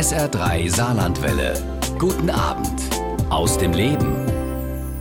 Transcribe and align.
SR3 0.00 0.74
Saarlandwelle. 0.74 1.52
Guten 1.98 2.30
Abend 2.30 2.80
aus 3.28 3.58
dem 3.58 3.74
Leben. 3.74 4.16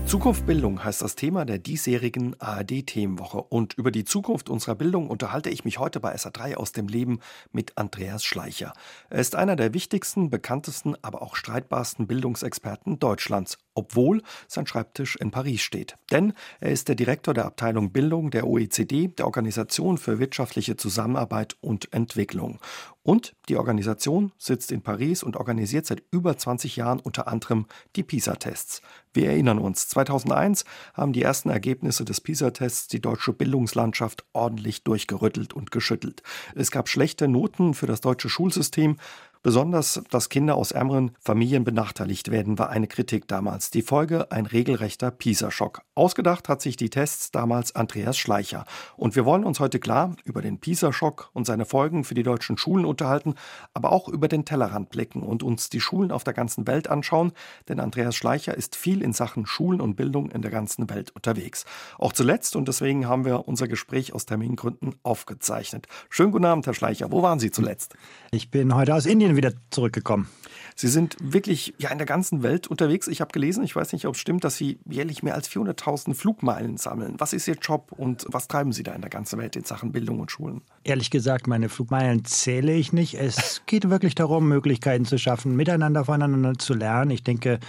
Zukunft 0.05 0.45
Bildung 0.45 0.83
heißt 0.83 1.01
das 1.01 1.15
Thema 1.15 1.45
der 1.45 1.57
diesjährigen 1.57 2.35
ARD-Themenwoche. 2.41 3.37
Und 3.43 3.75
über 3.75 3.91
die 3.91 4.03
Zukunft 4.03 4.49
unserer 4.49 4.75
Bildung 4.75 5.09
unterhalte 5.09 5.49
ich 5.49 5.63
mich 5.63 5.79
heute 5.79 6.01
bei 6.01 6.13
SA3 6.13 6.55
aus 6.55 6.73
dem 6.73 6.89
Leben 6.89 7.21
mit 7.53 7.77
Andreas 7.77 8.25
Schleicher. 8.25 8.73
Er 9.09 9.19
ist 9.19 9.35
einer 9.35 9.55
der 9.55 9.73
wichtigsten, 9.73 10.29
bekanntesten, 10.29 10.97
aber 11.01 11.21
auch 11.21 11.37
streitbarsten 11.37 12.05
Bildungsexperten 12.05 12.99
Deutschlands, 12.99 13.57
obwohl 13.79 14.21
sein 14.47 14.67
Schreibtisch 14.67 15.15
in 15.15 15.31
Paris 15.31 15.61
steht. 15.61 15.95
Denn 16.11 16.33
er 16.59 16.71
ist 16.71 16.89
der 16.89 16.95
Direktor 16.95 17.33
der 17.33 17.45
Abteilung 17.45 17.91
Bildung 17.91 18.29
der 18.29 18.45
OECD, 18.45 19.07
der 19.07 19.25
Organisation 19.25 19.97
für 19.97 20.19
wirtschaftliche 20.19 20.75
Zusammenarbeit 20.75 21.55
und 21.61 21.91
Entwicklung. 21.93 22.59
Und 23.01 23.33
die 23.47 23.55
Organisation 23.55 24.33
sitzt 24.37 24.71
in 24.71 24.81
Paris 24.81 25.23
und 25.23 25.37
organisiert 25.37 25.85
seit 25.85 26.03
über 26.11 26.37
20 26.37 26.75
Jahren 26.75 26.99
unter 26.99 27.27
anderem 27.27 27.65
die 27.95 28.03
PISA-Tests. 28.03 28.81
Wir 29.13 29.29
erinnern 29.29 29.57
uns, 29.57 29.87
2001 29.87 30.65
haben 30.93 31.13
die 31.13 31.23
ersten 31.23 31.49
Ergebnisse 31.49 32.05
des 32.05 32.21
PISA-Tests 32.21 32.87
die 32.89 33.01
deutsche 33.01 33.33
Bildungslandschaft 33.33 34.25
ordentlich 34.33 34.83
durchgerüttelt 34.83 35.53
und 35.53 35.71
geschüttelt. 35.71 36.21
Es 36.53 36.69
gab 36.69 36.89
schlechte 36.89 37.27
Noten 37.27 37.73
für 37.73 37.87
das 37.87 38.01
deutsche 38.01 38.29
Schulsystem, 38.29 38.97
Besonders, 39.41 40.01
dass 40.09 40.27
Kinder 40.27 40.55
aus 40.55 40.73
ärmeren 40.73 41.11
Familien 41.17 41.63
benachteiligt 41.63 42.29
werden, 42.29 42.59
war 42.59 42.71
eine 42.71 42.87
Kritik 42.87 43.25
damals. 43.29 43.69
Die 43.71 43.81
Folge 43.81 44.33
ein 44.33 44.45
regelrechter 44.45 45.11
PISA-Schock. 45.11 45.81
Ausgedacht 45.95 46.49
hat 46.49 46.61
sich 46.61 46.75
die 46.75 46.89
Tests 46.89 47.31
damals 47.31 47.73
Andreas 47.73 48.17
Schleicher. 48.17 48.65
Und 48.97 49.15
wir 49.15 49.23
wollen 49.23 49.45
uns 49.45 49.61
heute 49.61 49.79
klar 49.79 50.13
über 50.25 50.41
den 50.41 50.59
PISA-Schock 50.59 51.29
und 51.31 51.45
seine 51.45 51.63
Folgen 51.63 52.03
für 52.03 52.15
die 52.15 52.23
deutschen 52.23 52.57
Schulen 52.57 52.83
unterhalten, 52.83 53.35
aber 53.73 53.93
auch 53.93 54.09
über 54.09 54.27
den 54.27 54.43
Tellerrand 54.43 54.89
blicken 54.89 55.23
und 55.23 55.41
uns 55.41 55.69
die 55.69 55.79
Schulen 55.79 56.11
auf 56.11 56.25
der 56.25 56.33
ganzen 56.33 56.67
Welt 56.67 56.89
anschauen, 56.89 57.31
denn 57.69 57.79
Andreas 57.79 58.17
Schleicher 58.17 58.57
ist 58.57 58.75
viel 58.75 59.01
in 59.01 59.13
Sachen 59.13 59.45
Schulen 59.45 59.79
und 59.79 59.95
Bildung 59.95 60.31
in 60.31 60.41
der 60.41 60.51
ganzen 60.51 60.89
Welt 60.89 61.11
unterwegs. 61.11 61.63
Auch 61.97 62.11
zuletzt 62.11 62.57
und 62.57 62.67
deswegen 62.67 63.07
haben 63.07 63.23
wir 63.23 63.47
unser 63.47 63.69
Gespräch 63.69 64.13
aus 64.13 64.25
Termingründen 64.25 64.95
aufgezeichnet. 65.03 65.87
Schönen 66.09 66.33
guten 66.33 66.43
Abend, 66.43 66.65
Herr 66.65 66.73
Schleicher. 66.73 67.09
Wo 67.13 67.21
waren 67.21 67.39
Sie 67.39 67.51
zuletzt? 67.51 67.95
Ich 68.31 68.51
bin 68.51 68.75
heute 68.75 68.93
aus 68.93 69.05
Indien 69.05 69.28
wieder 69.35 69.53
zurückgekommen. 69.69 70.27
Sie 70.75 70.87
sind 70.87 71.17
wirklich 71.19 71.73
ja 71.77 71.89
in 71.89 71.97
der 71.97 72.07
ganzen 72.07 72.41
Welt 72.41 72.67
unterwegs. 72.67 73.09
Ich 73.09 73.19
habe 73.19 73.33
gelesen, 73.33 73.65
ich 73.65 73.75
weiß 73.75 73.91
nicht, 73.91 74.05
ob 74.05 74.15
es 74.15 74.21
stimmt, 74.21 74.45
dass 74.45 74.55
Sie 74.55 74.79
jährlich 74.89 75.23
mehr 75.23 75.35
als 75.35 75.49
400.000 75.49 76.13
Flugmeilen 76.13 76.77
sammeln. 76.77 77.15
Was 77.17 77.33
ist 77.33 77.49
Ihr 77.49 77.57
Job 77.61 77.91
und 77.97 78.25
was 78.29 78.47
treiben 78.47 78.71
Sie 78.71 78.83
da 78.83 78.93
in 78.93 79.01
der 79.01 79.09
ganzen 79.09 79.39
Welt 79.39 79.57
in 79.57 79.65
Sachen 79.65 79.91
Bildung 79.91 80.21
und 80.21 80.31
Schulen? 80.31 80.61
Ehrlich 80.85 81.11
gesagt, 81.11 81.47
meine 81.47 81.67
Flugmeilen 81.67 82.23
zähle 82.23 82.73
ich 82.73 82.93
nicht. 82.93 83.15
Es 83.15 83.61
geht 83.65 83.89
wirklich 83.89 84.15
darum, 84.15 84.47
Möglichkeiten 84.47 85.03
zu 85.03 85.17
schaffen, 85.17 85.53
miteinander 85.55 86.05
voneinander 86.05 86.53
zu 86.57 86.73
lernen. 86.73 87.11
Ich 87.11 87.23
denke, 87.23 87.59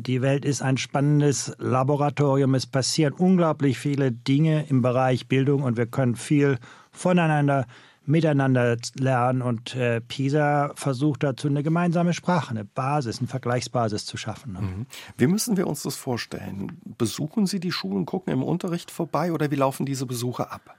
die 0.00 0.20
Welt 0.20 0.44
ist 0.44 0.60
ein 0.60 0.76
spannendes 0.76 1.52
Laboratorium. 1.58 2.54
Es 2.56 2.66
passieren 2.66 3.12
unglaublich 3.12 3.78
viele 3.78 4.10
Dinge 4.10 4.66
im 4.68 4.82
Bereich 4.82 5.28
Bildung 5.28 5.62
und 5.62 5.76
wir 5.76 5.86
können 5.86 6.16
viel 6.16 6.58
voneinander 6.90 7.54
lernen 7.54 7.95
miteinander 8.06 8.76
lernen. 8.98 9.42
Und 9.42 9.74
äh, 9.74 10.00
PISA 10.00 10.72
versucht 10.74 11.22
dazu 11.22 11.48
eine 11.48 11.62
gemeinsame 11.62 12.14
Sprache, 12.14 12.50
eine 12.50 12.64
Basis, 12.64 13.18
eine 13.18 13.28
Vergleichsbasis 13.28 14.06
zu 14.06 14.16
schaffen. 14.16 14.52
Ne? 14.54 14.60
Mhm. 14.60 14.86
Wie 15.18 15.26
müssen 15.26 15.56
wir 15.56 15.66
uns 15.66 15.82
das 15.82 15.96
vorstellen? 15.96 16.80
Besuchen 16.98 17.46
Sie 17.46 17.60
die 17.60 17.72
Schulen, 17.72 18.06
gucken 18.06 18.32
im 18.32 18.42
Unterricht 18.42 18.90
vorbei 18.90 19.32
oder 19.32 19.50
wie 19.50 19.56
laufen 19.56 19.86
diese 19.86 20.06
Besuche 20.06 20.50
ab? 20.50 20.74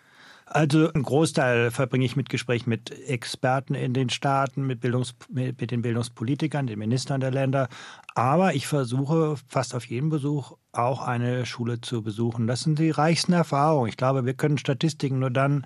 Also 0.49 0.91
einen 0.93 1.03
Großteil 1.03 1.71
verbringe 1.71 2.05
ich 2.05 2.15
mit 2.15 2.29
Gesprächen 2.29 2.69
mit 2.69 2.89
Experten 3.09 3.75
in 3.75 3.93
den 3.93 4.09
Staaten, 4.09 4.65
mit, 4.65 4.79
Bildungs, 4.79 5.13
mit, 5.29 5.59
mit 5.59 5.71
den 5.71 5.81
Bildungspolitikern, 5.81 6.67
den 6.67 6.79
Ministern 6.79 7.19
der 7.19 7.31
Länder. 7.31 7.67
Aber 8.15 8.55
ich 8.55 8.65
versuche 8.65 9.35
fast 9.47 9.75
auf 9.75 9.85
jedem 9.85 10.09
Besuch 10.09 10.53
auch 10.71 11.01
eine 11.01 11.45
Schule 11.45 11.81
zu 11.81 12.01
besuchen. 12.01 12.47
Das 12.47 12.61
sind 12.61 12.79
die 12.79 12.91
reichsten 12.91 13.33
Erfahrungen. 13.33 13.89
Ich 13.89 13.97
glaube, 13.97 14.25
wir 14.25 14.35
können 14.35 14.57
Statistiken 14.57 15.19
nur 15.19 15.31
dann 15.31 15.65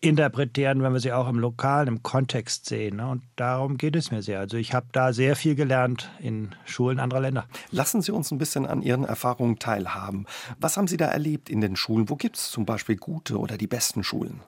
interpretieren, 0.00 0.82
wenn 0.82 0.92
wir 0.92 1.00
sie 1.00 1.12
auch 1.12 1.28
im 1.28 1.38
lokalen, 1.38 1.88
im 1.88 2.02
Kontext 2.02 2.66
sehen. 2.66 2.96
Ne? 2.96 3.08
Und 3.08 3.22
darum 3.36 3.78
geht 3.78 3.96
es 3.96 4.10
mir 4.10 4.22
sehr. 4.22 4.38
Also 4.38 4.56
ich 4.56 4.72
habe 4.72 4.86
da 4.92 5.12
sehr 5.12 5.34
viel 5.34 5.56
gelernt 5.56 6.08
in 6.20 6.54
Schulen 6.64 7.00
anderer 7.00 7.20
Länder. 7.20 7.46
Lassen 7.70 8.00
Sie 8.00 8.12
uns 8.12 8.30
ein 8.30 8.38
bisschen 8.38 8.64
an 8.64 8.82
Ihren 8.82 9.04
Erfahrungen 9.04 9.58
teilhaben. 9.58 10.26
Was 10.60 10.76
haben 10.76 10.86
Sie 10.86 10.96
da 10.96 11.06
erlebt 11.06 11.50
in 11.50 11.60
den 11.60 11.74
Schulen? 11.74 12.08
Wo 12.08 12.16
gibt 12.16 12.36
es 12.36 12.50
zum 12.50 12.64
Beispiel 12.64 12.96
gute 12.96 13.38
oder 13.38 13.58
die 13.58 13.66
besten 13.66 14.04
Schulen? 14.04 14.40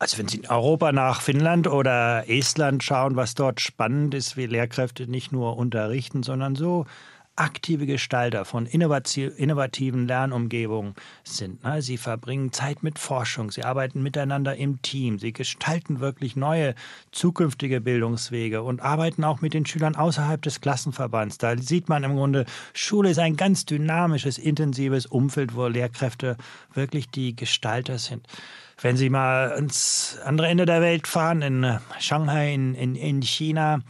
Also 0.00 0.18
wenn 0.18 0.28
Sie 0.28 0.38
in 0.38 0.48
Europa 0.48 0.90
nach 0.92 1.20
Finnland 1.20 1.68
oder 1.68 2.28
Estland 2.28 2.82
schauen, 2.82 3.16
was 3.16 3.34
dort 3.34 3.60
spannend 3.60 4.14
ist, 4.14 4.36
wie 4.36 4.46
Lehrkräfte 4.46 5.08
nicht 5.08 5.32
nur 5.32 5.56
unterrichten, 5.56 6.22
sondern 6.22 6.56
so 6.56 6.86
aktive 7.38 7.86
Gestalter 7.86 8.44
von 8.44 8.66
innovativen 8.66 10.06
Lernumgebungen 10.06 10.94
sind. 11.24 11.62
Ne? 11.64 11.82
Sie 11.82 11.96
verbringen 11.96 12.52
Zeit 12.52 12.82
mit 12.82 12.98
Forschung, 12.98 13.50
sie 13.50 13.64
arbeiten 13.64 14.02
miteinander 14.02 14.56
im 14.56 14.82
Team, 14.82 15.18
sie 15.18 15.32
gestalten 15.32 16.00
wirklich 16.00 16.36
neue 16.36 16.74
zukünftige 17.12 17.80
Bildungswege 17.80 18.62
und 18.62 18.80
arbeiten 18.80 19.24
auch 19.24 19.40
mit 19.40 19.54
den 19.54 19.66
Schülern 19.66 19.96
außerhalb 19.96 20.42
des 20.42 20.60
Klassenverbands. 20.60 21.38
Da 21.38 21.56
sieht 21.56 21.88
man 21.88 22.04
im 22.04 22.16
Grunde, 22.16 22.44
Schule 22.74 23.10
ist 23.10 23.18
ein 23.18 23.36
ganz 23.36 23.64
dynamisches, 23.64 24.38
intensives 24.38 25.06
Umfeld, 25.06 25.54
wo 25.54 25.66
Lehrkräfte 25.66 26.36
wirklich 26.74 27.08
die 27.08 27.36
Gestalter 27.36 27.98
sind. 27.98 28.26
Wenn 28.80 28.96
Sie 28.96 29.10
mal 29.10 29.56
ins 29.58 30.18
andere 30.24 30.46
Ende 30.46 30.64
der 30.64 30.80
Welt 30.80 31.08
fahren, 31.08 31.42
in 31.42 31.78
Shanghai, 31.98 32.54
in, 32.54 32.74
in, 32.74 32.94
in 32.94 33.22
China, 33.22 33.80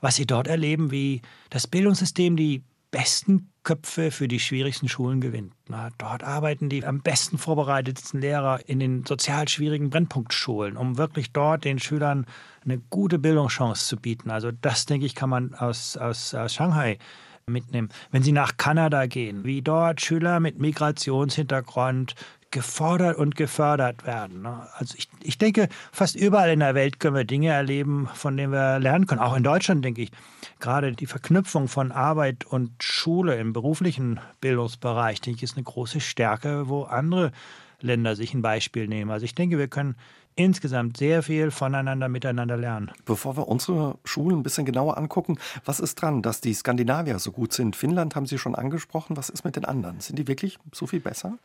was 0.00 0.16
Sie 0.16 0.26
dort 0.26 0.48
erleben, 0.48 0.90
wie 0.90 1.20
das 1.50 1.66
Bildungssystem 1.66 2.34
die 2.34 2.62
besten 2.90 3.52
Köpfe 3.62 4.10
für 4.10 4.28
die 4.28 4.40
schwierigsten 4.40 4.88
Schulen 4.88 5.20
gewinnt. 5.20 5.52
Na, 5.68 5.90
dort 5.98 6.24
arbeiten 6.24 6.68
die 6.68 6.84
am 6.84 7.02
besten 7.02 7.36
vorbereitetsten 7.36 8.20
Lehrer 8.20 8.60
in 8.66 8.80
den 8.80 9.04
sozial 9.04 9.46
schwierigen 9.48 9.90
Brennpunktschulen, 9.90 10.76
um 10.76 10.96
wirklich 10.96 11.32
dort 11.32 11.64
den 11.64 11.78
Schülern 11.78 12.24
eine 12.64 12.78
gute 12.78 13.18
Bildungschance 13.18 13.86
zu 13.86 13.96
bieten. 13.96 14.30
Also 14.30 14.50
das, 14.52 14.86
denke 14.86 15.06
ich, 15.06 15.14
kann 15.14 15.30
man 15.30 15.54
aus, 15.54 15.96
aus, 15.96 16.34
aus 16.34 16.54
Shanghai 16.54 16.98
mitnehmen. 17.46 17.88
Wenn 18.10 18.22
Sie 18.22 18.32
nach 18.32 18.56
Kanada 18.56 19.06
gehen, 19.06 19.44
wie 19.44 19.62
dort 19.62 20.00
Schüler 20.00 20.40
mit 20.40 20.58
Migrationshintergrund 20.58 22.14
gefordert 22.50 23.16
und 23.18 23.36
gefördert 23.36 24.06
werden. 24.06 24.42
Ne? 24.42 24.66
Also 24.74 24.94
ich, 24.96 25.08
ich 25.22 25.38
denke, 25.38 25.68
fast 25.92 26.16
überall 26.16 26.50
in 26.50 26.60
der 26.60 26.74
Welt 26.74 26.98
können 26.98 27.14
wir 27.14 27.24
Dinge 27.24 27.48
erleben, 27.48 28.08
von 28.14 28.36
denen 28.36 28.52
wir 28.52 28.78
lernen 28.78 29.06
können. 29.06 29.20
Auch 29.20 29.36
in 29.36 29.42
Deutschland, 29.42 29.84
denke 29.84 30.02
ich. 30.02 30.10
Gerade 30.58 30.92
die 30.92 31.06
Verknüpfung 31.06 31.68
von 31.68 31.92
Arbeit 31.92 32.46
und 32.46 32.82
Schule 32.82 33.36
im 33.36 33.52
beruflichen 33.52 34.20
Bildungsbereich, 34.40 35.20
denke 35.20 35.38
ich, 35.38 35.42
ist 35.42 35.56
eine 35.56 35.64
große 35.64 36.00
Stärke, 36.00 36.68
wo 36.68 36.84
andere 36.84 37.32
Länder 37.80 38.16
sich 38.16 38.34
ein 38.34 38.42
Beispiel 38.42 38.88
nehmen. 38.88 39.10
Also 39.10 39.24
ich 39.24 39.34
denke, 39.34 39.58
wir 39.58 39.68
können 39.68 39.94
insgesamt 40.34 40.96
sehr 40.96 41.22
viel 41.22 41.50
voneinander, 41.50 42.08
miteinander 42.08 42.56
lernen. 42.56 42.92
Bevor 43.04 43.36
wir 43.36 43.48
unsere 43.48 43.98
Schulen 44.04 44.38
ein 44.38 44.42
bisschen 44.42 44.64
genauer 44.64 44.96
angucken, 44.96 45.38
was 45.64 45.80
ist 45.80 45.96
dran, 45.96 46.22
dass 46.22 46.40
die 46.40 46.54
Skandinavier 46.54 47.18
so 47.18 47.32
gut 47.32 47.52
sind? 47.52 47.76
Finnland 47.76 48.14
haben 48.14 48.26
Sie 48.26 48.38
schon 48.38 48.54
angesprochen. 48.54 49.16
Was 49.16 49.28
ist 49.28 49.44
mit 49.44 49.56
den 49.56 49.64
anderen? 49.64 50.00
Sind 50.00 50.18
die 50.18 50.28
wirklich 50.28 50.58
so 50.72 50.86
viel 50.86 51.00
besser? 51.00 51.38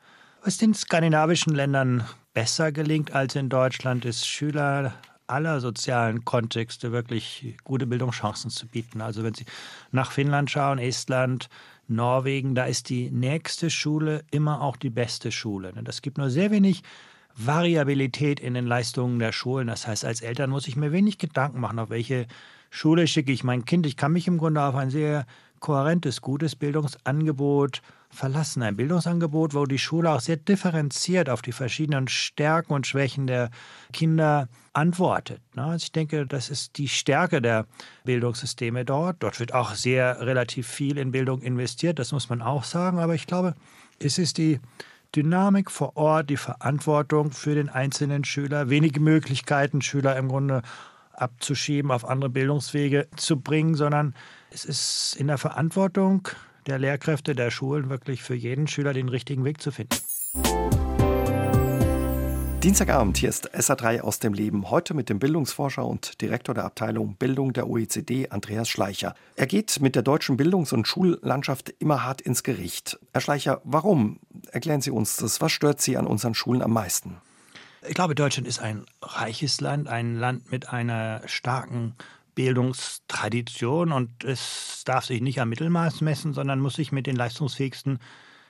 Was 0.46 0.58
den 0.58 0.74
skandinavischen 0.74 1.56
Ländern 1.56 2.04
besser 2.34 2.74
gelingt 2.74 3.16
als 3.16 3.34
in 3.36 3.48
Deutschland, 3.48 4.04
ist 4.04 4.28
Schüler 4.28 4.94
aller 5.26 5.62
sozialen 5.62 6.26
Kontexte 6.26 6.92
wirklich 6.92 7.56
gute 7.64 7.88
Bildungschancen 7.88 8.50
zu 8.50 8.68
bieten. 8.68 9.00
Also 9.00 9.24
wenn 9.24 9.34
Sie 9.34 9.46
nach 9.92 10.12
Finnland 10.12 10.52
schauen, 10.52 10.80
Estland, 10.80 11.48
Norwegen, 11.88 12.56
da 12.56 12.66
ist 12.66 12.90
die 12.90 13.10
nächste 13.10 13.70
Schule 13.70 14.26
immer 14.32 14.62
auch 14.62 14.76
die 14.76 14.90
beste 14.90 15.32
Schule. 15.32 15.72
Es 15.86 16.02
gibt 16.02 16.18
nur 16.18 16.30
sehr 16.30 16.52
wenig 16.52 16.84
Variabilität 17.38 18.42
in 18.42 18.54
den 18.54 18.68
Leistungen 18.68 19.20
der 19.20 19.32
Schulen. 19.32 19.68
Das 19.68 19.88
heißt, 19.88 20.04
als 20.04 20.20
Eltern 20.20 20.50
muss 20.50 20.68
ich 20.68 20.76
mir 20.76 20.92
wenig 20.92 21.20
Gedanken 21.20 21.62
machen, 21.62 21.80
auf 21.80 21.90
welche 21.90 22.28
Schule 22.70 23.08
schicke 23.08 23.32
ich 23.32 23.46
mein 23.46 23.64
Kind. 23.64 23.86
Ich 23.86 23.96
kann 23.96 24.12
mich 24.12 24.28
im 24.28 24.40
Grunde 24.40 24.62
auf 24.62 24.76
ein 24.76 24.90
sehr 24.90 25.26
kohärentes, 25.62 26.20
gutes 26.20 26.58
Bildungsangebot 26.58 27.82
verlassen. 28.14 28.64
Ein 28.64 28.76
Bildungsangebot, 28.76 29.54
wo 29.54 29.66
die 29.66 29.80
Schule 29.80 30.12
auch 30.12 30.20
sehr 30.20 30.38
differenziert 30.38 31.30
auf 31.30 31.42
die 31.42 31.52
verschiedenen 31.52 32.08
Stärken 32.08 32.74
und 32.74 32.88
Schwächen 32.88 33.28
der 33.28 33.50
Kinder 33.92 34.48
antwortet. 34.74 35.42
Ne? 35.56 35.64
Also 35.64 35.84
ich 35.84 35.92
denke, 35.92 36.26
das 36.26 36.50
ist 36.50 36.78
die 36.78 36.88
Stärke 36.88 37.42
der 37.42 37.66
Bildungssysteme 38.06 38.86
dort. 38.86 39.18
Dort 39.20 39.40
wird 39.40 39.54
auch 39.54 39.74
sehr 39.76 40.22
relativ 40.22 40.68
viel 40.68 40.98
in 40.98 41.12
Bildung 41.12 41.42
investiert, 41.42 42.00
das 42.00 42.12
muss 42.12 42.30
man 42.30 42.42
auch 42.42 42.64
sagen. 42.64 43.00
Aber 43.00 43.16
ich 43.16 43.28
glaube, 43.28 43.56
es 44.00 44.18
ist 44.18 44.38
die 44.38 44.60
Dynamik 45.16 45.70
vor 45.70 45.96
Ort, 45.96 46.30
die 46.30 46.38
Verantwortung 46.38 47.32
für 47.32 47.54
den 47.54 47.70
einzelnen 47.70 48.24
Schüler, 48.24 48.70
wenige 48.70 49.00
Möglichkeiten, 49.00 49.82
Schüler 49.82 50.18
im 50.18 50.28
Grunde 50.28 50.64
abzuschieben, 51.14 51.92
auf 51.92 52.06
andere 52.06 52.30
Bildungswege 52.30 53.08
zu 53.16 53.40
bringen, 53.40 53.76
sondern 53.76 54.16
es 54.50 54.66
ist 54.66 55.16
in 55.18 55.28
der 55.28 55.38
Verantwortung 55.38 56.28
der 56.68 56.80
Lehrkräfte 56.80 57.36
der 57.36 57.52
Schulen 57.52 57.90
wirklich 57.90 58.24
für 58.24 58.36
jeden 58.36 58.68
Schüler 58.68 58.94
den 58.94 59.10
richtigen 59.10 59.44
Weg 59.44 59.62
zu 59.62 59.72
finden. 59.72 59.98
Dienstagabend, 62.64 63.18
hier 63.18 63.28
ist 63.28 63.54
SA3 63.54 64.00
aus 64.00 64.20
dem 64.20 64.34
Leben. 64.34 64.70
Heute 64.70 64.94
mit 64.94 65.10
dem 65.10 65.20
Bildungsforscher 65.20 65.86
und 65.86 66.22
Direktor 66.22 66.56
der 66.56 66.64
Abteilung 66.64 67.16
Bildung 67.16 67.52
der 67.52 67.70
OECD, 67.70 68.30
Andreas 68.30 68.70
Schleicher. 68.70 69.16
Er 69.36 69.48
geht 69.48 69.82
mit 69.82 69.96
der 69.96 70.02
deutschen 70.02 70.38
Bildungs- 70.38 70.72
und 70.72 70.88
Schullandschaft 70.88 71.74
immer 71.80 72.06
hart 72.06 72.22
ins 72.22 72.42
Gericht. 72.42 72.98
Herr 73.12 73.20
Schleicher, 73.20 73.60
warum? 73.66 74.22
Erklären 74.50 74.80
Sie 74.80 74.92
uns 74.92 75.18
das. 75.18 75.42
Was 75.42 75.52
stört 75.52 75.82
Sie 75.82 75.98
an 75.98 76.08
unseren 76.08 76.36
Schulen 76.36 76.62
am 76.62 76.72
meisten? 76.72 77.18
Ich 77.86 77.96
glaube, 77.96 78.16
Deutschland 78.16 78.48
ist 78.48 78.60
ein 78.60 78.86
reiches 79.02 79.60
Land, 79.60 79.90
ein 79.90 80.16
Land 80.16 80.50
mit 80.50 80.70
einer 80.70 81.22
starken 81.26 81.96
Bildungstradition 82.36 83.92
und 83.92 84.24
es 84.24 84.84
darf 84.86 85.06
sich 85.06 85.22
nicht 85.22 85.40
am 85.40 85.50
Mittelmaß 85.50 86.02
messen, 86.02 86.34
sondern 86.34 86.60
muss 86.60 86.76
sich 86.76 86.92
mit 86.92 87.08
den 87.08 87.16
leistungsfähigsten 87.16 88.00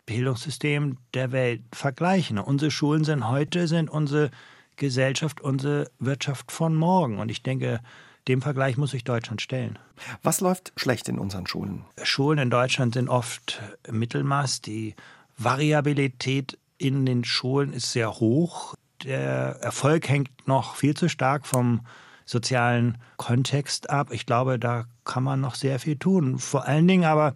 Bildungssystem 0.06 0.98
der 1.14 1.32
Welt 1.32 1.62
vergleichen. 1.74 2.38
Unsere 2.38 2.72
Schulen 2.72 3.04
sind 3.04 3.28
heute, 3.28 3.68
sind 3.68 3.90
unsere 3.90 4.32
Gesellschaft, 4.76 5.42
unsere 5.42 5.90
Wirtschaft 6.00 6.52
von 6.52 6.76
morgen. 6.76 7.20
Und 7.20 7.30
ich 7.30 7.44
denke, 7.44 7.80
dem 8.28 8.42
Vergleich 8.42 8.78
muss 8.78 8.92
sich 8.92 9.04
Deutschland 9.04 9.42
stellen. 9.42 9.78
Was 10.22 10.42
läuft 10.42 10.74
schlecht 10.78 11.10
in 11.10 11.20
unseren 11.20 11.48
Schulen? 11.48 11.86
Schulen 12.04 12.40
in 12.40 12.50
Deutschland 12.50 12.94
sind 12.94 13.10
oft 13.10 13.62
Mittelmaß. 13.90 14.62
Die 14.62 14.96
Variabilität 15.38 16.58
in 16.78 17.06
den 17.06 17.24
Schulen 17.24 17.74
ist 17.74 17.92
sehr 17.92 18.20
hoch. 18.20 18.76
Der 19.04 19.58
Erfolg 19.62 20.08
hängt 20.08 20.48
noch 20.48 20.76
viel 20.76 20.96
zu 20.96 21.10
stark 21.10 21.46
vom 21.46 21.82
sozialen 22.25 22.98
Kontext 23.18 23.90
ab. 23.90 24.10
Ich 24.12 24.25
glaube, 24.25 24.60
da 24.60 24.86
kann 25.06 25.24
man 25.24 25.42
noch 25.42 25.56
sehr 25.56 25.80
viel 25.80 25.98
tun. 25.98 26.40
Vor 26.40 26.66
allen 26.66 26.88
Dingen 26.88 27.06
aber 27.06 27.34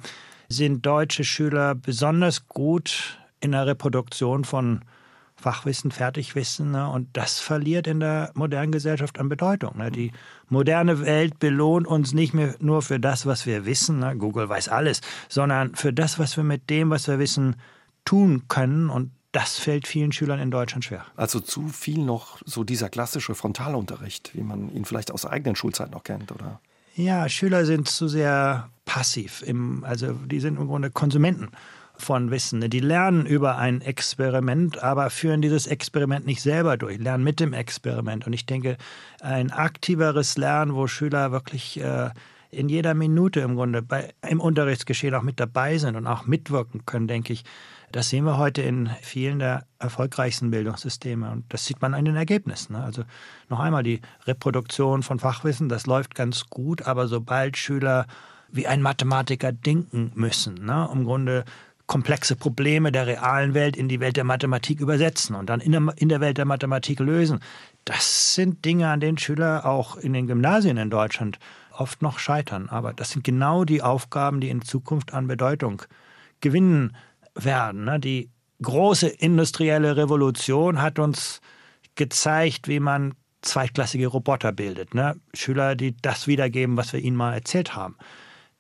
sind 0.50 0.86
deutsche 0.86 1.24
Schüler 1.24 1.76
besonders 1.76 2.48
gut 2.48 3.20
in 3.40 3.52
der 3.52 3.68
Reproduktion 3.68 4.46
von 4.46 4.82
Fachwissen, 5.36 5.92
Fertigwissen. 5.92 6.72
Ne? 6.72 6.90
Und 6.90 7.10
das 7.14 7.40
verliert 7.40 7.86
in 7.86 8.00
der 8.00 8.32
modernen 8.34 8.72
Gesellschaft 8.72 9.20
an 9.20 9.30
Bedeutung. 9.30 9.78
Ne? 9.78 9.92
Die 9.92 10.12
moderne 10.50 11.02
Welt 11.02 11.38
belohnt 11.40 11.86
uns 11.86 12.14
nicht 12.14 12.34
mehr 12.34 12.56
nur 12.60 12.82
für 12.82 13.00
das, 13.00 13.26
was 13.26 13.46
wir 13.46 13.66
wissen. 13.66 14.00
Ne? 14.00 14.16
Google 14.18 14.50
weiß 14.50 14.70
alles, 14.70 15.02
sondern 15.30 15.76
für 15.76 15.94
das, 15.94 16.18
was 16.18 16.38
wir 16.38 16.44
mit 16.44 16.70
dem, 16.70 16.90
was 16.90 17.08
wir 17.08 17.20
wissen, 17.20 17.56
tun 18.04 18.48
können. 18.48 18.90
Und 18.90 19.12
das 19.32 19.58
fällt 19.58 19.88
vielen 19.88 20.12
Schülern 20.12 20.40
in 20.40 20.52
Deutschland 20.52 20.86
schwer. 20.86 21.06
Also 21.16 21.40
zu 21.40 21.68
viel 21.68 22.00
noch 22.00 22.40
so 22.46 22.64
dieser 22.64 22.90
klassische 22.90 23.36
Frontalunterricht, 23.36 24.32
wie 24.34 24.42
man 24.42 24.74
ihn 24.74 24.86
vielleicht 24.86 25.12
aus 25.12 25.22
der 25.24 25.32
eigenen 25.32 25.56
Schulzeit 25.56 25.92
noch 25.92 26.04
kennt, 26.04 26.32
oder? 26.32 26.60
Ja, 26.96 27.30
Schüler 27.30 27.66
sind 27.66 27.88
zu 27.88 28.08
sehr 28.08 28.70
passiv. 28.86 29.44
Im, 29.46 29.84
also 29.84 30.14
die 30.14 30.40
sind 30.40 30.58
im 30.58 30.68
Grunde 30.68 30.90
Konsumenten 30.90 31.50
von 31.96 32.32
Wissen. 32.32 32.68
Die 32.70 32.80
lernen 32.80 33.26
über 33.26 33.58
ein 33.58 33.82
Experiment, 33.82 34.82
aber 34.82 35.10
führen 35.10 35.42
dieses 35.42 35.68
Experiment 35.68 36.26
nicht 36.26 36.42
selber 36.42 36.78
durch, 36.78 36.98
lernen 36.98 37.24
mit 37.24 37.40
dem 37.40 37.54
Experiment. 37.54 38.26
Und 38.26 38.34
ich 38.34 38.46
denke, 38.46 38.78
ein 39.22 39.52
aktiveres 39.52 40.38
Lernen, 40.38 40.74
wo 40.74 40.88
Schüler 40.88 41.32
wirklich 41.32 41.80
äh, 41.80 42.10
in 42.50 42.70
jeder 42.70 42.94
Minute 42.94 43.42
im 43.42 43.56
Grunde 43.56 43.82
bei, 43.82 44.14
im 44.28 44.40
Unterrichtsgeschehen 44.40 45.14
auch 45.14 45.24
mit 45.24 45.40
dabei 45.40 45.78
sind 45.78 45.96
und 45.96 46.08
auch 46.08 46.26
mitwirken 46.26 46.86
können, 46.86 47.08
denke 47.08 47.34
ich, 47.34 47.44
das 47.92 48.10
sehen 48.10 48.26
wir 48.26 48.38
heute 48.38 48.62
in 48.62 48.90
vielen 49.02 49.40
der 49.40 49.66
erfolgreichsten 49.80 50.52
Bildungssysteme 50.52 51.32
und 51.32 51.46
das 51.50 51.66
sieht 51.66 51.82
man 51.82 51.94
an 51.94 52.06
den 52.06 52.16
Ergebnissen. 52.16 52.74
Ne? 52.74 52.84
Also 52.84 53.04
noch 53.50 53.60
einmal 53.60 53.84
die 53.84 54.02
Reproduktion 54.26 55.04
von 55.04 55.20
Fachwissen, 55.20 55.70
das 55.70 55.86
läuft 55.86 56.14
ganz 56.16 56.50
gut, 56.50 56.82
aber 56.84 57.08
sobald 57.08 57.58
Schüler 57.58 58.06
wie 58.50 58.68
ein 58.68 58.82
Mathematiker 58.82 59.52
denken 59.52 60.12
müssen, 60.16 60.66
ne? 60.66 60.90
im 60.92 61.06
Grunde 61.06 61.46
komplexe 61.86 62.36
Probleme 62.36 62.92
der 62.92 63.08
realen 63.08 63.54
Welt 63.54 63.78
in 63.78 63.88
die 63.88 64.02
Welt 64.02 64.18
der 64.18 64.26
Mathematik 64.26 64.82
übersetzen 64.82 65.36
und 65.36 65.50
dann 65.50 65.62
in 65.62 65.72
der, 65.72 65.94
in 65.96 66.10
der 66.10 66.20
Welt 66.20 66.38
der 66.38 66.46
Mathematik 66.46 67.00
lösen. 67.00 67.40
Das 67.86 68.36
sind 68.36 68.66
Dinge, 68.66 68.90
an 68.90 69.00
denen 69.00 69.18
Schüler 69.18 69.66
auch 69.66 69.96
in 69.96 70.12
den 70.12 70.28
Gymnasien 70.28 70.76
in 70.76 70.90
Deutschland 70.90 71.40
oft 71.72 72.02
noch 72.02 72.20
scheitern. 72.20 72.68
Aber 72.68 72.92
das 72.92 73.12
sind 73.12 73.24
genau 73.24 73.64
die 73.64 73.82
Aufgaben, 73.82 74.42
die 74.42 74.50
in 74.50 74.62
Zukunft 74.62 75.14
an 75.14 75.28
Bedeutung 75.28 75.82
gewinnen 76.42 76.96
werden. 77.38 77.86
Ne? 77.86 78.00
Die 78.00 78.30
große 78.62 79.08
industrielle 79.08 79.98
Revolution 79.98 80.82
hat 80.82 81.00
uns 81.00 81.42
gezeigt, 81.96 82.68
wie 82.68 82.80
man 82.80 83.14
zweitklassige 83.42 84.08
Roboter 84.08 84.52
bildet. 84.52 84.94
Ne? 84.94 85.16
Schüler, 85.34 85.76
die 85.76 85.96
das 86.02 86.28
wiedergeben, 86.28 86.78
was 86.78 86.94
wir 86.94 87.00
ihnen 87.00 87.18
mal 87.18 87.34
erzählt 87.34 87.76
haben. 87.76 87.98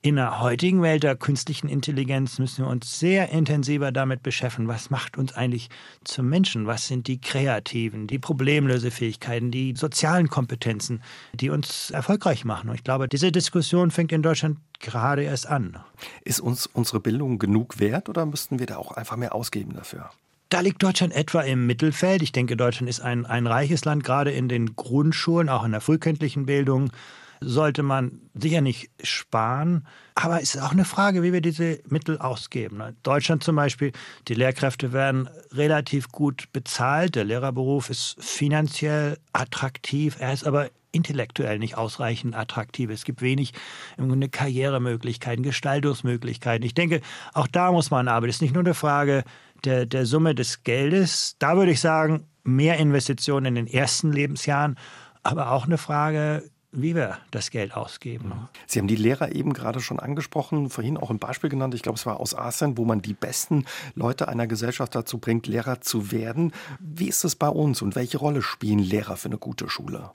In 0.04 0.16
der 0.16 0.42
heutigen 0.42 0.84
Welt 0.84 1.02
der 1.02 1.16
künstlichen 1.16 1.68
Intelligenz 1.68 2.38
müssen 2.38 2.64
wir 2.64 2.70
uns 2.70 3.00
sehr 3.00 3.30
intensiver 3.30 3.92
damit 3.92 4.22
beschäftigen, 4.22 4.68
was 4.68 4.92
macht 4.92 5.18
uns 5.18 5.34
eigentlich 5.34 5.70
zum 6.04 6.30
Menschen? 6.30 6.68
Was 6.68 6.88
sind 6.88 7.08
die 7.08 7.20
kreativen, 7.20 8.06
die 8.06 8.20
Problemlösefähigkeiten, 8.20 9.50
die 9.50 9.74
sozialen 9.76 10.30
Kompetenzen, 10.30 11.02
die 11.34 11.50
uns 11.50 11.90
erfolgreich 11.90 12.46
machen? 12.46 12.70
Und 12.70 12.76
ich 12.76 12.84
glaube, 12.84 13.08
diese 13.08 13.32
Diskussion 13.32 13.90
fängt 13.90 14.12
in 14.12 14.22
Deutschland 14.22 14.60
gerade 14.80 15.24
erst 15.24 15.48
an. 15.48 15.80
Ist 16.24 16.42
uns 16.42 16.68
unsere 16.68 17.00
Bildung 17.00 17.40
genug 17.40 17.80
wert 17.80 18.08
oder 18.08 18.28
müssten 18.28 18.60
wir 18.60 18.68
da 18.68 18.78
auch 18.78 18.92
einfach 18.92 19.18
mehr 19.18 19.34
ausgeben 19.34 19.74
dafür? 19.74 20.12
Da 20.50 20.60
liegt 20.60 20.82
Deutschland 20.84 21.14
etwa 21.14 21.42
im 21.42 21.66
Mittelfeld. 21.66 22.22
Ich 22.22 22.32
denke, 22.32 22.56
Deutschland 22.56 22.88
ist 22.88 23.02
ein, 23.02 23.26
ein 23.26 23.48
reiches 23.48 23.84
Land, 23.84 24.04
gerade 24.04 24.32
in 24.32 24.48
den 24.48 24.76
Grundschulen, 24.76 25.50
auch 25.50 25.66
in 25.66 25.72
der 25.72 25.82
frühkindlichen 25.82 26.46
Bildung 26.46 26.92
sollte 27.40 27.84
man 27.84 28.22
sicher 28.34 28.62
nicht 28.62 28.90
sparen. 29.04 29.86
Aber 30.16 30.42
es 30.42 30.56
ist 30.56 30.62
auch 30.62 30.72
eine 30.72 30.86
Frage, 30.86 31.24
wie 31.24 31.34
wir 31.34 31.42
diese 31.42 31.80
Mittel 31.88 32.18
ausgeben. 32.18 32.82
In 32.82 32.96
Deutschland 33.04 33.44
zum 33.44 33.56
Beispiel, 33.56 33.92
die 34.28 34.34
Lehrkräfte 34.34 34.94
werden 34.94 35.30
relativ 35.52 36.10
gut 36.12 36.52
bezahlt. 36.54 37.16
Der 37.16 37.24
Lehrerberuf 37.24 37.90
ist 37.90 38.16
finanziell 38.20 39.18
attraktiv. 39.34 40.18
Er 40.20 40.34
ist 40.34 40.46
aber 40.46 40.70
intellektuell 40.92 41.60
nicht 41.60 41.78
ausreichend 41.78 42.36
attraktiv. 42.36 42.90
Es 42.90 43.04
gibt 43.04 43.22
wenig 43.22 43.54
im 43.98 44.32
Karrieremöglichkeiten, 44.32 45.44
Gestaltungsmöglichkeiten. 45.44 46.66
Ich 46.66 46.74
denke, 46.74 47.02
auch 47.34 47.48
da 47.48 47.72
muss 47.72 47.92
man 47.92 48.08
arbeiten. 48.08 48.30
Es 48.30 48.38
ist 48.38 48.42
nicht 48.42 48.54
nur 48.54 48.64
eine 48.64 48.74
Frage 48.74 49.24
der, 49.64 49.86
der 49.86 50.06
Summe 50.06 50.34
des 50.34 50.64
Geldes. 50.64 51.36
Da 51.40 51.56
würde 51.56 51.72
ich 51.72 51.80
sagen, 51.80 52.26
mehr 52.44 52.78
Investitionen 52.78 53.46
in 53.46 53.56
den 53.56 53.68
ersten 53.68 54.12
Lebensjahren, 54.12 54.78
aber 55.24 55.52
auch 55.52 55.66
eine 55.66 55.78
Frage 55.78 56.50
wie 56.82 56.96
wir 56.96 57.18
das 57.32 57.50
Geld 57.50 57.74
ausgeben. 57.74 58.48
Sie 58.68 58.80
haben 58.80 58.88
die 58.88 58.96
Lehrer 58.96 59.34
eben 59.34 59.54
gerade 59.54 59.80
schon 59.80 60.00
angesprochen, 60.00 60.70
vorhin 60.70 60.98
auch 60.98 61.10
ein 61.10 61.20
Beispiel 61.20 61.50
genannt, 61.50 61.74
ich 61.74 61.82
glaube, 61.82 61.98
es 61.98 62.06
war 62.06 62.20
aus 62.20 62.36
Asien, 62.36 62.78
wo 62.78 62.86
man 62.86 63.02
die 63.02 63.14
besten 63.14 63.66
Leute 63.96 64.28
einer 64.28 64.48
Gesellschaft 64.48 64.94
dazu 64.96 65.18
bringt, 65.18 65.48
Lehrer 65.48 65.82
zu 65.82 66.12
werden. 66.12 66.54
Wie 66.80 67.08
ist 67.08 67.24
es 67.24 67.36
bei 67.36 67.50
uns 67.50 67.82
und 67.82 67.96
welche 67.96 68.18
Rolle 68.20 68.42
spielen 68.42 68.80
Lehrer 68.80 69.18
für 69.18 69.30
eine 69.30 69.38
gute 69.38 69.70
Schule? 69.70 70.12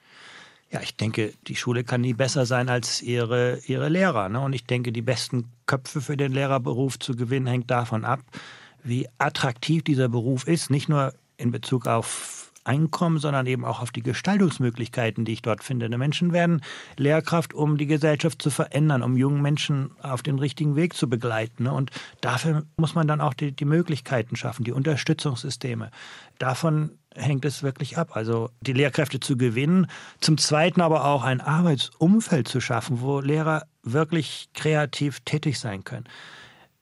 Ja, 0.70 0.81
ich 0.81 0.97
denke, 0.97 1.35
die 1.49 1.56
Schule 1.56 1.85
kann 1.85 2.00
nie 2.00 2.14
besser 2.14 2.47
sein 2.47 2.70
als 2.70 3.03
ihre, 3.03 3.59
ihre 3.67 3.91
Lehrer. 3.91 4.31
Ne? 4.31 4.41
Und 4.41 4.55
ich 4.55 4.64
denke, 4.64 4.90
die 4.90 5.02
besten 5.02 5.50
Köpfe 5.66 6.00
für 6.00 6.16
den 6.16 6.33
Lehrerberuf 6.33 6.99
zu 6.99 7.14
gewinnen, 7.14 7.47
hängt 7.47 7.71
davon 7.71 8.07
ab, 8.07 8.21
wie 8.83 9.07
attraktiv 9.19 9.83
dieser 9.83 10.09
Beruf 10.09 10.49
ist. 10.49 10.71
Nicht 10.71 10.88
nur 10.88 11.12
in 11.37 11.50
Bezug 11.50 11.87
auf 11.87 12.41
Einkommen, 12.64 13.19
sondern 13.19 13.47
eben 13.47 13.64
auch 13.64 13.81
auf 13.81 13.90
die 13.90 14.02
Gestaltungsmöglichkeiten, 14.02 15.25
die 15.25 15.33
ich 15.33 15.42
dort 15.42 15.64
finde. 15.64 15.90
Die 15.90 15.97
Menschen 15.97 16.33
werden 16.33 16.62
Lehrkraft, 16.97 17.54
um 17.54 17.76
die 17.78 17.87
Gesellschaft 17.87 18.40
zu 18.40 18.50
verändern, 18.50 19.02
um 19.02 19.16
jungen 19.16 19.42
Menschen 19.42 19.90
auf 20.00 20.23
den 20.23 20.38
richtigen 20.38 20.76
Weg 20.76 20.95
zu 20.95 21.09
begleiten. 21.09 21.66
Und 21.66 21.90
dafür 22.21 22.64
muss 22.76 22.95
man 22.95 23.09
dann 23.09 23.21
auch 23.21 23.35
die, 23.35 23.52
die 23.52 23.64
Möglichkeiten 23.64 24.37
schaffen, 24.37 24.64
die 24.64 24.73
Unterstützungssysteme. 24.73 25.90
Davon 26.38 26.90
hängt 27.14 27.45
es 27.45 27.62
wirklich 27.62 27.99
ab. 27.99 28.16
Also 28.16 28.50
die 28.61 28.73
Lehrkräfte 28.73 29.21
zu 29.21 29.37
gewinnen, 29.37 29.87
zum 30.21 30.38
Zweiten 30.38 30.81
aber 30.81 31.04
auch 31.04 31.25
ein 31.25 31.40
Arbeitsumfeld 31.40 32.49
zu 32.49 32.61
schaffen, 32.61 33.00
wo 33.00 33.21
Lehrer 33.21 33.66
wirklich 33.83 34.49
kreativ 34.54 35.21
tätig 35.21 35.59
sein 35.59 35.85
können. 35.85 36.04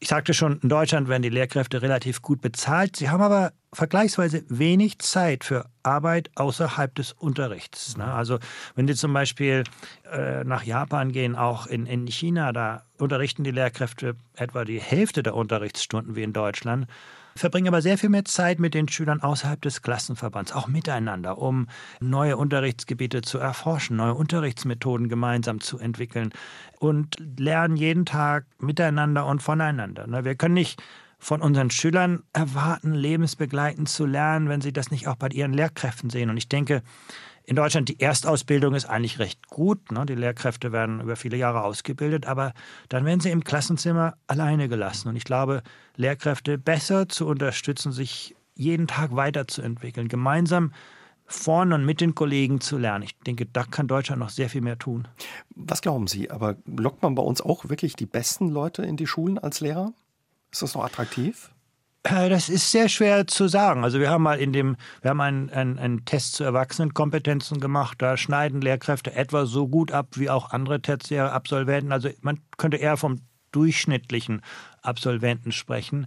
Ich 0.03 0.09
sagte 0.09 0.33
schon, 0.33 0.59
in 0.61 0.71
Deutschland 0.71 1.09
werden 1.09 1.23
die 1.23 1.29
Lehrkräfte 1.29 1.83
relativ 1.83 2.23
gut 2.23 2.41
bezahlt. 2.41 2.97
Sie 2.97 3.11
haben 3.11 3.21
aber 3.21 3.53
vergleichsweise 3.71 4.45
wenig 4.49 4.99
Zeit 4.99 5.45
für 5.45 5.67
Arbeit 5.83 6.31
außerhalb 6.37 6.95
des 6.95 7.13
Unterrichts. 7.13 7.99
Ne? 7.99 8.05
Also 8.05 8.39
wenn 8.75 8.89
Sie 8.89 8.95
zum 8.95 9.13
Beispiel 9.13 9.63
äh, 10.11 10.43
nach 10.45 10.63
Japan 10.63 11.13
gehen, 11.13 11.37
auch 11.37 11.67
in, 11.67 11.85
in 11.85 12.07
China, 12.07 12.53
da 12.53 12.85
unterrichten 12.97 13.45
die 13.45 13.51
Lehrkräfte 13.51 14.17
etwa 14.35 14.65
die 14.65 14.81
Hälfte 14.81 15.23
der 15.23 15.35
Unterrichtsstunden 15.35 16.17
wie 16.17 16.23
in 16.23 16.33
Deutschland 16.33 16.87
verbringen 17.37 17.69
aber 17.69 17.83
sehr 17.83 17.99
viel 17.99 18.09
mehr 18.09 18.25
Zeit 18.25 18.59
mit 18.59 18.75
den 18.75 18.89
Schülern 18.89 19.21
außerhalb 19.21 19.61
des 19.61 19.83
Klassenverbands, 19.83 20.53
auch 20.53 20.69
miteinander, 20.69 21.39
um 21.39 21.69
neue 22.01 22.37
Unterrichtsgebiete 22.37 23.23
zu 23.23 23.39
erforschen, 23.39 23.97
neue 23.97 24.15
Unterrichtsmethoden 24.15 25.09
gemeinsam 25.09 25.61
zu 25.61 25.79
entwickeln 25.79 26.31
und 26.79 27.17
lernen 27.39 27.77
jeden 27.77 28.07
Tag 28.07 28.47
miteinander 28.59 29.27
und 29.27 29.43
voneinander. 29.43 30.07
Ne, 30.07 30.25
wir 30.25 30.35
können 30.35 30.55
nicht 30.55 30.83
von 31.19 31.43
unseren 31.43 31.71
Schülern 31.71 32.23
erwarten, 32.33 32.95
lebensbegleitend 32.95 33.89
zu 33.89 34.07
lernen, 34.07 34.49
wenn 34.49 34.63
sie 34.63 34.73
das 34.73 34.91
nicht 34.91 35.07
auch 35.07 35.17
bei 35.17 35.29
ihren 35.29 35.53
Lehrkräften 35.53 36.09
sehen. 36.09 36.31
Und 36.31 36.39
ich 36.39 36.49
denke, 36.49 36.83
in 37.51 37.57
Deutschland 37.57 37.89
die 37.89 37.99
Erstausbildung 37.99 38.75
ist 38.75 38.85
eigentlich 38.85 39.19
recht 39.19 39.49
gut. 39.49 39.91
Ne? 39.91 40.07
Die 40.07 40.15
Lehrkräfte 40.15 40.71
werden 40.71 41.01
über 41.01 41.17
viele 41.17 41.37
Jahre 41.37 41.65
ausgebildet, 41.65 42.27
aber 42.27 42.55
dann 42.89 43.05
werden 43.05 43.19
sie 43.19 43.33
im 43.33 43.43
Klassenzimmer 43.43 44.15
alleine 44.29 44.69
gelassen. 44.69 45.09
Und 45.09 45.17
ich 45.17 45.25
glaube, 45.25 45.65
Lehrkräfte 45.97 46.59
besser 46.59 47.09
zu 47.09 47.27
unterstützen, 47.27 47.91
sich 47.91 48.37
jeden 48.55 48.87
Tag 48.87 49.17
weiterzuentwickeln, 49.17 50.07
gemeinsam 50.07 50.73
von 51.27 51.73
und 51.73 51.85
mit 51.85 52.01
den 52.01 52.15
Kollegen 52.15 52.61
zu 52.61 52.79
lernen. 52.79 53.03
Ich 53.03 53.19
denke, 53.19 53.47
da 53.47 53.65
kann 53.65 53.89
Deutschland 53.89 54.21
noch 54.21 54.31
sehr 54.31 54.49
viel 54.49 54.61
mehr 54.61 54.79
tun. 54.79 55.09
Was 55.57 55.83
glauben 55.83 56.07
Sie? 56.07 56.31
Aber 56.31 56.55
lockt 56.67 57.03
man 57.03 57.17
bei 57.17 57.23
uns 57.23 57.41
auch 57.41 57.69
wirklich 57.69 57.97
die 57.97 58.07
besten 58.07 58.49
Leute 58.49 58.83
in 58.83 58.97
die 58.97 59.09
Schulen 59.09 59.39
als 59.39 59.59
Lehrer? 59.59 59.93
Ist 60.53 60.63
das 60.63 60.75
noch 60.75 60.85
attraktiv? 60.85 61.51
Äh, 62.03 62.29
das 62.29 62.49
ist 62.49 62.71
sehr 62.71 62.89
schwer 62.89 63.27
zu 63.27 63.49
sagen. 63.49 63.85
Also 63.85 64.01
wir 64.01 64.11
haben 64.11 64.23
mal 64.23 64.39
in 64.39 64.53
dem, 64.53 64.77
wir 65.03 65.11
haben 65.11 65.21
einen, 65.21 65.51
einen, 65.51 65.79
einen, 65.79 66.05
Test 66.05 66.35
zu 66.35 66.45
Erwachsenenkompetenzen 66.45 67.61
gemacht. 67.61 68.01
Da 68.01 68.17
schneiden 68.17 68.61
Lehrkräfte 68.61 69.15
etwa 69.15 69.47
so 69.47 69.69
gut 69.69 69.93
ab 69.93 70.09
wie 70.15 70.31
auch 70.31 70.51
andere 70.51 70.81
tertiäre 70.81 71.33
Absolventen. 71.33 71.93
Also 71.93 72.09
man 72.23 72.41
könnte 72.57 72.79
eher 72.79 72.97
vom 72.97 73.21
durchschnittlichen 73.53 74.43
Absolventen 74.83 75.53
sprechen 75.53 76.07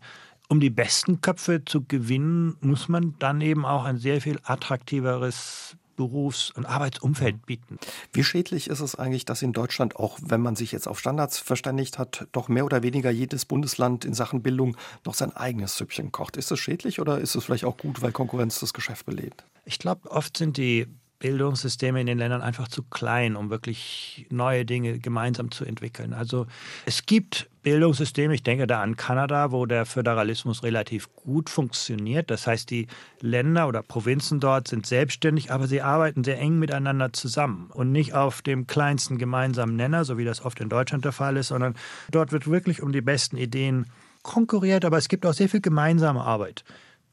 um 0.50 0.60
die 0.60 0.70
besten 0.70 1.22
Köpfe 1.22 1.66
zu 1.66 1.84
gewinnen, 1.84 2.58
muss 2.62 2.88
man 2.88 3.16
dann 3.18 3.42
eben 3.42 3.66
auch 3.66 3.86
ein 3.86 3.98
sehr 3.98 4.22
viel 4.22 4.40
attraktiveres 4.44 5.76
Berufs- 5.96 6.52
und 6.52 6.66
Arbeitsumfeld 6.66 7.46
bieten. 7.46 7.78
Wie 8.12 8.24
schädlich 8.24 8.70
ist 8.70 8.80
es 8.80 8.96
eigentlich, 8.96 9.26
dass 9.26 9.42
in 9.42 9.54
Deutschland, 9.54 9.96
auch 9.96 10.20
wenn 10.22 10.42
man 10.42 10.56
sich 10.56 10.72
jetzt 10.72 10.88
auf 10.88 11.00
Standards 11.00 11.40
verständigt 11.40 11.98
hat, 11.98 12.28
doch 12.32 12.48
mehr 12.48 12.66
oder 12.66 12.84
weniger 12.84 13.12
jedes 13.12 13.46
Bundesland 13.46 14.06
in 14.06 14.14
Sachen 14.14 14.42
Bildung 14.42 14.78
noch 15.06 15.14
sein 15.14 15.36
eigenes 15.36 15.78
Süppchen 15.78 16.12
kocht? 16.12 16.38
Ist 16.38 16.52
es 16.52 16.60
schädlich 16.60 17.00
oder 17.00 17.20
ist 17.20 17.36
es 17.36 17.46
vielleicht 17.46 17.66
auch 17.66 17.78
gut, 17.78 18.02
weil 18.02 18.12
Konkurrenz 18.12 18.60
das 18.60 18.74
Geschäft 18.74 19.06
belebt? 19.06 19.46
Ich 19.66 19.80
glaube, 19.80 20.10
oft 20.12 20.38
sind 20.38 20.58
die 20.58 20.88
Bildungssysteme 21.20 22.02
in 22.02 22.06
den 22.06 22.18
Ländern 22.18 22.42
einfach 22.42 22.68
zu 22.68 22.84
klein, 22.84 23.38
um 23.38 23.50
wirklich 23.50 24.28
neue 24.30 24.66
Dinge 24.66 25.00
gemeinsam 25.00 25.52
zu 25.52 25.64
entwickeln. 25.64 26.14
Also 26.14 26.48
es 26.86 27.06
gibt 27.06 27.50
Bildungssysteme, 27.64 28.34
ich 28.34 28.44
denke 28.44 28.68
da 28.68 28.82
an 28.82 28.98
Kanada, 28.98 29.52
wo 29.52 29.66
der 29.66 29.86
Föderalismus 29.86 30.64
relativ 30.64 31.14
gut 31.16 31.50
funktioniert. 31.50 32.30
Das 32.30 32.46
heißt, 32.46 32.70
die 32.70 32.88
Länder 33.22 33.68
oder 33.68 33.82
Provinzen 33.82 34.40
dort 34.40 34.68
sind 34.68 34.86
selbstständig, 34.86 35.52
aber 35.52 35.68
sie 35.68 35.82
arbeiten 35.82 36.24
sehr 36.24 36.40
eng 36.40 36.60
miteinander 36.60 37.14
zusammen 37.14 37.70
und 37.74 37.92
nicht 37.92 38.14
auf 38.14 38.42
dem 38.42 38.68
kleinsten 38.68 39.18
gemeinsamen 39.18 39.76
Nenner, 39.76 40.06
so 40.06 40.18
wie 40.18 40.26
das 40.26 40.44
oft 40.44 40.60
in 40.60 40.70
Deutschland 40.70 41.06
der 41.06 41.14
Fall 41.14 41.38
ist, 41.38 41.48
sondern 41.48 41.76
dort 42.12 42.32
wird 42.32 42.48
wirklich 42.48 42.84
um 42.84 42.92
die 42.92 43.02
besten 43.02 43.38
Ideen 43.38 43.88
konkurriert, 44.22 44.86
aber 44.86 44.98
es 44.98 45.10
gibt 45.10 45.26
auch 45.26 45.34
sehr 45.34 45.50
viel 45.50 45.62
gemeinsame 45.62 46.22
Arbeit 46.22 46.64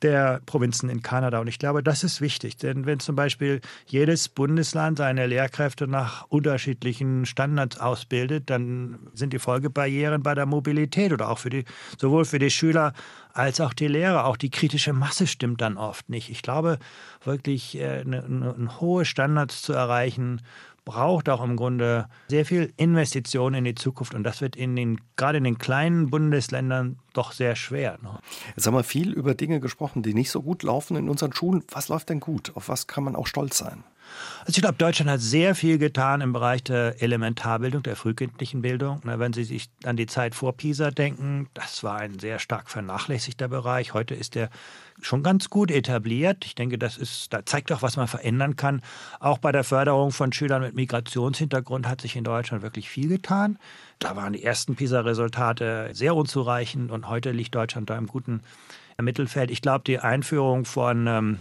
der 0.02 0.40
Provinzen 0.47 0.88
in 0.88 1.02
Kanada. 1.02 1.40
Und 1.40 1.47
ich 1.47 1.59
glaube, 1.59 1.83
das 1.83 2.04
ist 2.04 2.21
wichtig, 2.21 2.57
denn 2.57 2.87
wenn 2.87 3.00
zum 3.00 3.16
Beispiel 3.16 3.61
jedes 3.87 4.28
Bundesland 4.28 4.99
seine 4.99 5.26
Lehrkräfte 5.26 5.87
nach 5.87 6.26
unterschiedlichen 6.28 7.26
Standards 7.26 7.78
ausbildet, 7.78 8.50
dann 8.50 8.99
sind 9.14 9.33
die 9.33 9.38
Folgebarrieren 9.38 10.23
bei 10.23 10.35
der 10.35 10.47
Mobilität 10.47 11.12
oder 11.12 11.28
auch 11.28 11.38
für 11.38 11.50
die, 11.50 11.64
sowohl 11.99 12.25
für 12.25 12.38
die 12.38 12.50
Schüler 12.50 12.92
als 13.33 13.61
auch 13.61 13.73
die 13.73 13.88
Lehrer. 13.88 14.26
Auch 14.26 14.37
die 14.37 14.50
kritische 14.50 14.92
Masse 14.92 15.26
stimmt 15.26 15.61
dann 15.61 15.76
oft 15.76 16.09
nicht. 16.09 16.30
Ich 16.30 16.42
glaube, 16.42 16.78
wirklich 17.25 17.78
äh, 17.78 18.00
eine, 18.00 18.25
eine 18.25 18.80
hohe 18.80 19.04
Standards 19.04 19.62
zu 19.62 19.73
erreichen, 19.73 20.40
braucht 20.90 21.28
auch 21.28 21.44
im 21.44 21.54
Grunde 21.54 22.09
sehr 22.26 22.44
viel 22.44 22.73
Investition 22.76 23.54
in 23.54 23.62
die 23.62 23.76
Zukunft 23.76 24.12
und 24.12 24.25
das 24.25 24.40
wird 24.40 24.56
in 24.56 24.75
den, 24.75 25.00
gerade 25.14 25.38
in 25.38 25.44
den 25.44 25.56
kleinen 25.56 26.11
Bundesländern 26.11 26.99
doch 27.12 27.30
sehr 27.30 27.54
schwer. 27.54 27.99
Ne? 28.02 28.18
Jetzt 28.56 28.66
haben 28.66 28.75
wir 28.75 28.82
viel 28.82 29.12
über 29.12 29.37
Dinge 29.37 29.61
gesprochen, 29.61 30.02
die 30.02 30.14
nicht 30.14 30.32
so 30.32 30.42
gut 30.42 30.64
laufen 30.64 30.97
in 30.97 31.09
unseren 31.09 31.32
Schulen. 31.32 31.62
Was 31.70 31.87
läuft 31.87 32.09
denn 32.09 32.18
gut? 32.18 32.50
Auf 32.56 32.68
was 32.68 32.88
kann 32.88 33.04
man 33.04 33.14
auch 33.14 33.28
stolz 33.28 33.59
sein? 33.59 33.85
Also 34.40 34.52
ich 34.59 34.62
glaube, 34.62 34.79
Deutschland 34.79 35.11
hat 35.11 35.21
sehr 35.21 35.55
viel 35.55 35.79
getan 35.79 36.21
im 36.21 36.33
Bereich 36.33 36.64
der 36.64 37.02
Elementarbildung, 37.02 37.83
der 37.83 37.97
frühkindlichen 37.97 38.62
Bildung. 38.62 39.00
Wenn 39.05 39.33
Sie 39.33 39.45
sich 39.45 39.69
an 39.85 39.97
die 39.97 40.07
Zeit 40.07 40.35
vor 40.35 40.57
Pisa 40.57 40.90
denken, 40.90 41.49
das 41.55 41.85
war 41.85 41.99
ein 41.99 42.19
sehr 42.19 42.38
stark 42.38 42.71
vernachlässigter 42.71 43.49
Bereich. 43.49 43.95
Heute 43.95 44.14
ist 44.14 44.35
der 44.35 44.50
schon 45.00 45.23
ganz 45.23 45.50
gut 45.50 45.71
etabliert. 45.71 46.45
Ich 46.45 46.55
denke, 46.55 46.79
das 46.79 46.97
ist, 46.97 47.33
da 47.33 47.45
zeigt 47.45 47.73
auch, 47.73 47.83
was 47.83 47.97
man 47.97 48.09
verändern 48.09 48.57
kann. 48.57 48.83
Auch 49.19 49.38
bei 49.38 49.52
der 49.52 49.64
Förderung 49.64 50.11
von 50.11 50.33
Schülern 50.33 50.62
mit 50.62 50.75
Migrationshintergrund 50.75 51.87
hat 51.87 52.00
sich 52.00 52.17
in 52.17 52.25
Deutschland 52.25 52.62
wirklich 52.62 52.88
viel 52.88 53.09
getan. 53.09 53.59
Da 53.99 54.17
waren 54.17 54.33
die 54.33 54.43
ersten 54.43 54.76
PISA-Resultate 54.76 55.90
sehr 55.93 56.14
unzureichend 56.14 56.90
und 56.90 57.09
heute 57.09 57.31
liegt 57.33 57.55
Deutschland 57.55 57.90
da 57.90 57.99
im 57.99 58.07
guten 58.07 58.43
Mittelfeld. 59.00 59.50
Ich 59.50 59.62
glaube, 59.62 59.85
die 59.87 59.99
Einführung 59.99 60.64
von 60.64 61.07
ähm, 61.07 61.38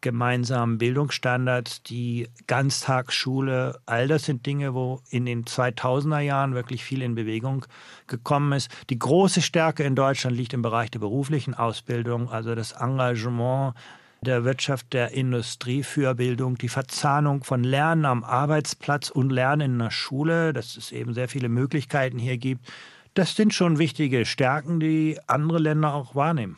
gemeinsamen 0.00 0.78
Bildungsstandards, 0.78 1.82
die 1.82 2.28
Ganztagsschule, 2.46 3.80
all 3.86 4.08
das 4.08 4.24
sind 4.24 4.46
Dinge, 4.46 4.74
wo 4.74 5.00
in 5.10 5.26
den 5.26 5.44
2000er 5.44 6.20
Jahren 6.20 6.54
wirklich 6.54 6.84
viel 6.84 7.02
in 7.02 7.14
Bewegung 7.14 7.66
gekommen 8.06 8.52
ist. 8.52 8.70
Die 8.90 8.98
große 8.98 9.42
Stärke 9.42 9.84
in 9.84 9.94
Deutschland 9.94 10.36
liegt 10.36 10.54
im 10.54 10.62
Bereich 10.62 10.90
der 10.90 11.00
beruflichen 11.00 11.54
Ausbildung, 11.54 12.30
also 12.30 12.54
das 12.54 12.72
Engagement 12.72 13.74
der 14.20 14.44
Wirtschaft, 14.44 14.92
der 14.92 15.12
Industrie 15.12 15.82
für 15.82 16.14
Bildung, 16.14 16.58
die 16.58 16.68
Verzahnung 16.68 17.44
von 17.44 17.62
Lernen 17.62 18.04
am 18.04 18.24
Arbeitsplatz 18.24 19.10
und 19.10 19.30
Lernen 19.30 19.72
in 19.72 19.78
der 19.78 19.90
Schule, 19.90 20.52
dass 20.52 20.76
es 20.76 20.92
eben 20.92 21.14
sehr 21.14 21.28
viele 21.28 21.48
Möglichkeiten 21.48 22.18
hier 22.18 22.36
gibt. 22.36 22.66
Das 23.14 23.36
sind 23.36 23.54
schon 23.54 23.78
wichtige 23.78 24.26
Stärken, 24.26 24.80
die 24.80 25.18
andere 25.26 25.58
Länder 25.58 25.94
auch 25.94 26.14
wahrnehmen. 26.14 26.56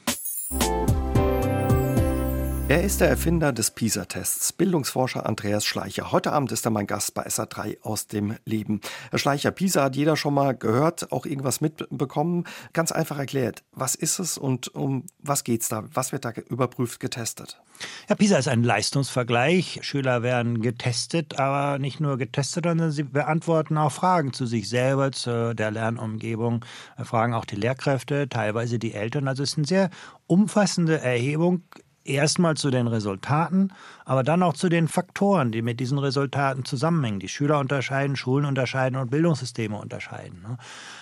Er 2.71 2.85
ist 2.85 3.01
der 3.01 3.09
Erfinder 3.09 3.53
des 3.53 3.73
PISA-Tests, 3.73 4.53
Bildungsforscher 4.53 5.27
Andreas 5.27 5.65
Schleicher. 5.67 6.13
Heute 6.13 6.33
Abend 6.33 6.53
ist 6.53 6.65
er 6.65 6.71
mein 6.71 6.87
Gast 6.87 7.15
bei 7.15 7.27
SA3 7.27 7.83
aus 7.83 8.07
dem 8.07 8.37
Leben. 8.45 8.81
Herr 9.11 9.19
Schleicher, 9.19 9.51
PISA 9.51 9.83
hat 9.83 9.97
jeder 9.97 10.17
schon 10.17 10.35
mal 10.35 10.57
gehört, 10.57 11.11
auch 11.11 11.27
irgendwas 11.27 11.61
mitbekommen. 11.61 12.45
Ganz 12.73 12.93
einfach 12.93 13.19
erklärt, 13.19 13.65
was 13.73 13.97
ist 13.97 14.21
es 14.21 14.39
und 14.39 14.73
um 14.73 15.05
was 15.19 15.43
geht 15.43 15.63
es 15.63 15.69
da? 15.69 15.83
Was 15.93 16.13
wird 16.13 16.25
da 16.25 16.31
überprüft, 16.49 17.01
getestet? 17.01 17.61
Ja, 18.09 18.15
PISA 18.15 18.39
ist 18.39 18.47
ein 18.47 18.63
Leistungsvergleich. 18.63 19.81
Schüler 19.83 20.23
werden 20.23 20.63
getestet, 20.63 21.41
aber 21.41 21.81
nicht 21.81 21.99
nur 21.99 22.19
getestet, 22.19 22.67
sondern 22.67 22.93
sie 22.93 23.03
beantworten 23.03 23.79
auch 23.79 23.91
Fragen 23.91 24.33
zu 24.33 24.47
sich 24.47 24.69
selber, 24.69 25.11
zu 25.11 25.57
der 25.57 25.73
Lernumgebung, 25.73 26.65
fragen 27.03 27.35
auch 27.35 27.47
die 27.47 27.57
Lehrkräfte, 27.57 28.29
teilweise 28.29 28.79
die 28.79 28.95
Eltern. 28.95 29.27
Also 29.27 29.43
es 29.43 29.51
ist 29.51 29.59
eine 29.59 29.67
sehr 29.67 29.91
umfassende 30.29 31.01
Erhebung 31.01 31.65
erstmal 32.05 32.57
zu 32.57 32.71
den 32.71 32.87
Resultaten, 32.87 33.73
aber 34.05 34.23
dann 34.23 34.43
auch 34.43 34.55
zu 34.55 34.69
den 34.69 34.89
Faktoren, 34.89 35.53
die 35.53 35.63
mit 35.63 35.81
diesen 35.81 35.99
Resultaten 35.99 36.65
zusammenhängen. 36.65 37.21
Die 37.21 37.29
Schüler 37.29 37.59
unterscheiden, 37.59 38.17
Schulen 38.17 38.45
unterscheiden 38.45 38.99
und 38.99 39.11
Bildungssysteme 39.11 39.77
unterscheiden. 39.77 40.43
Ne? 40.43 40.59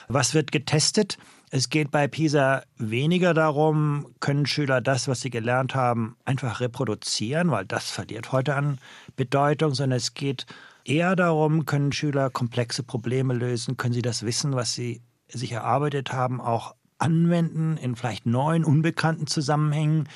Was 0.09 0.35
wird 0.35 0.53
getestet? 0.53 1.19
Es 1.51 1.71
geht 1.71 1.91
bei 1.91 2.09
PISA 2.09 2.63
weniger 2.77 3.33
darum, 3.33 4.07
können 4.21 4.47
Schüler 4.47 4.81
das, 4.81 5.09
was 5.09 5.21
sie 5.21 5.31
gelernt 5.31 5.75
haben, 5.75 6.17
einfach 6.25 6.61
reproduzieren, 6.61 7.51
weil 7.51 7.65
das 7.65 7.91
verliert 7.91 8.33
heute 8.33 8.55
an 8.55 8.79
Bedeutung, 9.17 9.75
sondern 9.75 9.97
es 9.97 10.15
geht 10.15 10.47
eher 10.85 11.17
darum, 11.17 11.65
können 11.65 11.93
Schüler 11.93 12.29
komplexe 12.31 12.83
Probleme 12.83 13.35
lösen, 13.35 13.77
können 13.77 13.95
sie 13.95 14.03
das 14.03 14.25
Wissen, 14.25 14.55
was 14.55 14.75
sie 14.75 15.01
sich 15.29 15.53
erarbeitet 15.53 16.13
haben, 16.13 16.41
auch 16.41 16.75
anwenden 16.99 17.77
in 17.77 17.97
vielleicht 17.97 18.27
neuen, 18.27 18.65
unbekannten 18.65 19.27
Zusammenhängen. 19.27 20.09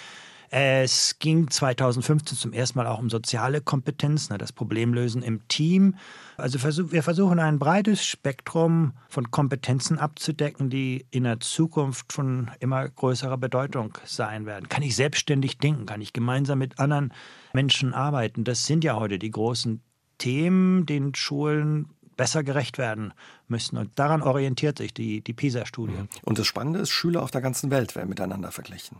Es 0.54 1.18
ging 1.18 1.48
2015 1.48 2.36
zum 2.36 2.52
ersten 2.52 2.78
Mal 2.78 2.86
auch 2.86 2.98
um 2.98 3.08
soziale 3.08 3.62
Kompetenz, 3.62 4.28
ne, 4.28 4.36
das 4.36 4.52
Problemlösen 4.52 5.22
im 5.22 5.48
Team. 5.48 5.94
Also 6.36 6.58
wir 6.92 7.02
versuchen 7.02 7.38
ein 7.38 7.58
breites 7.58 8.04
Spektrum 8.04 8.92
von 9.08 9.30
Kompetenzen 9.30 9.98
abzudecken, 9.98 10.68
die 10.68 11.06
in 11.10 11.24
der 11.24 11.40
Zukunft 11.40 12.12
von 12.12 12.50
immer 12.60 12.86
größerer 12.86 13.38
Bedeutung 13.38 13.96
sein 14.04 14.44
werden. 14.44 14.68
Kann 14.68 14.82
ich 14.82 14.94
selbstständig 14.94 15.56
denken? 15.56 15.86
Kann 15.86 16.02
ich 16.02 16.12
gemeinsam 16.12 16.58
mit 16.58 16.78
anderen 16.78 17.14
Menschen 17.54 17.94
arbeiten? 17.94 18.44
Das 18.44 18.66
sind 18.66 18.84
ja 18.84 18.96
heute 18.96 19.18
die 19.18 19.30
großen 19.30 19.80
Themen, 20.18 20.84
den 20.84 21.14
Schulen 21.14 21.88
besser 22.16 22.42
gerecht 22.42 22.78
werden 22.78 23.12
müssen. 23.48 23.76
Und 23.76 23.90
daran 23.96 24.22
orientiert 24.22 24.78
sich 24.78 24.94
die, 24.94 25.20
die 25.20 25.32
PISA-Studie. 25.32 25.92
Mhm. 25.92 26.08
Und 26.22 26.38
das 26.38 26.46
Spannende 26.46 26.80
ist, 26.80 26.90
Schüler 26.90 27.22
auf 27.22 27.30
der 27.30 27.40
ganzen 27.40 27.70
Welt 27.70 27.94
werden 27.94 28.08
miteinander 28.08 28.52
verglichen. 28.52 28.98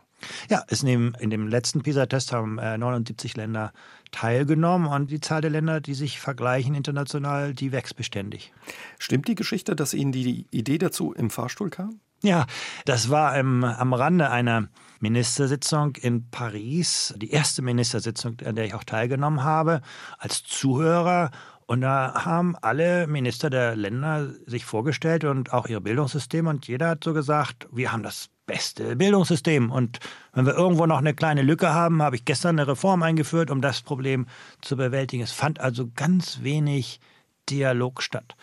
Ja, 0.49 0.63
es 0.69 0.83
nehmen, 0.83 1.17
in 1.19 1.31
dem 1.31 1.49
letzten 1.49 1.83
PISA-Test 1.83 2.33
haben 2.33 2.59
äh, 2.59 2.79
79 2.79 3.37
Länder 3.37 3.73
teilgenommen 4.11 4.87
und 4.87 5.11
die 5.11 5.21
Zahl 5.21 5.41
der 5.41 5.51
Länder, 5.51 5.81
die 5.81 5.95
sich 5.95 6.21
vergleichen 6.21 6.75
international, 6.75 7.55
die 7.55 7.73
wächst 7.73 7.97
beständig. 7.97 8.53
Stimmt 8.99 9.29
die 9.29 9.35
Geschichte, 9.35 9.75
dass 9.75 9.95
Ihnen 9.95 10.13
die 10.13 10.47
Idee 10.51 10.79
dazu 10.79 11.13
im 11.13 11.31
Fahrstuhl 11.31 11.71
kam? 11.71 12.01
Ja, 12.23 12.47
das 12.85 13.11
war 13.11 13.37
im, 13.37 13.65
am 13.65 13.93
Rande 13.93 14.31
einer 14.31 14.69
Ministersitzung 15.01 15.97
in 15.97 16.31
Paris, 16.31 17.13
die 17.17 17.33
erste 17.33 17.63
Ministersitzung, 17.63 18.37
an 18.45 18.55
der 18.55 18.65
ich 18.65 18.75
auch 18.75 18.85
teilgenommen 18.85 19.43
habe, 19.43 19.83
als 20.19 20.45
Zuhörer. 20.45 21.33
Und 21.67 21.81
da 21.81 22.25
haben 22.25 22.57
alle 22.61 23.07
Minister 23.07 23.51
der 23.51 23.77
Länder 23.77 24.29
sich 24.47 24.65
vorgestellt 24.65 25.25
und 25.25 25.53
auch 25.53 25.69
ihre 25.69 25.81
Bildungssysteme. 25.81 26.51
Und 26.51 26.67
jeder 26.69 26.89
hat 26.91 27.05
so 27.05 27.15
gesagt, 27.15 27.69
wir 27.73 27.93
haben 27.93 28.03
das 28.03 28.29
beste 28.47 28.97
Bildungssystem. 28.97 29.71
Und 29.71 29.99
wenn 30.33 30.47
wir 30.47 30.55
irgendwo 30.55 30.87
noch 30.87 30.99
eine 30.99 31.15
kleine 31.15 31.43
Lücke 31.43 31.73
haben, 31.73 32.03
habe 32.03 32.17
ich 32.17 32.25
gestern 32.25 32.59
eine 32.59 32.69
Reform 32.69 33.03
eingeführt, 33.03 33.51
um 33.51 33.61
das 33.61 33.83
Problem 33.83 34.27
zu 34.61 34.77
bewältigen. 34.77 35.23
Es 35.23 35.33
fand 35.33 35.61
also 35.61 35.89
ganz 35.95 36.43
wenig 36.43 37.01
Dialog 37.49 38.03
statt. 38.03 38.37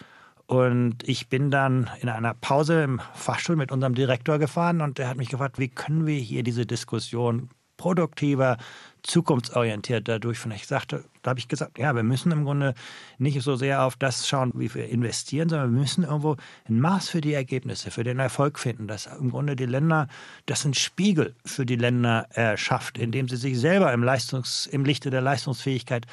Und 0.47 1.07
ich 1.07 1.29
bin 1.29 1.51
dann 1.51 1.89
in 2.01 2.09
einer 2.09 2.33
Pause 2.33 2.81
im 2.81 3.01
Fachstuhl 3.13 3.55
mit 3.55 3.71
unserem 3.71 3.93
Direktor 3.93 4.39
gefahren 4.39 4.81
und 4.81 4.97
der 4.97 5.07
hat 5.07 5.17
mich 5.17 5.29
gefragt, 5.29 5.59
wie 5.59 5.67
können 5.67 6.07
wir 6.07 6.17
hier 6.17 6.41
diese 6.41 6.65
Diskussion 6.65 7.49
produktiver, 7.77 8.57
zukunftsorientierter 9.03 10.19
durchführen. 10.19 10.55
Ich 10.55 10.67
sagte, 10.67 11.05
da 11.21 11.31
habe 11.31 11.39
ich 11.39 11.47
gesagt, 11.47 11.77
ja, 11.77 11.95
wir 11.95 12.03
müssen 12.03 12.31
im 12.31 12.45
Grunde 12.45 12.73
nicht 13.17 13.41
so 13.41 13.55
sehr 13.55 13.83
auf 13.83 13.95
das 13.95 14.27
schauen, 14.27 14.51
wie 14.55 14.73
wir 14.73 14.89
investieren, 14.89 15.49
sondern 15.49 15.73
wir 15.73 15.79
müssen 15.79 16.03
irgendwo 16.03 16.35
ein 16.67 16.79
Maß 16.79 17.09
für 17.09 17.21
die 17.21 17.33
Ergebnisse, 17.33 17.91
für 17.91 18.03
den 18.03 18.19
Erfolg 18.19 18.59
finden, 18.59 18.87
dass 18.87 19.05
im 19.05 19.31
Grunde 19.31 19.55
die 19.55 19.65
Länder, 19.65 20.07
das 20.45 20.65
ein 20.65 20.73
Spiegel 20.73 21.35
für 21.45 21.65
die 21.65 21.75
Länder 21.75 22.27
erschafft, 22.31 22.97
indem 22.97 23.27
sie 23.27 23.37
sich 23.37 23.59
selber 23.59 23.91
im, 23.93 24.03
Leistungs-, 24.03 24.67
im 24.67 24.85
Lichte 24.85 25.09
der 25.09 25.21
Leistungsfähigkeit 25.21 26.05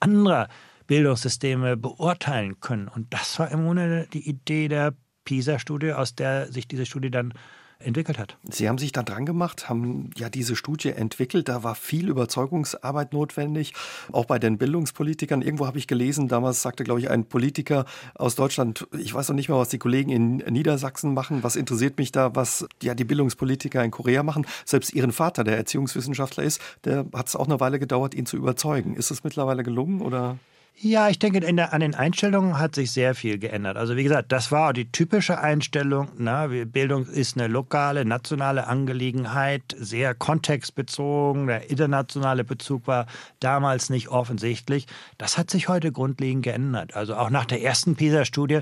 anderer 0.00 0.48
Bildungssysteme 0.86 1.76
beurteilen 1.76 2.60
können. 2.60 2.88
Und 2.88 3.12
das 3.12 3.38
war 3.38 3.50
im 3.50 3.64
Grunde 3.64 4.06
die 4.12 4.28
Idee 4.28 4.68
der 4.68 4.94
PISA-Studie, 5.24 5.92
aus 5.92 6.14
der 6.14 6.52
sich 6.52 6.68
diese 6.68 6.86
Studie 6.86 7.10
dann 7.10 7.32
entwickelt 7.78 8.18
hat. 8.18 8.36
Sie 8.48 8.68
haben 8.68 8.78
sich 8.78 8.92
da 8.92 9.02
dran 9.02 9.26
gemacht, 9.26 9.68
haben 9.68 10.10
ja 10.16 10.28
diese 10.28 10.56
Studie 10.56 10.90
entwickelt. 10.90 11.48
Da 11.48 11.62
war 11.62 11.74
viel 11.74 12.08
Überzeugungsarbeit 12.08 13.12
notwendig, 13.12 13.74
auch 14.12 14.24
bei 14.24 14.38
den 14.38 14.58
Bildungspolitikern. 14.58 15.42
Irgendwo 15.42 15.66
habe 15.66 15.78
ich 15.78 15.86
gelesen, 15.86 16.28
damals 16.28 16.62
sagte, 16.62 16.84
glaube 16.84 17.00
ich, 17.00 17.10
ein 17.10 17.24
Politiker 17.26 17.84
aus 18.14 18.34
Deutschland, 18.34 18.86
ich 18.98 19.14
weiß 19.14 19.28
noch 19.28 19.36
nicht 19.36 19.48
mal, 19.48 19.58
was 19.58 19.68
die 19.68 19.78
Kollegen 19.78 20.10
in 20.10 20.36
Niedersachsen 20.36 21.14
machen. 21.14 21.42
Was 21.42 21.56
interessiert 21.56 21.98
mich 21.98 22.12
da, 22.12 22.34
was 22.34 22.66
ja 22.82 22.94
die 22.94 23.04
Bildungspolitiker 23.04 23.82
in 23.84 23.90
Korea 23.90 24.22
machen? 24.22 24.46
Selbst 24.64 24.92
Ihren 24.94 25.12
Vater, 25.12 25.44
der 25.44 25.56
Erziehungswissenschaftler 25.56 26.44
ist, 26.44 26.60
der 26.84 27.06
hat 27.12 27.28
es 27.28 27.36
auch 27.36 27.46
eine 27.46 27.60
Weile 27.60 27.78
gedauert, 27.78 28.14
ihn 28.14 28.26
zu 28.26 28.36
überzeugen. 28.36 28.94
Ist 28.94 29.10
es 29.10 29.24
mittlerweile 29.24 29.62
gelungen 29.62 30.00
oder? 30.00 30.38
Ja, 30.76 31.08
ich 31.08 31.20
denke, 31.20 31.38
der, 31.38 31.72
an 31.72 31.80
den 31.80 31.94
Einstellungen 31.94 32.58
hat 32.58 32.74
sich 32.74 32.90
sehr 32.90 33.14
viel 33.14 33.38
geändert. 33.38 33.76
Also 33.76 33.96
wie 33.96 34.02
gesagt, 34.02 34.32
das 34.32 34.50
war 34.50 34.72
die 34.72 34.90
typische 34.90 35.38
Einstellung. 35.38 36.08
Na, 36.18 36.48
Bildung 36.48 37.06
ist 37.06 37.38
eine 37.38 37.46
lokale, 37.46 38.04
nationale 38.04 38.66
Angelegenheit, 38.66 39.62
sehr 39.78 40.14
kontextbezogen. 40.14 41.46
Der 41.46 41.70
internationale 41.70 42.42
Bezug 42.42 42.88
war 42.88 43.06
damals 43.38 43.88
nicht 43.88 44.08
offensichtlich. 44.08 44.86
Das 45.16 45.38
hat 45.38 45.48
sich 45.48 45.68
heute 45.68 45.92
grundlegend 45.92 46.42
geändert. 46.42 46.96
Also 46.96 47.14
auch 47.14 47.30
nach 47.30 47.46
der 47.46 47.62
ersten 47.62 47.94
PISA-Studie, 47.94 48.60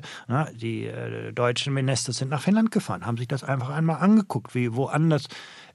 die 0.55 0.85
äh, 0.85 1.33
deutschen 1.33 1.73
Minister 1.73 2.13
sind 2.13 2.29
nach 2.29 2.43
Finnland 2.43 2.71
gefahren, 2.71 3.07
haben 3.07 3.17
sich 3.17 3.29
das 3.29 3.43
einfach 3.43 3.71
einmal 3.71 4.03
angeguckt, 4.03 4.55
wie 4.55 4.75
woanders 4.75 5.29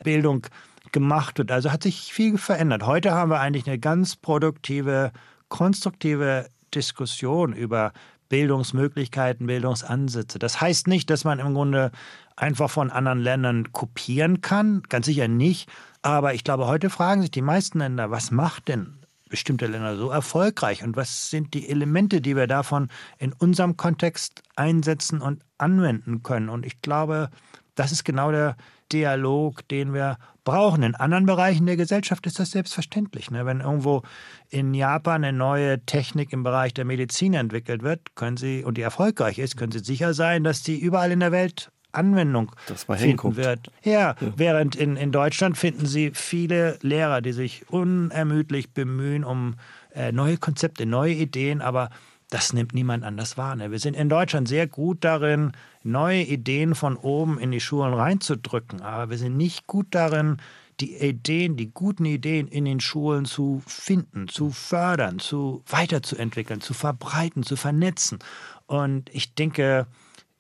Bildung 0.04 0.46
gemacht 0.92 1.40
wird. 1.40 1.52
Also 1.52 1.72
hat 1.72 1.82
sich 1.82 2.14
viel 2.14 2.38
verändert. 2.38 2.86
Heute 2.86 3.12
haben 3.12 3.32
wir 3.32 3.40
eigentlich 3.40 3.68
eine 3.68 3.80
ganz 3.80 4.16
produktive 4.16 5.12
konstruktive 5.50 6.48
Diskussion 6.74 7.54
über 7.54 7.94
Bildungsmöglichkeiten, 8.30 9.48
Bildungsansätze. 9.48 10.40
Das 10.40 10.60
heißt 10.60 10.88
nicht, 10.88 11.10
dass 11.10 11.24
man 11.24 11.40
im 11.40 11.54
Grunde 11.54 11.92
einfach 12.36 12.70
von 12.70 12.92
anderen 12.92 13.20
Ländern 13.20 13.72
kopieren 13.72 14.42
kann, 14.42 14.84
ganz 14.90 15.06
sicher 15.06 15.28
nicht. 15.28 15.70
Aber 16.02 16.34
ich 16.34 16.44
glaube, 16.44 16.68
heute 16.68 16.90
fragen 16.90 17.22
sich 17.22 17.32
die 17.32 17.42
meisten 17.42 17.80
Länder, 17.80 18.12
was 18.12 18.32
macht 18.32 18.68
denn 18.68 18.98
bestimmte 19.30 19.68
Länder 19.68 19.98
so 19.98 20.10
erfolgreich 20.10 20.84
und 20.84 20.96
was 20.96 21.30
sind 21.30 21.54
die 21.54 21.68
Elemente, 21.68 22.22
die 22.22 22.36
wir 22.36 22.48
davon 22.48 22.90
in 23.18 23.34
unserem 23.34 23.76
Kontext 23.76 24.42
einsetzen 24.56 25.22
und 25.22 25.44
anwenden 25.58 26.24
können. 26.24 26.50
Und 26.50 26.66
ich 26.66 26.82
glaube, 26.82 27.30
das 27.76 27.92
ist 27.92 28.04
genau 28.04 28.32
der 28.32 28.56
Dialog, 28.92 29.68
den 29.68 29.94
wir 29.94 30.18
brauchen. 30.44 30.84
In 30.84 30.96
anderen 30.96 31.26
Bereichen 31.26 31.66
der 31.66 31.76
Gesellschaft 31.76 32.26
ist 32.26 32.40
das 32.40 32.52
selbstverständlich. 32.52 33.32
Ne? 33.32 33.46
Wenn 33.46 33.62
irgendwo 33.62 34.04
in 34.50 34.74
Japan 34.74 35.24
eine 35.24 35.38
neue 35.38 35.86
Technik 35.86 36.32
im 36.34 36.44
Bereich 36.44 36.74
der 36.74 36.86
Medizin 36.86 37.34
entwickelt 37.34 37.84
wird, 37.84 38.16
können 38.16 38.38
Sie, 38.38 38.64
und 38.64 38.78
die 38.78 38.82
erfolgreich 38.82 39.40
ist, 39.40 39.58
können 39.58 39.72
Sie 39.72 39.80
sicher 39.80 40.14
sein, 40.14 40.44
dass 40.44 40.64
die 40.64 40.80
überall 40.80 41.12
in 41.12 41.20
der 41.20 41.32
Welt 41.32 41.72
Anwendung 41.92 42.52
finden 42.66 43.04
hinguckt. 43.04 43.38
wird. 43.38 43.72
Ja, 43.84 43.92
ja, 43.92 44.16
während 44.36 44.76
in, 44.76 44.98
in 44.98 45.12
Deutschland 45.12 45.58
finden 45.58 45.86
Sie 45.86 46.12
viele 46.14 46.78
Lehrer, 46.82 47.22
die 47.22 47.32
sich 47.32 47.70
unermüdlich 47.70 48.74
bemühen 48.74 49.24
um 49.24 49.56
äh, 49.94 50.12
neue 50.12 50.38
Konzepte, 50.38 50.86
neue 50.86 51.14
Ideen, 51.14 51.62
aber 51.62 51.90
das 52.30 52.52
nimmt 52.52 52.74
niemand 52.74 53.04
anders 53.04 53.38
wahr. 53.38 53.56
Ne? 53.56 53.72
Wir 53.72 53.80
sind 53.80 53.96
in 53.96 54.10
Deutschland 54.10 54.48
sehr 54.48 54.68
gut 54.68 55.04
darin, 55.04 55.54
neue 55.84 56.24
Ideen 56.24 56.76
von 56.76 56.98
oben 56.98 57.40
in 57.40 57.52
die 57.52 57.62
Schulen 57.62 57.94
reinzudrücken, 57.94 58.82
aber 58.82 59.10
wir 59.10 59.18
sind 59.18 59.38
nicht 59.38 59.68
gut 59.68 59.88
darin, 59.92 60.38
die 60.80 60.96
Ideen, 60.96 61.56
die 61.56 61.72
guten 61.72 62.06
Ideen 62.06 62.48
in 62.48 62.66
den 62.66 62.80
Schulen 62.80 63.26
zu 63.26 63.64
finden, 63.66 64.28
zu 64.28 64.52
fördern, 64.52 65.20
zu 65.20 65.64
weiterzuentwickeln, 65.68 66.62
zu 66.62 66.74
verbreiten, 66.74 67.44
zu 67.44 67.56
vernetzen. 67.56 68.20
Und 68.68 69.10
ich 69.12 69.34
denke, 69.34 69.88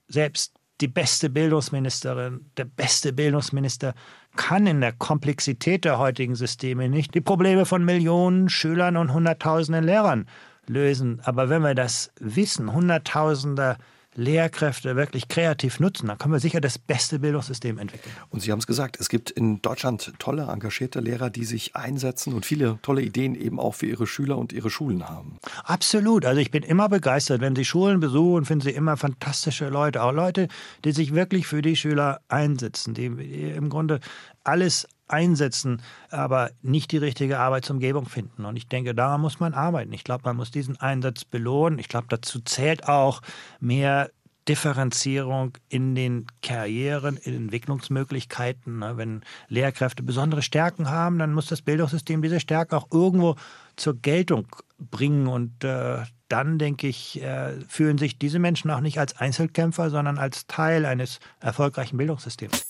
selbst 0.07 0.53
die 0.81 0.87
beste 0.87 1.31
Bildungsministerin, 1.31 2.51
der 2.55 2.65
beste 2.65 3.13
Bildungsminister 3.13 3.95
kann 4.35 4.67
in 4.67 4.81
der 4.81 4.91
Komplexität 4.91 5.85
der 5.85 5.97
heutigen 5.97 6.35
Systeme 6.35 6.87
nicht 6.87 7.15
die 7.15 7.21
Probleme 7.21 7.65
von 7.65 7.83
Millionen 7.83 8.49
Schülern 8.49 8.95
und 8.95 9.11
Hunderttausenden 9.11 9.83
Lehrern 9.83 10.27
lösen. 10.69 11.21
Aber 11.23 11.49
wenn 11.49 11.61
wir 11.61 11.75
das 11.75 12.11
Wissen 12.19 12.73
Hunderttausender 12.73 13.77
Lehrkräfte 14.17 14.95
wirklich 14.95 15.27
kreativ 15.27 15.79
nutzen, 15.79 16.07
dann 16.07 16.17
können 16.17 16.33
wir 16.33 16.39
sicher 16.39 16.59
das 16.59 16.79
beste 16.79 17.19
Bildungssystem 17.19 17.77
entwickeln. 17.77 18.11
Und 18.29 18.41
Sie 18.41 18.51
haben 18.51 18.57
es 18.59 18.65
gesagt, 18.65 18.99
es 18.99 19.09
gibt 19.09 19.29
in 19.29 19.61
Deutschland 19.61 20.11
tolle, 20.17 20.47
engagierte 20.51 20.99
Lehrer, 20.99 21.29
die 21.29 21.45
sich 21.45 21.75
einsetzen 21.75 22.33
und 22.33 22.43
viele 22.43 22.79
tolle 22.81 23.03
Ideen 23.03 23.35
eben 23.35 23.59
auch 23.59 23.75
für 23.75 23.85
ihre 23.85 24.07
Schüler 24.07 24.37
und 24.39 24.53
ihre 24.53 24.71
Schulen 24.71 25.07
haben. 25.07 25.37
Absolut. 25.63 26.25
Also 26.25 26.41
ich 26.41 26.49
bin 26.49 26.63
immer 26.63 26.89
begeistert. 26.89 27.41
Wenn 27.41 27.55
Sie 27.55 27.63
Schulen 27.63 27.99
besuchen, 27.99 28.45
finden 28.45 28.63
Sie 28.63 28.71
immer 28.71 28.97
fantastische 28.97 29.69
Leute. 29.69 30.01
Auch 30.01 30.11
Leute, 30.11 30.47
die 30.83 30.93
sich 30.93 31.13
wirklich 31.13 31.45
für 31.45 31.61
die 31.61 31.75
Schüler 31.75 32.19
einsetzen, 32.27 32.95
die 32.95 33.05
im 33.05 33.69
Grunde 33.69 33.99
alles 34.43 34.87
einsetzen, 35.07 35.81
aber 36.09 36.51
nicht 36.61 36.91
die 36.91 36.97
richtige 36.97 37.39
Arbeitsumgebung 37.39 38.05
finden. 38.05 38.45
Und 38.45 38.55
ich 38.55 38.67
denke, 38.67 38.93
daran 38.93 39.21
muss 39.21 39.39
man 39.39 39.53
arbeiten. 39.53 39.93
Ich 39.93 40.03
glaube, 40.03 40.23
man 40.25 40.35
muss 40.35 40.51
diesen 40.51 40.77
Einsatz 40.77 41.25
belohnen. 41.25 41.79
Ich 41.79 41.87
glaube, 41.87 42.07
dazu 42.09 42.39
zählt 42.41 42.87
auch 42.87 43.21
mehr 43.59 44.09
Differenzierung 44.47 45.57
in 45.69 45.93
den 45.95 46.25
Karrieren, 46.41 47.17
in 47.17 47.35
Entwicklungsmöglichkeiten. 47.35 48.79
Ne? 48.79 48.97
Wenn 48.97 49.21
Lehrkräfte 49.49 50.03
besondere 50.03 50.41
Stärken 50.41 50.89
haben, 50.89 51.19
dann 51.19 51.33
muss 51.33 51.47
das 51.47 51.61
Bildungssystem 51.61 52.21
diese 52.21 52.39
Stärke 52.39 52.77
auch 52.77 52.87
irgendwo 52.91 53.35
zur 53.75 53.95
Geltung 53.95 54.47
bringen. 54.77 55.27
Und 55.27 55.63
äh, 55.63 56.03
dann, 56.29 56.59
denke 56.59 56.87
ich, 56.87 57.21
äh, 57.21 57.59
fühlen 57.67 57.97
sich 57.97 58.17
diese 58.17 58.39
Menschen 58.39 58.71
auch 58.71 58.81
nicht 58.81 58.99
als 58.99 59.17
Einzelkämpfer, 59.17 59.89
sondern 59.89 60.17
als 60.17 60.47
Teil 60.47 60.85
eines 60.85 61.19
erfolgreichen 61.39 61.97
Bildungssystems. 61.97 62.65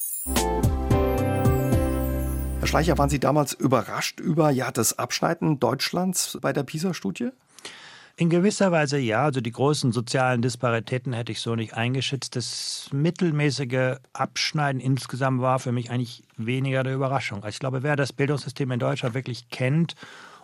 Herr 2.67 2.71
Schleicher, 2.71 2.97
waren 2.97 3.09
Sie 3.09 3.21
damals 3.21 3.53
überrascht 3.53 4.19
über 4.19 4.49
ja, 4.49 4.71
das 4.71 4.99
Abschneiden 4.99 5.57
Deutschlands 5.57 6.37
bei 6.41 6.51
der 6.51 6.63
PISA-Studie? 6.63 7.29
In 8.17 8.29
gewisser 8.29 8.73
Weise 8.73 8.97
ja. 8.97 9.23
Also 9.23 9.39
die 9.39 9.53
großen 9.53 9.93
sozialen 9.93 10.41
Disparitäten 10.41 11.13
hätte 11.13 11.31
ich 11.31 11.39
so 11.39 11.55
nicht 11.55 11.75
eingeschätzt. 11.75 12.35
Das 12.35 12.89
mittelmäßige 12.91 13.99
Abschneiden 14.11 14.81
insgesamt 14.81 15.39
war 15.39 15.59
für 15.59 15.71
mich 15.71 15.91
eigentlich 15.91 16.23
weniger 16.35 16.83
der 16.83 16.93
Überraschung. 16.93 17.37
Also 17.37 17.55
ich 17.55 17.59
glaube, 17.59 17.83
wer 17.83 17.95
das 17.95 18.11
Bildungssystem 18.11 18.69
in 18.69 18.79
Deutschland 18.79 19.15
wirklich 19.15 19.47
kennt 19.47 19.95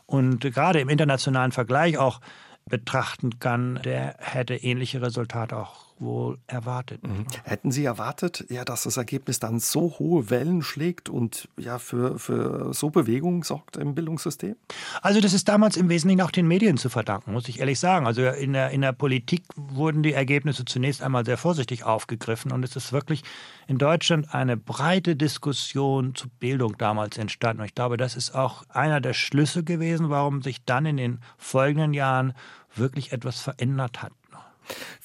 und 0.06 0.40
gerade 0.40 0.80
im 0.80 0.88
internationalen 0.88 1.52
Vergleich 1.52 1.98
auch 1.98 2.22
betrachten 2.66 3.40
kann, 3.40 3.82
der 3.84 4.16
hätte 4.20 4.56
ähnliche 4.56 5.02
Resultate 5.02 5.58
auch 5.58 5.93
wohl 6.04 6.38
erwartet. 6.48 7.06
Mhm. 7.06 7.26
Hätten 7.44 7.72
Sie 7.72 7.86
erwartet, 7.86 8.46
ja, 8.50 8.66
dass 8.66 8.84
das 8.84 8.98
Ergebnis 8.98 9.40
dann 9.40 9.60
so 9.60 9.96
hohe 10.00 10.30
Wellen 10.30 10.62
schlägt 10.62 11.10
und 11.10 11.48
ja 11.58 11.80
für, 11.80 12.20
für 12.20 12.74
so 12.74 12.90
Bewegung 12.90 13.44
sorgt 13.44 13.78
im 13.78 13.96
Bildungssystem? 13.96 14.56
Also 15.02 15.22
das 15.22 15.34
ist 15.34 15.48
damals 15.48 15.78
im 15.78 15.90
Wesentlichen 15.90 16.22
auch 16.22 16.32
den 16.32 16.48
Medien 16.48 16.78
zu 16.78 16.90
verdanken, 16.90 17.34
muss 17.34 17.48
ich 17.48 17.60
ehrlich 17.60 17.80
sagen. 17.80 18.08
Also 18.08 18.24
in 18.24 18.54
der, 18.54 18.72
in 18.72 18.82
der 18.82 18.94
Politik 18.94 19.44
wurden 19.56 20.04
die 20.04 20.14
Ergebnisse 20.14 20.66
zunächst 20.66 21.02
einmal 21.02 21.26
sehr 21.26 21.38
vorsichtig 21.38 21.84
aufgegriffen 21.84 22.52
und 22.52 22.64
es 22.64 22.76
ist 22.76 22.94
wirklich 22.94 23.24
in 23.68 23.78
Deutschland 23.78 24.34
eine 24.34 24.58
breite 24.58 25.16
Diskussion 25.16 26.16
zu 26.16 26.28
Bildung 26.30 26.78
damals 26.78 27.18
entstanden. 27.18 27.62
Und 27.62 27.68
ich 27.68 27.76
glaube, 27.76 27.98
das 27.98 28.16
ist 28.16 28.36
auch 28.36 28.64
einer 28.70 29.02
der 29.02 29.14
Schlüsse 29.14 29.64
gewesen, 29.64 30.10
warum 30.10 30.42
sich 30.42 30.64
dann 30.66 30.86
in 30.86 30.98
den 30.98 31.20
folgenden 31.38 31.94
Jahren 31.94 32.34
wirklich 32.76 33.12
etwas 33.12 33.40
verändert 33.40 34.02
hat. 34.02 34.12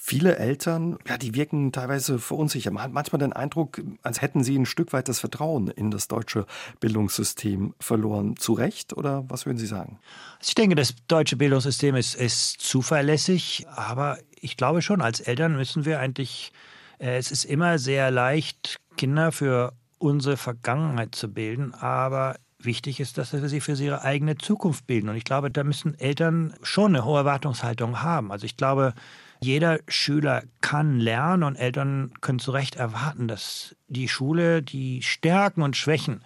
Viele 0.09 0.39
Eltern, 0.39 0.97
ja, 1.07 1.19
die 1.19 1.35
wirken 1.35 1.71
teilweise 1.71 2.19
verunsichert. 2.19 2.73
Man 2.73 2.83
hat 2.83 2.93
manchmal 2.95 3.19
den 3.19 3.35
Eindruck, 3.35 3.83
als 4.03 4.23
hätten 4.23 4.43
sie 4.43 4.59
ein 4.59 4.65
Stück 4.65 4.95
weit 4.95 5.07
das 5.07 5.21
Vertrauen 5.21 5.69
in 5.69 5.91
das 5.91 6.09
deutsche 6.09 6.47
Bildungssystem 6.81 7.75
verloren. 7.79 8.35
Zu 8.39 8.55
Recht 8.55 8.97
oder 8.97 9.27
was 9.29 9.45
würden 9.45 9.59
Sie 9.59 9.67
sagen? 9.67 9.99
Ich 10.43 10.55
denke, 10.55 10.77
das 10.77 10.95
deutsche 11.09 11.37
Bildungssystem 11.37 11.95
ist, 11.95 12.15
ist 12.15 12.59
zuverlässig, 12.59 13.67
aber 13.69 14.17
ich 14.41 14.57
glaube 14.57 14.81
schon, 14.81 15.03
als 15.03 15.21
Eltern 15.21 15.57
müssen 15.57 15.85
wir 15.85 16.01
eigentlich, 16.01 16.53
äh, 16.99 17.19
es 17.19 17.31
ist 17.31 17.45
immer 17.45 17.79
sehr 17.79 18.11
leicht, 18.11 18.77
Kinder 18.97 19.31
für 19.31 19.75
unsere 19.99 20.39
Vergangenheit 20.39 21.17
zu 21.17 21.31
bilden, 21.31 21.75
aber 21.75 22.37
wichtig 22.59 22.99
ist, 23.01 23.19
dass 23.19 23.33
sie 23.33 23.61
für 23.61 23.73
ihre 23.75 24.01
eigene 24.05 24.39
Zukunft 24.39 24.87
bilden. 24.87 25.11
Und 25.11 25.17
ich 25.17 25.25
glaube, 25.25 25.51
da 25.51 25.65
müssen 25.65 25.99
Eltern 25.99 26.55
schon 26.63 26.97
eine 26.97 27.05
hohe 27.05 27.19
Erwartungshaltung 27.19 28.01
haben. 28.01 28.33
Also 28.33 28.47
ich 28.47 28.57
glaube, 28.57 28.95
jeder 29.41 29.79
Schüler 29.89 30.43
kann 30.61 30.99
lernen 31.01 31.43
und 31.43 31.57
Eltern 31.57 32.13
können 32.21 32.39
zu 32.39 32.51
Recht 32.51 32.77
erwarten, 32.77 33.29
dass 33.29 33.77
die 33.87 34.09
Schule 34.09 34.63
die 34.63 35.03
Stärken 35.03 35.63
und 35.63 35.77
Schwächen 35.77 36.23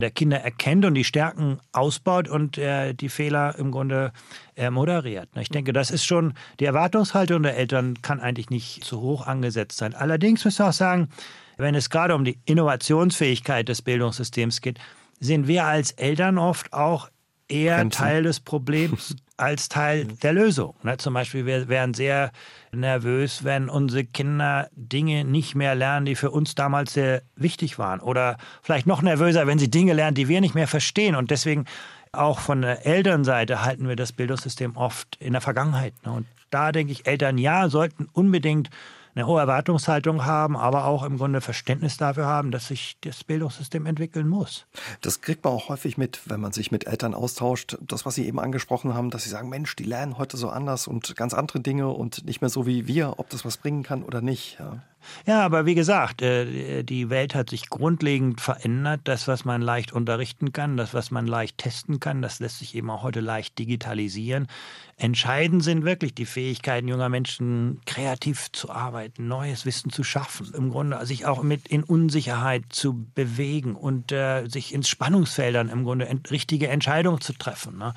der 0.00 0.10
Kinder 0.10 0.40
erkennt 0.40 0.84
und 0.84 0.94
die 0.94 1.04
Stärken 1.04 1.60
ausbaut 1.72 2.28
und 2.28 2.58
äh, 2.58 2.94
die 2.94 3.08
Fehler 3.08 3.56
im 3.58 3.70
Grunde 3.70 4.12
äh, 4.56 4.70
moderiert. 4.70 5.28
Ich 5.38 5.50
denke, 5.50 5.72
das 5.72 5.90
ist 5.90 6.04
schon, 6.04 6.34
die 6.58 6.64
Erwartungshaltung 6.64 7.42
der 7.42 7.56
Eltern 7.56 8.02
kann 8.02 8.20
eigentlich 8.20 8.50
nicht 8.50 8.84
zu 8.84 9.00
hoch 9.00 9.26
angesetzt 9.26 9.78
sein. 9.78 9.94
Allerdings 9.94 10.44
müssen 10.44 10.58
wir 10.58 10.68
auch 10.68 10.72
sagen, 10.72 11.08
wenn 11.56 11.74
es 11.74 11.90
gerade 11.90 12.14
um 12.14 12.24
die 12.24 12.38
Innovationsfähigkeit 12.44 13.68
des 13.68 13.82
Bildungssystems 13.82 14.60
geht, 14.60 14.78
sind 15.20 15.46
wir 15.46 15.64
als 15.64 15.92
Eltern 15.92 16.38
oft 16.38 16.72
auch 16.72 17.08
eher 17.48 17.76
Grenzen. 17.76 17.98
Teil 17.98 18.22
des 18.24 18.40
Problems 18.40 19.14
als 19.36 19.68
Teil 19.68 20.04
der 20.04 20.32
Lösung. 20.32 20.74
Ne? 20.82 20.96
Zum 20.96 21.14
Beispiel, 21.14 21.46
wir 21.46 21.68
wären 21.68 21.94
sehr 21.94 22.30
nervös, 22.72 23.44
wenn 23.44 23.68
unsere 23.68 24.04
Kinder 24.04 24.68
Dinge 24.74 25.24
nicht 25.24 25.54
mehr 25.54 25.74
lernen, 25.74 26.06
die 26.06 26.14
für 26.14 26.30
uns 26.30 26.54
damals 26.54 26.92
sehr 26.92 27.22
wichtig 27.36 27.78
waren. 27.78 28.00
Oder 28.00 28.36
vielleicht 28.62 28.86
noch 28.86 29.02
nervöser, 29.02 29.46
wenn 29.46 29.58
sie 29.58 29.70
Dinge 29.70 29.92
lernen, 29.92 30.14
die 30.14 30.28
wir 30.28 30.40
nicht 30.40 30.54
mehr 30.54 30.68
verstehen. 30.68 31.16
Und 31.16 31.30
deswegen 31.30 31.64
auch 32.12 32.38
von 32.38 32.62
der 32.62 32.86
Elternseite 32.86 33.64
halten 33.64 33.88
wir 33.88 33.96
das 33.96 34.12
Bildungssystem 34.12 34.76
oft 34.76 35.16
in 35.16 35.32
der 35.32 35.40
Vergangenheit. 35.40 35.94
Ne? 36.04 36.12
Und 36.12 36.26
da 36.50 36.70
denke 36.70 36.92
ich, 36.92 37.06
Eltern 37.06 37.38
ja 37.38 37.68
sollten 37.68 38.08
unbedingt 38.12 38.70
eine 39.14 39.26
hohe 39.26 39.40
Erwartungshaltung 39.40 40.24
haben, 40.24 40.56
aber 40.56 40.86
auch 40.86 41.02
im 41.04 41.18
Grunde 41.18 41.40
Verständnis 41.40 41.96
dafür 41.96 42.26
haben, 42.26 42.50
dass 42.50 42.68
sich 42.68 42.96
das 43.00 43.24
Bildungssystem 43.24 43.86
entwickeln 43.86 44.28
muss. 44.28 44.66
Das 45.00 45.20
kriegt 45.20 45.44
man 45.44 45.52
auch 45.52 45.68
häufig 45.68 45.96
mit, 45.98 46.20
wenn 46.26 46.40
man 46.40 46.52
sich 46.52 46.72
mit 46.72 46.86
Eltern 46.86 47.14
austauscht. 47.14 47.76
Das, 47.80 48.04
was 48.04 48.16
Sie 48.16 48.26
eben 48.26 48.40
angesprochen 48.40 48.94
haben, 48.94 49.10
dass 49.10 49.24
sie 49.24 49.30
sagen, 49.30 49.48
Mensch, 49.48 49.76
die 49.76 49.84
lernen 49.84 50.18
heute 50.18 50.36
so 50.36 50.48
anders 50.48 50.86
und 50.86 51.14
ganz 51.16 51.34
andere 51.34 51.60
Dinge 51.60 51.88
und 51.88 52.24
nicht 52.24 52.40
mehr 52.40 52.50
so 52.50 52.66
wie 52.66 52.86
wir, 52.86 53.18
ob 53.18 53.30
das 53.30 53.44
was 53.44 53.56
bringen 53.56 53.82
kann 53.82 54.02
oder 54.02 54.20
nicht. 54.20 54.58
Ja. 54.58 54.82
Ja, 55.26 55.42
aber 55.44 55.66
wie 55.66 55.74
gesagt, 55.74 56.22
äh, 56.22 56.82
die 56.82 57.10
Welt 57.10 57.34
hat 57.34 57.50
sich 57.50 57.70
grundlegend 57.70 58.40
verändert. 58.40 59.02
Das, 59.04 59.28
was 59.28 59.44
man 59.44 59.62
leicht 59.62 59.92
unterrichten 59.92 60.52
kann, 60.52 60.76
das, 60.76 60.94
was 60.94 61.10
man 61.10 61.26
leicht 61.26 61.58
testen 61.58 62.00
kann, 62.00 62.22
das 62.22 62.40
lässt 62.40 62.58
sich 62.58 62.74
eben 62.74 62.90
auch 62.90 63.02
heute 63.02 63.20
leicht 63.20 63.58
digitalisieren. 63.58 64.48
Entscheidend 64.96 65.64
sind 65.64 65.84
wirklich 65.84 66.14
die 66.14 66.26
Fähigkeiten 66.26 66.86
junger 66.86 67.08
Menschen, 67.08 67.80
kreativ 67.84 68.52
zu 68.52 68.70
arbeiten, 68.70 69.26
neues 69.26 69.66
Wissen 69.66 69.90
zu 69.90 70.04
schaffen, 70.04 70.52
im 70.54 70.70
Grunde 70.70 71.04
sich 71.04 71.26
auch 71.26 71.42
mit 71.42 71.66
in 71.66 71.82
Unsicherheit 71.82 72.64
zu 72.68 73.04
bewegen 73.14 73.74
und 73.74 74.12
äh, 74.12 74.46
sich 74.46 74.72
ins 74.72 74.88
Spannungsfeldern 74.88 75.68
im 75.68 75.84
Grunde 75.84 76.06
ent 76.06 76.30
richtige 76.30 76.68
Entscheidungen 76.68 77.20
zu 77.20 77.32
treffen. 77.32 77.78
Ne? 77.78 77.92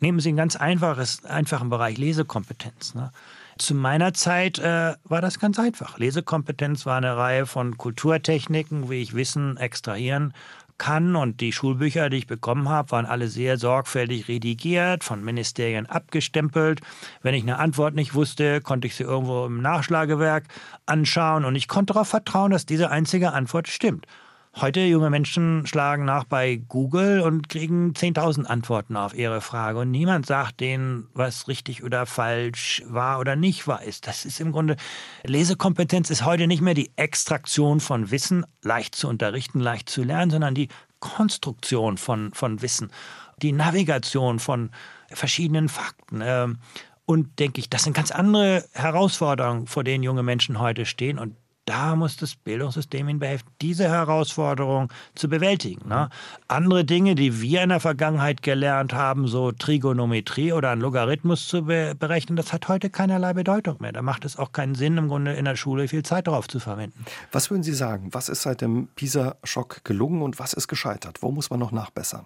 Nehmen 0.00 0.20
Sie 0.20 0.28
einen 0.28 0.36
ganz 0.36 0.56
einfaches, 0.56 1.24
einfachen 1.24 1.70
Bereich 1.70 1.96
Lesekompetenz. 1.96 2.94
Ne? 2.94 3.12
Zu 3.58 3.74
meiner 3.74 4.14
Zeit 4.14 4.58
äh, 4.58 4.94
war 5.04 5.20
das 5.20 5.38
ganz 5.38 5.58
einfach. 5.58 5.98
Lesekompetenz 5.98 6.86
war 6.86 6.96
eine 6.96 7.16
Reihe 7.16 7.46
von 7.46 7.76
Kulturtechniken, 7.76 8.90
wie 8.90 9.02
ich 9.02 9.14
Wissen 9.14 9.56
extrahieren 9.56 10.32
kann. 10.78 11.14
Und 11.16 11.40
die 11.40 11.52
Schulbücher, 11.52 12.10
die 12.10 12.18
ich 12.18 12.26
bekommen 12.26 12.68
habe, 12.68 12.90
waren 12.90 13.06
alle 13.06 13.28
sehr 13.28 13.56
sorgfältig 13.56 14.26
redigiert, 14.28 15.04
von 15.04 15.22
Ministerien 15.22 15.86
abgestempelt. 15.86 16.80
Wenn 17.22 17.34
ich 17.34 17.42
eine 17.42 17.58
Antwort 17.58 17.94
nicht 17.94 18.14
wusste, 18.14 18.60
konnte 18.60 18.88
ich 18.88 18.96
sie 18.96 19.04
irgendwo 19.04 19.46
im 19.46 19.62
Nachschlagewerk 19.62 20.44
anschauen 20.86 21.44
und 21.44 21.54
ich 21.54 21.68
konnte 21.68 21.92
darauf 21.92 22.08
vertrauen, 22.08 22.50
dass 22.50 22.66
diese 22.66 22.90
einzige 22.90 23.32
Antwort 23.32 23.68
stimmt. 23.68 24.06
Heute 24.54 24.80
junge 24.80 25.08
Menschen 25.08 25.66
schlagen 25.66 26.04
nach 26.04 26.24
bei 26.24 26.56
Google 26.68 27.22
und 27.22 27.48
kriegen 27.48 27.94
10.000 27.94 28.44
Antworten 28.44 28.96
auf 28.96 29.14
ihre 29.14 29.40
Frage 29.40 29.78
und 29.78 29.90
niemand 29.90 30.26
sagt 30.26 30.60
denen, 30.60 31.08
was 31.14 31.48
richtig 31.48 31.82
oder 31.82 32.04
falsch 32.04 32.82
war 32.86 33.18
oder 33.18 33.34
nicht 33.34 33.66
war 33.66 33.82
ist. 33.82 34.06
Das 34.06 34.26
ist 34.26 34.40
im 34.40 34.52
Grunde 34.52 34.76
Lesekompetenz 35.24 36.10
ist 36.10 36.26
heute 36.26 36.46
nicht 36.46 36.60
mehr 36.60 36.74
die 36.74 36.90
Extraktion 36.96 37.80
von 37.80 38.10
Wissen, 38.10 38.44
leicht 38.60 38.94
zu 38.94 39.08
unterrichten, 39.08 39.58
leicht 39.58 39.88
zu 39.88 40.02
lernen, 40.02 40.30
sondern 40.30 40.54
die 40.54 40.68
Konstruktion 41.00 41.96
von, 41.96 42.34
von 42.34 42.60
Wissen, 42.60 42.92
die 43.40 43.52
Navigation 43.52 44.38
von 44.38 44.70
verschiedenen 45.08 45.70
Fakten. 45.70 46.20
Ähm, 46.22 46.58
und 47.06 47.38
denke 47.38 47.58
ich, 47.58 47.70
das 47.70 47.84
sind 47.84 47.94
ganz 47.94 48.10
andere 48.10 48.64
Herausforderungen, 48.72 49.66
vor 49.66 49.82
denen 49.82 50.04
junge 50.04 50.22
Menschen 50.22 50.60
heute 50.60 50.86
stehen. 50.86 51.18
Und 51.18 51.36
da 51.64 51.94
muss 51.94 52.16
das 52.16 52.34
Bildungssystem 52.34 53.08
ihnen 53.08 53.20
behelfen, 53.20 53.48
diese 53.60 53.88
Herausforderung 53.88 54.92
zu 55.14 55.28
bewältigen. 55.28 55.88
Ne? 55.88 56.08
Andere 56.48 56.84
Dinge, 56.84 57.14
die 57.14 57.40
wir 57.40 57.62
in 57.62 57.68
der 57.68 57.78
Vergangenheit 57.80 58.42
gelernt 58.42 58.92
haben, 58.92 59.28
so 59.28 59.52
Trigonometrie 59.52 60.52
oder 60.52 60.70
ein 60.70 60.80
Logarithmus 60.80 61.46
zu 61.46 61.66
be 61.66 61.94
berechnen, 61.98 62.36
das 62.36 62.52
hat 62.52 62.68
heute 62.68 62.90
keinerlei 62.90 63.32
Bedeutung 63.32 63.76
mehr. 63.80 63.92
Da 63.92 64.02
macht 64.02 64.24
es 64.24 64.36
auch 64.36 64.52
keinen 64.52 64.74
Sinn, 64.74 64.96
im 64.98 65.08
Grunde 65.08 65.34
in 65.34 65.44
der 65.44 65.56
Schule 65.56 65.86
viel 65.86 66.02
Zeit 66.02 66.26
darauf 66.26 66.48
zu 66.48 66.58
verwenden. 66.58 67.04
Was 67.30 67.50
würden 67.50 67.62
Sie 67.62 67.74
sagen? 67.74 68.08
Was 68.12 68.28
ist 68.28 68.42
seit 68.42 68.60
dem 68.60 68.88
PISA-Schock 68.96 69.84
gelungen 69.84 70.22
und 70.22 70.38
was 70.38 70.52
ist 70.54 70.66
gescheitert? 70.66 71.22
Wo 71.22 71.30
muss 71.30 71.50
man 71.50 71.60
noch 71.60 71.72
nachbessern? 71.72 72.24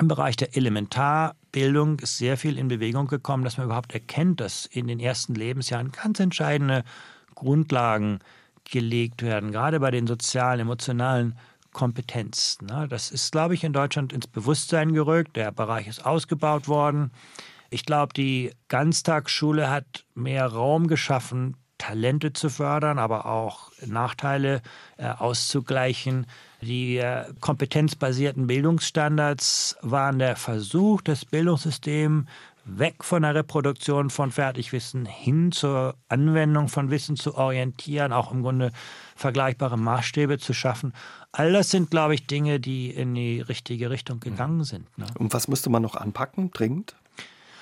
Im 0.00 0.08
Bereich 0.08 0.36
der 0.36 0.56
Elementarbildung 0.56 1.98
ist 1.98 2.18
sehr 2.18 2.36
viel 2.38 2.56
in 2.56 2.68
Bewegung 2.68 3.08
gekommen, 3.08 3.44
dass 3.44 3.58
man 3.58 3.66
überhaupt 3.66 3.92
erkennt, 3.92 4.40
dass 4.40 4.64
in 4.64 4.86
den 4.86 5.00
ersten 5.00 5.34
Lebensjahren 5.34 5.92
ganz 5.92 6.20
entscheidende 6.20 6.84
Grundlagen 7.34 8.20
gelegt 8.64 9.22
werden, 9.22 9.52
gerade 9.52 9.80
bei 9.80 9.90
den 9.90 10.06
sozialen, 10.06 10.60
emotionalen 10.60 11.36
Kompetenzen. 11.72 12.66
Ne? 12.66 12.86
Das 12.88 13.10
ist, 13.10 13.32
glaube 13.32 13.54
ich, 13.54 13.64
in 13.64 13.72
Deutschland 13.72 14.12
ins 14.12 14.26
Bewusstsein 14.26 14.92
gerückt. 14.92 15.36
Der 15.36 15.52
Bereich 15.52 15.86
ist 15.86 16.04
ausgebaut 16.04 16.68
worden. 16.68 17.10
Ich 17.70 17.84
glaube, 17.84 18.12
die 18.12 18.52
Ganztagsschule 18.68 19.70
hat 19.70 20.04
mehr 20.14 20.46
Raum 20.46 20.88
geschaffen, 20.88 21.56
Talente 21.78 22.32
zu 22.32 22.50
fördern, 22.50 22.98
aber 22.98 23.26
auch 23.26 23.72
Nachteile 23.86 24.60
äh, 24.98 25.08
auszugleichen. 25.08 26.26
Die 26.60 26.98
äh, 26.98 27.32
kompetenzbasierten 27.40 28.46
Bildungsstandards 28.46 29.78
waren 29.80 30.18
der 30.18 30.36
Versuch, 30.36 31.00
das 31.00 31.24
Bildungssystem 31.24 32.26
weg 32.64 33.04
von 33.04 33.22
der 33.22 33.34
Reproduktion 33.34 34.10
von 34.10 34.30
Fertigwissen 34.30 35.06
hin 35.06 35.52
zur 35.52 35.94
Anwendung 36.08 36.68
von 36.68 36.90
Wissen 36.90 37.16
zu 37.16 37.34
orientieren, 37.34 38.12
auch 38.12 38.32
im 38.32 38.42
Grunde 38.42 38.72
vergleichbare 39.16 39.78
Maßstäbe 39.78 40.38
zu 40.38 40.52
schaffen. 40.52 40.92
All 41.32 41.52
das 41.52 41.70
sind, 41.70 41.90
glaube 41.90 42.14
ich, 42.14 42.26
Dinge, 42.26 42.60
die 42.60 42.90
in 42.90 43.14
die 43.14 43.40
richtige 43.40 43.90
Richtung 43.90 44.20
gegangen 44.20 44.64
sind. 44.64 44.86
Ne? 44.98 45.06
Und 45.18 45.32
was 45.32 45.48
müsste 45.48 45.70
man 45.70 45.82
noch 45.82 45.94
anpacken, 45.94 46.50
dringend? 46.50 46.94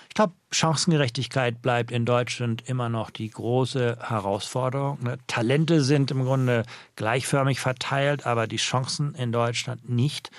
Ich 0.08 0.14
glaube, 0.14 0.32
Chancengerechtigkeit 0.50 1.62
bleibt 1.62 1.92
in 1.92 2.04
Deutschland 2.04 2.62
immer 2.66 2.88
noch 2.88 3.10
die 3.10 3.30
große 3.30 3.98
Herausforderung. 4.00 4.98
Ne? 5.02 5.18
Talente 5.26 5.82
sind 5.82 6.10
im 6.10 6.24
Grunde 6.24 6.64
gleichförmig 6.96 7.60
verteilt, 7.60 8.26
aber 8.26 8.46
die 8.46 8.56
Chancen 8.56 9.14
in 9.14 9.32
Deutschland 9.32 9.88
nicht. 9.88 10.30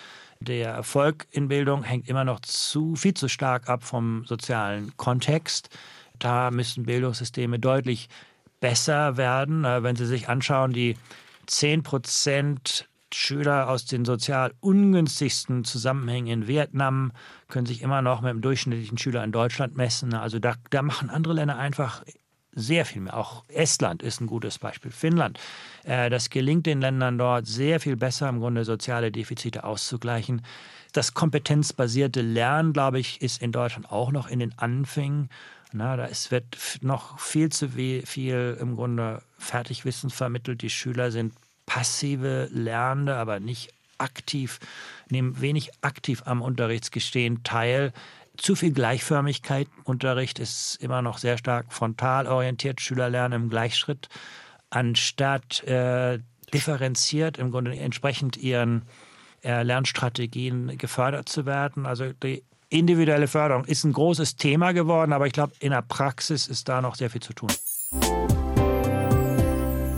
Der 0.41 0.69
Erfolg 0.69 1.27
in 1.31 1.49
Bildung 1.49 1.83
hängt 1.83 2.07
immer 2.07 2.23
noch 2.23 2.39
zu 2.39 2.95
viel 2.95 3.13
zu 3.13 3.27
stark 3.27 3.67
ab 3.67 3.83
vom 3.83 4.23
sozialen 4.25 4.95
Kontext. 4.95 5.67
Da 6.17 6.49
müssen 6.49 6.85
Bildungssysteme 6.85 7.59
deutlich 7.59 8.07
besser 8.61 9.17
werden. 9.17 9.65
Äh, 9.65 9.83
wenn 9.83 9.97
Sie 9.97 10.05
sich 10.05 10.29
anschauen, 10.29 10.71
die 10.71 10.95
10 11.47 11.83
Prozent 11.83 12.87
Schüler 13.13 13.69
aus 13.69 13.85
den 13.85 14.05
sozial 14.05 14.53
ungünstigsten 14.61 15.65
Zusammenhängen 15.65 16.27
in 16.27 16.47
Vietnam 16.47 17.11
können 17.49 17.65
sich 17.65 17.81
immer 17.81 18.01
noch 18.01 18.21
mit 18.21 18.29
dem 18.29 18.41
durchschnittlichen 18.41 18.97
Schüler 18.97 19.25
in 19.25 19.33
Deutschland 19.33 19.75
messen. 19.75 20.13
Also 20.13 20.39
da, 20.39 20.53
da 20.69 20.83
machen 20.83 21.09
andere 21.09 21.33
Länder 21.33 21.57
einfach 21.57 22.03
sehr 22.53 22.85
viel 22.85 23.01
mehr. 23.01 23.17
Auch 23.17 23.43
Estland 23.47 24.03
ist 24.03 24.21
ein 24.21 24.27
gutes 24.27 24.57
Beispiel. 24.59 24.91
Finnland. 24.91 25.39
Äh, 25.83 26.09
das 26.09 26.29
gelingt 26.29 26.65
den 26.65 26.81
Ländern 26.81 27.17
dort 27.17 27.47
sehr 27.47 27.79
viel 27.79 27.95
besser, 27.95 28.29
im 28.29 28.39
Grunde 28.39 28.65
soziale 28.65 29.11
Defizite 29.11 29.63
auszugleichen. 29.63 30.41
Das 30.93 31.13
kompetenzbasierte 31.13 32.21
Lernen, 32.21 32.73
glaube 32.73 32.99
ich, 32.99 33.21
ist 33.21 33.41
in 33.41 33.51
Deutschland 33.51 33.91
auch 33.91 34.11
noch 34.11 34.27
in 34.27 34.39
den 34.39 34.57
Anfängen. 34.57 35.29
Na, 35.71 35.95
da 35.97 36.05
ist, 36.05 36.31
wird 36.31 36.79
noch 36.81 37.19
viel 37.19 37.49
zu 37.49 37.69
viel 37.69 38.57
im 38.59 38.75
Grunde 38.75 39.21
Fertigwissen 39.37 40.09
vermittelt. 40.09 40.63
Die 40.63 40.71
Schüler 40.71 41.11
sind 41.11 41.33
passive 41.67 42.49
Lernende, 42.51 43.15
aber 43.15 43.39
nicht 43.39 43.71
aktiv, 43.99 44.59
nehmen 45.09 45.41
wenig 45.41 45.69
aktiv 45.81 46.23
am 46.25 46.41
Unterrichtsgestehen 46.41 47.43
teil 47.43 47.93
zu 48.39 48.55
viel 48.55 48.71
Gleichförmigkeit 48.71 49.67
Unterricht 49.83 50.39
ist 50.39 50.77
immer 50.81 51.01
noch 51.01 51.17
sehr 51.17 51.37
stark 51.37 51.71
frontal 51.73 52.27
orientiert. 52.27 52.81
Schüler 52.81 53.09
lernen 53.09 53.43
im 53.43 53.49
Gleichschritt, 53.49 54.09
anstatt 54.69 55.63
äh, 55.63 56.19
differenziert 56.53 57.37
im 57.37 57.51
Grunde 57.51 57.75
entsprechend 57.75 58.37
ihren 58.37 58.83
äh, 59.43 59.63
Lernstrategien 59.63 60.77
gefördert 60.77 61.29
zu 61.29 61.45
werden. 61.45 61.85
Also 61.85 62.11
die 62.13 62.43
individuelle 62.69 63.27
Förderung 63.27 63.65
ist 63.65 63.83
ein 63.83 63.93
großes 63.93 64.35
Thema 64.35 64.73
geworden, 64.73 65.13
aber 65.13 65.27
ich 65.27 65.33
glaube, 65.33 65.53
in 65.59 65.71
der 65.71 65.81
Praxis 65.81 66.47
ist 66.47 66.69
da 66.69 66.81
noch 66.81 66.95
sehr 66.95 67.09
viel 67.09 67.21
zu 67.21 67.33
tun. 67.33 67.49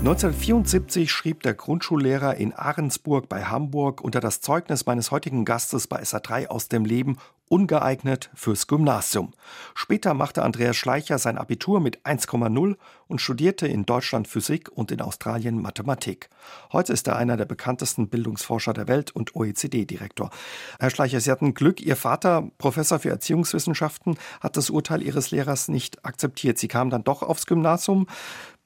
1974 0.01 1.11
schrieb 1.11 1.43
der 1.43 1.53
Grundschullehrer 1.53 2.33
in 2.33 2.53
Ahrensburg 2.53 3.29
bei 3.29 3.43
Hamburg 3.43 4.01
unter 4.01 4.19
das 4.19 4.41
Zeugnis 4.41 4.87
meines 4.87 5.11
heutigen 5.11 5.45
Gastes 5.45 5.85
bei 5.85 6.01
SA3 6.01 6.47
aus 6.47 6.69
dem 6.69 6.85
Leben 6.85 7.17
ungeeignet 7.49 8.31
fürs 8.33 8.65
Gymnasium. 8.65 9.33
Später 9.75 10.15
machte 10.15 10.41
Andreas 10.41 10.75
Schleicher 10.75 11.19
sein 11.19 11.37
Abitur 11.37 11.81
mit 11.81 12.01
1,0 12.03 12.77
und 13.07 13.21
studierte 13.21 13.67
in 13.67 13.85
Deutschland 13.85 14.27
Physik 14.27 14.71
und 14.73 14.91
in 14.91 15.01
Australien 15.01 15.61
Mathematik. 15.61 16.29
Heute 16.71 16.93
ist 16.93 17.07
er 17.07 17.17
einer 17.17 17.37
der 17.37 17.45
bekanntesten 17.45 18.09
Bildungsforscher 18.09 18.73
der 18.73 18.87
Welt 18.87 19.11
und 19.11 19.35
OECD-Direktor. 19.35 20.31
Herr 20.79 20.89
Schleicher, 20.89 21.19
Sie 21.19 21.29
hatten 21.29 21.53
Glück, 21.53 21.79
Ihr 21.79 21.95
Vater, 21.95 22.49
Professor 22.57 22.97
für 22.97 23.09
Erziehungswissenschaften, 23.09 24.17
hat 24.39 24.57
das 24.57 24.71
Urteil 24.71 25.03
Ihres 25.03 25.29
Lehrers 25.29 25.67
nicht 25.67 26.03
akzeptiert. 26.03 26.57
Sie 26.57 26.69
kamen 26.69 26.89
dann 26.89 27.03
doch 27.03 27.21
aufs 27.21 27.45
Gymnasium. 27.45 28.07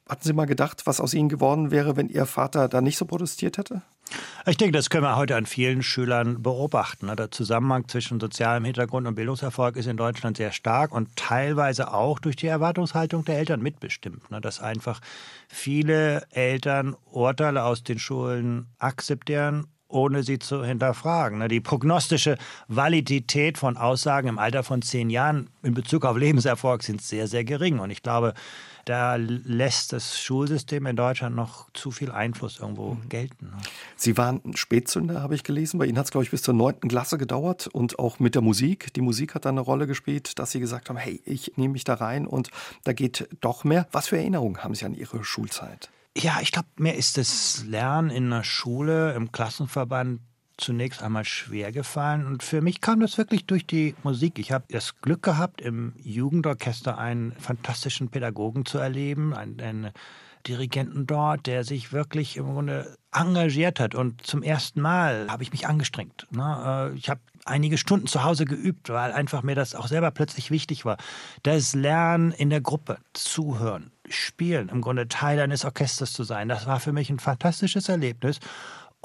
Hatten 0.08 0.24
Sie 0.24 0.34
mal 0.34 0.46
gedacht, 0.46 0.84
was 0.86 1.00
aus 1.00 1.16
Ihnen 1.16 1.30
geworden 1.30 1.72
wäre, 1.72 1.98
wenn 1.98 2.10
Ihr 2.10 2.28
Vater 2.28 2.68
da 2.68 2.82
nicht 2.82 2.98
so 2.98 3.06
protestiert 3.06 3.58
hätte? 3.58 3.82
Ich 4.46 4.58
denke, 4.58 4.78
das 4.78 4.92
können 4.92 5.04
wir 5.04 5.16
heute 5.16 5.36
an 5.36 5.48
vielen 5.48 5.82
Schülern 5.82 6.44
beobachten. 6.44 7.12
Der 7.16 7.32
Zusammenhang 7.32 7.88
zwischen 7.88 8.20
sozialem 8.20 8.64
Hintergrund 8.64 9.08
und 9.08 9.16
Bildungserfolg 9.16 9.76
ist 9.78 9.88
in 9.88 9.98
Deutschland 9.98 10.38
sehr 10.38 10.52
stark 10.52 10.92
und 10.92 11.16
teilweise 11.16 11.92
auch 11.92 12.20
durch 12.20 12.36
die 12.36 12.46
Erwartungshaltung 12.46 13.26
der 13.26 13.40
Eltern 13.40 13.64
mitbestimmt. 13.64 14.22
Dass 14.42 14.60
einfach 14.60 15.02
viele 15.48 16.28
Eltern 16.30 16.96
Urteile 17.12 17.64
aus 17.64 17.84
den 17.84 17.98
Schulen 17.98 18.68
akzeptieren 18.78 19.68
ohne 19.88 20.24
sie 20.24 20.40
zu 20.40 20.66
hinterfragen. 20.66 21.48
Die 21.48 21.62
prognostische 21.62 22.38
Validität 22.68 23.58
von 23.58 23.78
Aussagen 23.78 24.28
im 24.28 24.40
Alter 24.40 24.64
von 24.64 24.82
zehn 24.82 25.10
Jahren 25.10 25.50
in 25.64 25.74
Bezug 25.74 26.06
auf 26.06 26.18
Lebenserfolg 26.18 26.84
sind 26.84 27.02
sehr, 27.02 27.28
sehr 27.28 27.44
gering. 27.44 27.80
Und 27.80 27.92
ich 27.92 28.02
glaube, 28.02 28.34
da 28.86 29.16
lässt 29.16 29.94
das 29.94 30.20
Schulsystem 30.20 30.86
in 30.86 30.96
Deutschland 30.96 31.36
noch 31.36 31.70
zu 31.74 31.92
viel 31.92 32.12
Einfluss 32.12 32.60
irgendwo 32.60 32.94
mhm. 32.94 33.10
gelten. 33.10 33.48
Ne? 33.48 33.58
Sie 33.96 34.18
waren 34.18 34.42
Spätzünder, 34.56 35.22
habe 35.22 35.36
ich 35.36 35.44
gelesen. 35.44 35.80
Bei 35.80 35.86
Ihnen 35.86 35.98
hat 35.98 36.06
es, 36.06 36.12
glaube 36.12 36.24
ich, 36.24 36.32
bis 36.32 36.44
zur 36.44 36.54
neunten 36.54 36.88
Klasse 36.88 37.18
gedauert 37.18 37.68
und 37.68 37.98
auch 38.00 38.20
mit 38.20 38.36
der 38.36 38.42
Musik. 38.42 38.94
Die 38.94 39.02
Musik 39.02 39.36
hat 39.36 39.46
da 39.46 39.50
eine 39.50 39.62
Rolle 39.62 39.88
gespielt, 39.88 40.38
dass 40.38 40.52
Sie 40.52 40.60
gesagt 40.60 40.90
haben, 40.90 40.98
hey, 40.98 41.22
ich 41.26 41.54
nehme 41.56 41.74
mich 41.74 41.84
da 41.84 41.96
rein 41.96 42.28
und 42.28 42.52
da 42.84 42.94
geht 42.94 43.28
doch 43.42 43.64
mehr. 43.64 43.88
Was 43.92 44.08
für 44.08 44.18
Erinnerungen 44.18 44.64
haben 44.64 44.76
Sie 44.76 44.86
an 44.86 44.94
Ihre 44.94 45.24
Schulzeit? 45.24 45.90
Ja, 46.18 46.38
ich 46.42 46.52
glaube, 46.52 46.70
mir 46.78 46.96
ist 46.96 47.18
das 47.18 47.66
Lernen 47.66 48.10
in 48.10 48.30
der 48.30 48.44
Schule, 48.44 49.14
im 49.14 49.32
Klassenverband 49.32 50.22
zunächst 50.58 51.04
einmal 51.04 51.26
schwer 51.26 51.72
gefallen. 51.72 52.26
Und 52.26 52.44
für 52.44 52.62
mich 52.62 52.82
kam 52.82 53.00
das 53.00 53.18
wirklich 53.18 53.46
durch 53.46 53.66
die 53.66 53.96
Musik. 54.04 54.40
Ich 54.40 54.52
habe 54.52 54.66
das 54.70 55.00
Glück 55.02 55.24
gehabt, 55.24 55.62
im 55.62 55.94
Jugendorchester 56.04 56.98
einen 56.98 57.34
fantastischen 57.34 58.10
Pädagogen 58.10 58.66
zu 58.66 58.78
erleben, 58.78 59.34
einen, 59.34 59.60
einen 59.60 59.92
Dirigenten 60.48 61.08
dort, 61.08 61.48
der 61.48 61.64
sich 61.64 61.92
wirklich 61.92 62.38
im 62.38 62.46
Grunde 62.46 62.96
engagiert 63.12 63.80
hat. 63.80 63.96
Und 63.96 64.26
zum 64.26 64.44
ersten 64.44 64.82
Mal 64.82 65.28
habe 65.30 65.44
ich 65.44 65.52
mich 65.52 65.68
angestrengt. 65.68 66.28
Ne? 66.32 66.92
Äh, 66.94 66.98
ich 66.98 67.10
habe 67.10 67.22
einige 67.46 67.78
Stunden 67.78 68.08
zu 68.08 68.24
Hause 68.24 68.46
geübt, 68.46 68.90
weil 68.90 69.12
einfach 69.12 69.44
mir 69.44 69.56
das 69.56 69.76
auch 69.76 69.88
selber 69.88 70.12
plötzlich 70.12 70.52
wichtig 70.52 70.86
war. 70.86 70.98
Das 71.44 71.74
Lernen 71.74 72.32
in 72.32 72.50
der 72.50 72.62
Gruppe, 72.62 72.98
zuhören, 73.14 73.92
spielen, 74.10 74.70
im 74.70 74.82
Grunde 74.82 75.08
Teil 75.08 75.40
eines 75.40 75.66
Orchesters 75.66 76.14
zu 76.14 76.24
sein, 76.24 76.50
das 76.50 76.66
war 76.66 76.80
für 76.80 76.92
mich 76.92 77.10
ein 77.10 77.20
fantastisches 77.20 77.90
Erlebnis. 77.90 78.40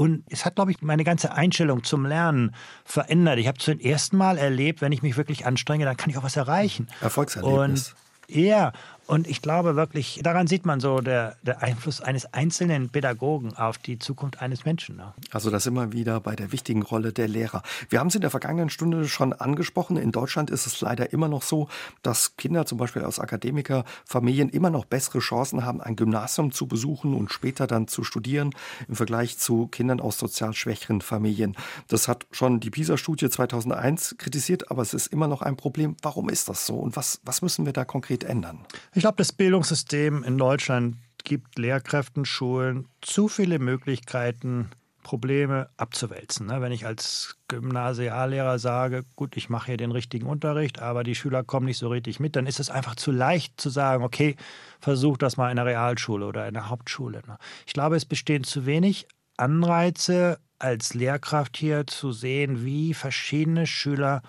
Und 0.01 0.25
es 0.31 0.47
hat, 0.47 0.55
glaube 0.55 0.71
ich, 0.71 0.81
meine 0.81 1.05
ganze 1.05 1.35
Einstellung 1.35 1.85
zum 1.85 2.07
Lernen 2.07 2.55
verändert. 2.87 3.39
Ich 3.39 3.47
habe 3.47 3.59
zum 3.59 3.79
ersten 3.79 4.17
Mal 4.17 4.39
erlebt, 4.39 4.81
wenn 4.81 4.93
ich 4.93 5.03
mich 5.03 5.19
wirklich 5.19 5.45
anstrenge, 5.45 5.85
dann 5.85 5.99
kann 5.99 6.09
ich 6.09 6.17
auch 6.17 6.23
was 6.23 6.37
erreichen. 6.37 6.89
Erfolgserlebnis. 7.03 7.95
Und 8.27 8.35
ja, 8.35 8.73
und 9.11 9.27
ich 9.27 9.42
glaube 9.42 9.75
wirklich, 9.75 10.20
daran 10.23 10.46
sieht 10.46 10.64
man 10.64 10.79
so 10.79 11.01
der, 11.01 11.37
der 11.42 11.64
Einfluss 11.64 12.01
eines 12.01 12.33
einzelnen 12.33 12.90
Pädagogen 12.90 13.57
auf 13.57 13.77
die 13.77 13.99
Zukunft 13.99 14.40
eines 14.40 14.64
Menschen. 14.64 14.99
Ne? 14.99 15.12
Also 15.33 15.51
das 15.51 15.66
immer 15.66 15.92
wieder 15.92 16.20
bei 16.20 16.37
der 16.37 16.53
wichtigen 16.53 16.83
Rolle 16.83 17.12
der 17.12 17.27
Lehrer. 17.27 17.64
Wir 17.88 17.99
haben 17.99 18.07
es 18.07 18.14
in 18.14 18.20
der 18.20 18.31
vergangenen 18.31 18.70
Stunde 18.70 19.09
schon 19.09 19.33
angesprochen. 19.33 19.96
In 19.96 20.12
Deutschland 20.12 20.49
ist 20.51 20.64
es 20.64 20.81
leider 20.81 21.12
immer 21.12 21.27
noch 21.27 21.42
so, 21.42 21.66
dass 22.03 22.37
Kinder 22.37 22.66
zum 22.66 22.79
Beispiel 22.79 23.03
aus 23.03 23.18
Akademikerfamilien 23.18 24.49
immer 24.49 24.70
noch 24.70 24.85
bessere 24.85 25.18
Chancen 25.18 25.64
haben, 25.64 25.81
ein 25.81 25.96
Gymnasium 25.96 26.53
zu 26.53 26.68
besuchen 26.68 27.12
und 27.14 27.33
später 27.33 27.66
dann 27.66 27.88
zu 27.88 28.05
studieren 28.05 28.55
im 28.87 28.94
Vergleich 28.94 29.38
zu 29.38 29.66
Kindern 29.66 29.99
aus 29.99 30.20
sozial 30.20 30.53
schwächeren 30.53 31.01
Familien. 31.01 31.57
Das 31.88 32.07
hat 32.07 32.29
schon 32.31 32.61
die 32.61 32.70
PISA-Studie 32.70 33.29
2001 33.29 34.14
kritisiert, 34.18 34.70
aber 34.70 34.83
es 34.83 34.94
ist 34.94 35.09
immer 35.09 35.27
noch 35.27 35.42
ein 35.42 35.57
Problem. 35.57 35.96
Warum 36.01 36.29
ist 36.29 36.49
das 36.49 36.64
so 36.64 36.77
und 36.77 36.94
was, 36.94 37.20
was 37.25 37.42
müssen 37.42 37.66
wir 37.66 37.73
da 37.73 37.85
konkret 37.85 38.23
ändern? 38.23 38.61
Glaube, 39.03 39.17
das 39.19 39.33
Bildungssystem 39.33 40.25
in 40.25 40.39
Deutschland 40.39 40.97
gibt 41.25 41.59
Lehrkräften, 41.59 42.25
Schulen 42.25 42.89
zu 43.01 43.29
viele 43.29 43.59
Möglichkeiten, 43.59 44.71
Probleme 45.03 45.69
abzuwälzen. 45.77 46.47
Ne? 46.47 46.61
Wenn 46.61 46.73
ich 46.73 46.87
als 46.87 47.37
Gymnasiallehrer 47.49 48.59
sage, 48.59 49.05
gut, 49.17 49.37
ich 49.37 49.49
mache 49.49 49.67
hier 49.67 49.77
den 49.77 49.93
richtigen 49.93 50.27
Unterricht, 50.27 50.81
aber 50.81 51.05
die 51.05 51.15
Schüler 51.15 51.43
kommen 51.43 51.67
nicht 51.67 51.79
so 51.79 51.89
richtig 51.89 52.21
mit, 52.21 52.37
dann 52.37 52.47
ist 52.47 52.61
es 52.61 52.71
einfach 52.71 52.95
zu 52.97 53.11
leicht 53.11 53.61
zu 53.61 53.71
sagen, 53.71 54.05
okay, 54.05 54.37
versuch 54.81 55.17
das 55.17 55.37
mal 55.37 55.51
in 55.51 55.57
der 55.57 55.67
Realschule 55.67 56.27
oder 56.27 56.47
in 56.47 56.55
der 56.55 56.69
Hauptschule. 56.69 57.23
Ne? 57.27 57.39
Ich 57.67 57.73
glaube, 57.73 57.97
es 57.97 58.05
bestehen 58.05 58.45
zu 58.45 58.67
wenig 58.67 59.07
Anreize 59.37 60.39
als 60.59 60.93
Lehrkraft 60.95 61.57
hier 61.57 61.87
zu 61.87 62.13
sehen, 62.13 62.65
wie 62.65 62.93
verschiedene 62.93 63.67
Schüler 63.67 64.23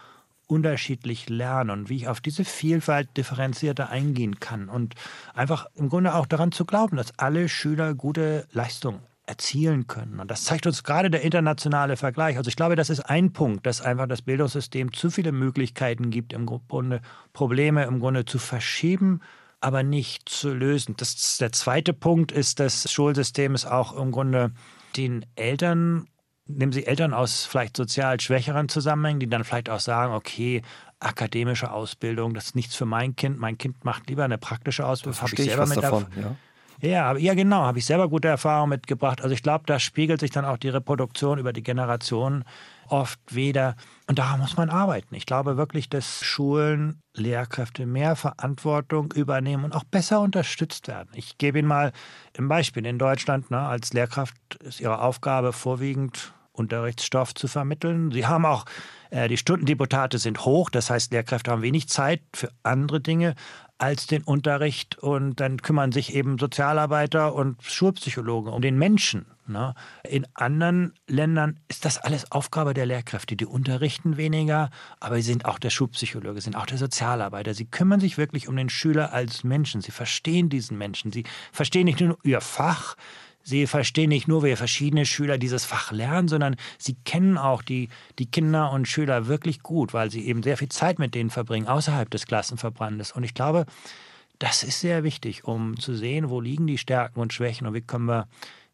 unterschiedlich 0.52 1.30
lernen 1.30 1.70
und 1.70 1.90
wie 1.90 1.96
ich 1.96 2.08
auf 2.10 2.20
diese 2.20 2.44
Vielfalt 2.44 3.16
differenzierter 3.16 3.90
eingehen 3.90 4.40
kann 4.40 4.68
und 4.68 4.96
einfach 5.34 5.66
im 5.76 5.88
Grunde 5.88 6.14
auch 6.14 6.26
daran 6.26 6.52
zu 6.52 6.66
glauben, 6.66 6.98
dass 6.98 7.18
alle 7.18 7.48
Schüler 7.48 7.96
gute 7.96 8.46
Leistungen 8.52 9.00
erzielen 9.26 9.88
können. 9.88 10.20
Und 10.20 10.30
das 10.30 10.44
zeigt 10.44 10.68
uns 10.68 10.84
gerade 10.84 11.10
der 11.10 11.22
internationale 11.22 11.96
Vergleich. 11.96 12.36
Also 12.36 12.50
ich 12.50 12.58
glaube, 12.58 12.76
das 12.76 12.90
ist 12.90 13.00
ein 13.00 13.32
Punkt, 13.32 13.66
dass 13.66 13.82
einfach 13.82 14.08
das 14.08 14.22
Bildungssystem 14.22 14.92
zu 14.92 15.10
viele 15.10 15.32
Möglichkeiten 15.32 16.10
gibt, 16.10 16.34
im 16.34 16.46
Grunde 16.46 17.02
Probleme 17.32 17.86
im 17.86 18.02
Grunde 18.02 18.26
zu 18.26 18.38
verschieben, 18.38 19.22
aber 19.62 19.84
nicht 19.84 20.28
zu 20.28 20.54
lösen. 20.54 20.96
Das, 20.98 21.38
der 21.38 21.54
zweite 21.54 21.94
Punkt 21.94 22.34
ist, 22.34 22.60
dass 22.60 22.84
das 22.84 22.92
Schulsystem 22.92 23.54
es 23.54 23.66
auch 23.66 23.96
im 23.96 24.12
Grunde 24.12 24.52
den 24.98 25.26
Eltern 25.36 26.08
nehmen 26.48 26.72
Sie 26.72 26.86
Eltern 26.86 27.14
aus 27.14 27.46
vielleicht 27.46 27.78
sozial 27.78 28.20
schwächeren 28.20 28.70
Zusammenhängen, 28.70 29.20
die 29.20 29.30
dann 29.30 29.44
vielleicht 29.44 29.70
auch 29.70 29.80
sagen, 29.80 30.14
okay, 30.14 30.62
akademische 31.00 31.72
Ausbildung, 31.72 32.34
das 32.34 32.48
ist 32.48 32.56
nichts 32.56 32.76
für 32.76 32.86
mein 32.86 33.16
Kind. 33.16 33.40
Mein 33.40 33.58
Kind 33.58 33.84
macht 33.84 34.10
lieber 34.10 34.24
eine 34.24 34.38
praktische 34.38 34.86
Ausbildung. 34.86 35.22
Habe 35.22 35.34
ich 35.34 35.44
selber 35.44 35.66
mit 35.66 35.84
davon, 35.84 36.08
ja. 36.16 36.36
Ja, 36.82 37.16
ja, 37.16 37.36
genau, 37.36 37.62
habe 37.62 37.78
ich 37.78 37.86
selber 37.86 38.10
gute 38.10 38.28
Erfahrungen 38.28 38.70
mitgebracht. 38.70 39.22
Also 39.22 39.36
ich 39.36 39.44
glaube, 39.44 39.66
da 39.68 39.78
spiegelt 39.78 40.20
sich 40.20 40.32
dann 40.32 40.46
auch 40.46 40.58
die 40.58 40.70
Reproduktion 40.70 41.38
über 41.38 41.54
die 41.54 41.62
Generationen 41.62 42.44
oft 42.92 43.20
wieder. 43.34 43.76
Und 44.08 44.20
da 44.20 44.38
muss 44.38 44.58
man 44.58 44.70
arbeiten. 44.70 45.16
Ich 45.16 45.26
glaube 45.26 45.58
wirklich, 45.58 45.90
dass 45.90 46.24
Schulen, 46.24 47.02
Lehrkräfte 47.16 47.86
mehr 47.86 48.16
Verantwortung 48.16 49.12
übernehmen 49.14 49.64
und 49.64 49.76
auch 49.76 49.84
besser 49.84 50.22
unterstützt 50.22 50.88
werden. 50.88 51.10
Ich 51.14 51.38
gebe 51.38 51.60
Ihnen 51.60 51.68
mal 51.68 51.92
ein 52.38 52.48
Beispiel. 52.48 52.86
In 52.86 53.00
Deutschland 53.00 53.52
ne, 53.52 53.60
als 53.60 53.94
Lehrkraft 53.94 54.36
ist 54.60 54.80
Ihre 54.80 55.02
Aufgabe 55.02 55.54
vorwiegend 55.54 56.34
Unterrichtsstoff 56.54 57.34
zu 57.34 57.48
vermitteln. 57.48 58.12
Sie 58.12 58.26
haben 58.26 58.46
auch, 58.46 58.66
äh, 59.10 59.28
die 59.28 59.38
Stundendeputate 59.38 60.18
sind 60.18 60.44
hoch, 60.46 60.70
das 60.70 60.90
heißt, 60.90 61.12
Lehrkräfte 61.12 61.52
haben 61.52 61.62
wenig 61.62 61.88
Zeit 61.88 62.22
für 62.36 62.50
andere 62.64 63.00
Dinge 63.00 63.36
als 63.82 64.06
den 64.06 64.22
Unterricht 64.22 65.00
und 65.00 65.40
dann 65.40 65.62
kümmern 65.62 65.92
sich 65.92 66.14
eben 66.14 66.38
Sozialarbeiter 66.38 67.34
und 67.34 67.62
Schulpsychologen 67.64 68.54
um 68.54 68.62
den 68.62 68.78
Menschen. 68.78 69.26
Ne? 69.48 69.74
In 70.08 70.28
anderen 70.36 70.94
Ländern 71.08 71.60
ist 71.68 71.84
das 71.84 71.98
alles 71.98 72.32
Aufgabe 72.32 72.76
der 72.76 72.86
Lehrkräfte. 72.86 73.36
Die 73.36 73.48
unterrichten 73.48 74.18
weniger, 74.18 74.70
aber 75.00 75.16
sie 75.16 75.24
sind 75.24 75.46
auch 75.46 75.58
der 75.58 75.72
Schulpsychologe, 75.72 76.42
sind 76.42 76.56
auch 76.56 76.68
der 76.68 76.78
Sozialarbeiter. 76.78 77.56
Sie 77.56 77.66
kümmern 77.66 78.00
sich 78.00 78.20
wirklich 78.20 78.48
um 78.48 78.56
den 78.56 78.70
Schüler 78.70 79.14
als 79.14 79.44
Menschen. 79.44 79.82
Sie 79.82 79.92
verstehen 79.92 80.50
diesen 80.50 80.78
Menschen. 80.78 81.12
Sie 81.12 81.24
verstehen 81.52 81.86
nicht 81.86 82.00
nur 82.00 82.20
ihr 82.24 82.40
Fach, 82.40 82.96
Sie 83.44 83.68
verstehen 83.68 84.10
nicht 84.10 84.28
nur, 84.28 84.44
wie 84.44 84.56
verschiedene 84.56 85.06
Schüler 85.06 85.38
dieses 85.38 85.66
Fach 85.66 85.92
lernen, 85.92 86.28
sondern 86.28 86.56
sie 86.78 86.96
kennen 87.06 87.38
auch 87.38 87.62
die, 87.62 87.90
die 88.20 88.26
Kinder 88.26 88.72
und 88.72 88.88
Schüler 88.88 89.28
wirklich 89.28 89.62
gut, 89.62 89.94
weil 89.94 90.12
sie 90.12 90.26
eben 90.28 90.44
sehr 90.44 90.58
viel 90.58 90.70
Zeit 90.70 91.00
mit 91.00 91.16
denen 91.16 91.30
verbringen, 91.30 91.68
außerhalb 91.68 92.10
des 92.10 92.26
Klassenverbrandes. 92.26 93.12
Und 93.12 93.24
ich 93.24 93.34
glaube, 93.34 93.66
das 94.40 94.64
ist 94.64 94.80
sehr 94.80 95.04
wichtig, 95.04 95.44
um 95.44 95.80
zu 95.80 95.94
sehen, 95.94 96.30
wo 96.30 96.42
liegen 96.42 96.66
die 96.66 96.78
Stärken 96.78 97.20
und 97.20 97.34
Schwächen 97.34 97.68
und 97.68 97.74
wie 97.74 97.82
können 97.82 98.06
wir 98.06 98.28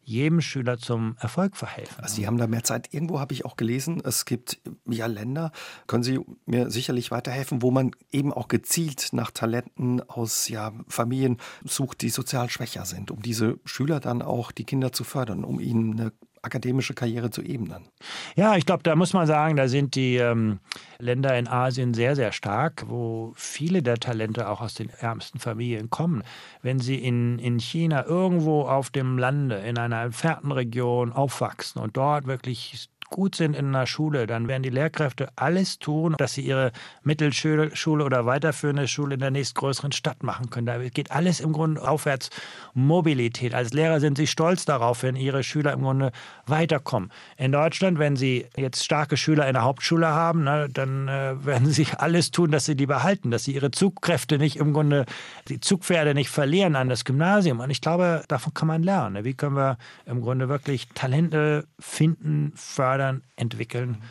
jedem 0.08 0.40
Schüler 0.40 0.78
zum 0.78 1.16
Erfolg 1.20 1.56
verhelfen. 1.56 2.02
Also 2.02 2.16
Sie 2.16 2.26
haben 2.26 2.38
da 2.38 2.46
mehr 2.46 2.64
Zeit. 2.64 2.94
Irgendwo 2.94 3.20
habe 3.20 3.34
ich 3.34 3.44
auch 3.44 3.56
gelesen, 3.56 4.00
es 4.02 4.24
gibt 4.24 4.58
ja 4.88 5.06
Länder, 5.06 5.52
können 5.86 6.02
Sie 6.02 6.18
mir 6.46 6.70
sicherlich 6.70 7.10
weiterhelfen, 7.10 7.60
wo 7.60 7.70
man 7.70 7.90
eben 8.10 8.32
auch 8.32 8.48
gezielt 8.48 9.10
nach 9.12 9.30
Talenten 9.30 10.00
aus 10.00 10.48
ja, 10.48 10.72
Familien 10.88 11.36
sucht, 11.62 12.00
die 12.00 12.08
sozial 12.08 12.48
schwächer 12.48 12.86
sind, 12.86 13.10
um 13.10 13.20
diese 13.20 13.58
Schüler 13.64 14.00
dann 14.00 14.22
auch, 14.22 14.50
die 14.50 14.64
Kinder 14.64 14.92
zu 14.92 15.04
fördern, 15.04 15.44
um 15.44 15.60
ihnen 15.60 16.00
eine 16.00 16.12
akademische 16.42 16.94
Karriere 16.94 17.30
zu 17.30 17.42
ebnen. 17.42 17.88
Ja, 18.36 18.56
ich 18.56 18.66
glaube, 18.66 18.82
da 18.82 18.96
muss 18.96 19.12
man 19.12 19.26
sagen, 19.26 19.56
da 19.56 19.68
sind 19.68 19.94
die 19.94 20.16
ähm, 20.16 20.60
Länder 20.98 21.38
in 21.38 21.48
Asien 21.48 21.94
sehr, 21.94 22.16
sehr 22.16 22.32
stark, 22.32 22.84
wo 22.88 23.32
viele 23.36 23.82
der 23.82 23.96
Talente 23.96 24.48
auch 24.48 24.60
aus 24.60 24.74
den 24.74 24.90
ärmsten 24.90 25.38
Familien 25.38 25.90
kommen. 25.90 26.22
Wenn 26.62 26.78
sie 26.80 26.96
in, 26.96 27.38
in 27.38 27.58
China 27.58 28.04
irgendwo 28.04 28.62
auf 28.62 28.90
dem 28.90 29.18
Lande, 29.18 29.56
in 29.56 29.78
einer 29.78 30.02
entfernten 30.02 30.52
Region 30.52 31.12
aufwachsen 31.12 31.80
und 31.80 31.96
dort 31.96 32.26
wirklich 32.26 32.88
gut 33.10 33.34
sind 33.34 33.54
in 33.54 33.66
einer 33.66 33.86
Schule, 33.86 34.26
dann 34.26 34.48
werden 34.48 34.62
die 34.62 34.70
Lehrkräfte 34.70 35.28
alles 35.36 35.78
tun, 35.78 36.14
dass 36.18 36.34
sie 36.34 36.42
ihre 36.42 36.72
Mittelschule 37.02 38.04
oder 38.04 38.26
weiterführende 38.26 38.88
Schule 38.88 39.14
in 39.14 39.20
der 39.20 39.30
nächstgrößeren 39.30 39.92
Stadt 39.92 40.22
machen 40.22 40.50
können. 40.50 40.66
Da 40.66 40.78
geht 40.88 41.10
alles 41.10 41.40
im 41.40 41.52
Grunde 41.52 41.86
aufwärts. 41.86 42.30
Mobilität. 42.74 43.54
Als 43.54 43.72
Lehrer 43.72 44.00
sind 44.00 44.18
sie 44.18 44.26
stolz 44.26 44.64
darauf, 44.64 45.02
wenn 45.02 45.16
ihre 45.16 45.42
Schüler 45.42 45.72
im 45.72 45.80
Grunde 45.80 46.12
weiterkommen. 46.46 47.10
In 47.36 47.52
Deutschland, 47.52 47.98
wenn 47.98 48.16
sie 48.16 48.46
jetzt 48.56 48.84
starke 48.84 49.16
Schüler 49.16 49.46
in 49.48 49.54
der 49.54 49.64
Hauptschule 49.64 50.08
haben, 50.08 50.44
ne, 50.44 50.68
dann 50.72 51.08
äh, 51.08 51.44
werden 51.44 51.70
sie 51.70 51.86
alles 51.96 52.30
tun, 52.30 52.50
dass 52.50 52.66
sie 52.66 52.76
die 52.76 52.86
behalten, 52.86 53.30
dass 53.30 53.44
sie 53.44 53.54
ihre 53.54 53.70
Zugkräfte 53.70 54.38
nicht 54.38 54.56
im 54.56 54.72
Grunde, 54.72 55.06
die 55.48 55.60
Zugpferde 55.60 56.14
nicht 56.14 56.30
verlieren 56.30 56.76
an 56.76 56.88
das 56.88 57.04
Gymnasium. 57.04 57.60
Und 57.60 57.70
ich 57.70 57.80
glaube, 57.80 58.22
davon 58.28 58.54
kann 58.54 58.68
man 58.68 58.82
lernen. 58.82 59.14
Ne? 59.14 59.24
Wie 59.24 59.34
können 59.34 59.56
wir 59.56 59.78
im 60.06 60.20
Grunde 60.20 60.48
wirklich 60.48 60.88
Talente 60.94 61.66
finden, 61.78 62.52
fördern, 62.54 62.97
fördern, 62.98 63.22
entwickeln. 63.36 64.02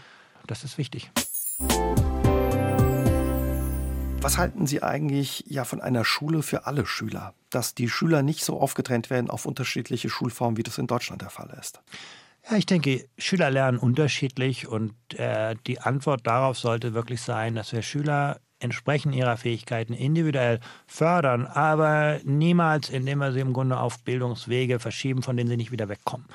Das 0.48 0.64
ist 0.64 0.78
wichtig. 0.78 1.12
Was 4.22 4.38
halten 4.38 4.66
Sie 4.66 4.82
eigentlich 4.82 5.44
ja 5.48 5.66
von 5.66 5.82
einer 5.82 6.06
Schule 6.06 6.42
für 6.42 6.66
alle 6.66 6.86
Schüler? 6.86 7.34
Dass 7.50 7.76
die 7.76 7.90
Schüler 7.90 8.24
nicht 8.24 8.44
so 8.44 8.60
aufgetrennt 8.60 9.10
werden 9.10 9.30
auf 9.30 9.46
unterschiedliche 9.46 10.10
Schulformen, 10.10 10.58
wie 10.58 10.64
das 10.64 10.78
in 10.78 10.88
Deutschland 10.88 11.22
der 11.22 11.30
Fall 11.30 11.50
ist? 11.60 11.82
Ja, 12.50 12.56
ich 12.56 12.66
denke, 12.66 13.06
Schüler 13.18 13.52
lernen 13.52 13.78
unterschiedlich 13.78 14.68
und 14.68 14.94
äh, 15.16 15.56
die 15.68 15.82
Antwort 15.82 16.26
darauf 16.26 16.58
sollte 16.58 16.94
wirklich 16.94 17.22
sein, 17.22 17.56
dass 17.56 17.74
wir 17.74 17.82
Schüler 17.82 18.40
entsprechend 18.60 19.14
ihrer 19.14 19.38
Fähigkeiten 19.38 19.94
individuell 19.94 20.60
fördern, 20.88 21.46
aber 21.46 22.20
niemals, 22.24 22.90
indem 22.90 23.20
wir 23.20 23.32
sie 23.32 23.42
im 23.42 23.54
Grunde 23.54 23.78
auf 23.78 24.00
Bildungswege 24.04 24.80
verschieben, 24.80 25.22
von 25.22 25.38
denen 25.38 25.50
sie 25.50 25.58
nicht 25.58 25.72
wieder 25.72 25.90
wegkommen. 25.90 26.26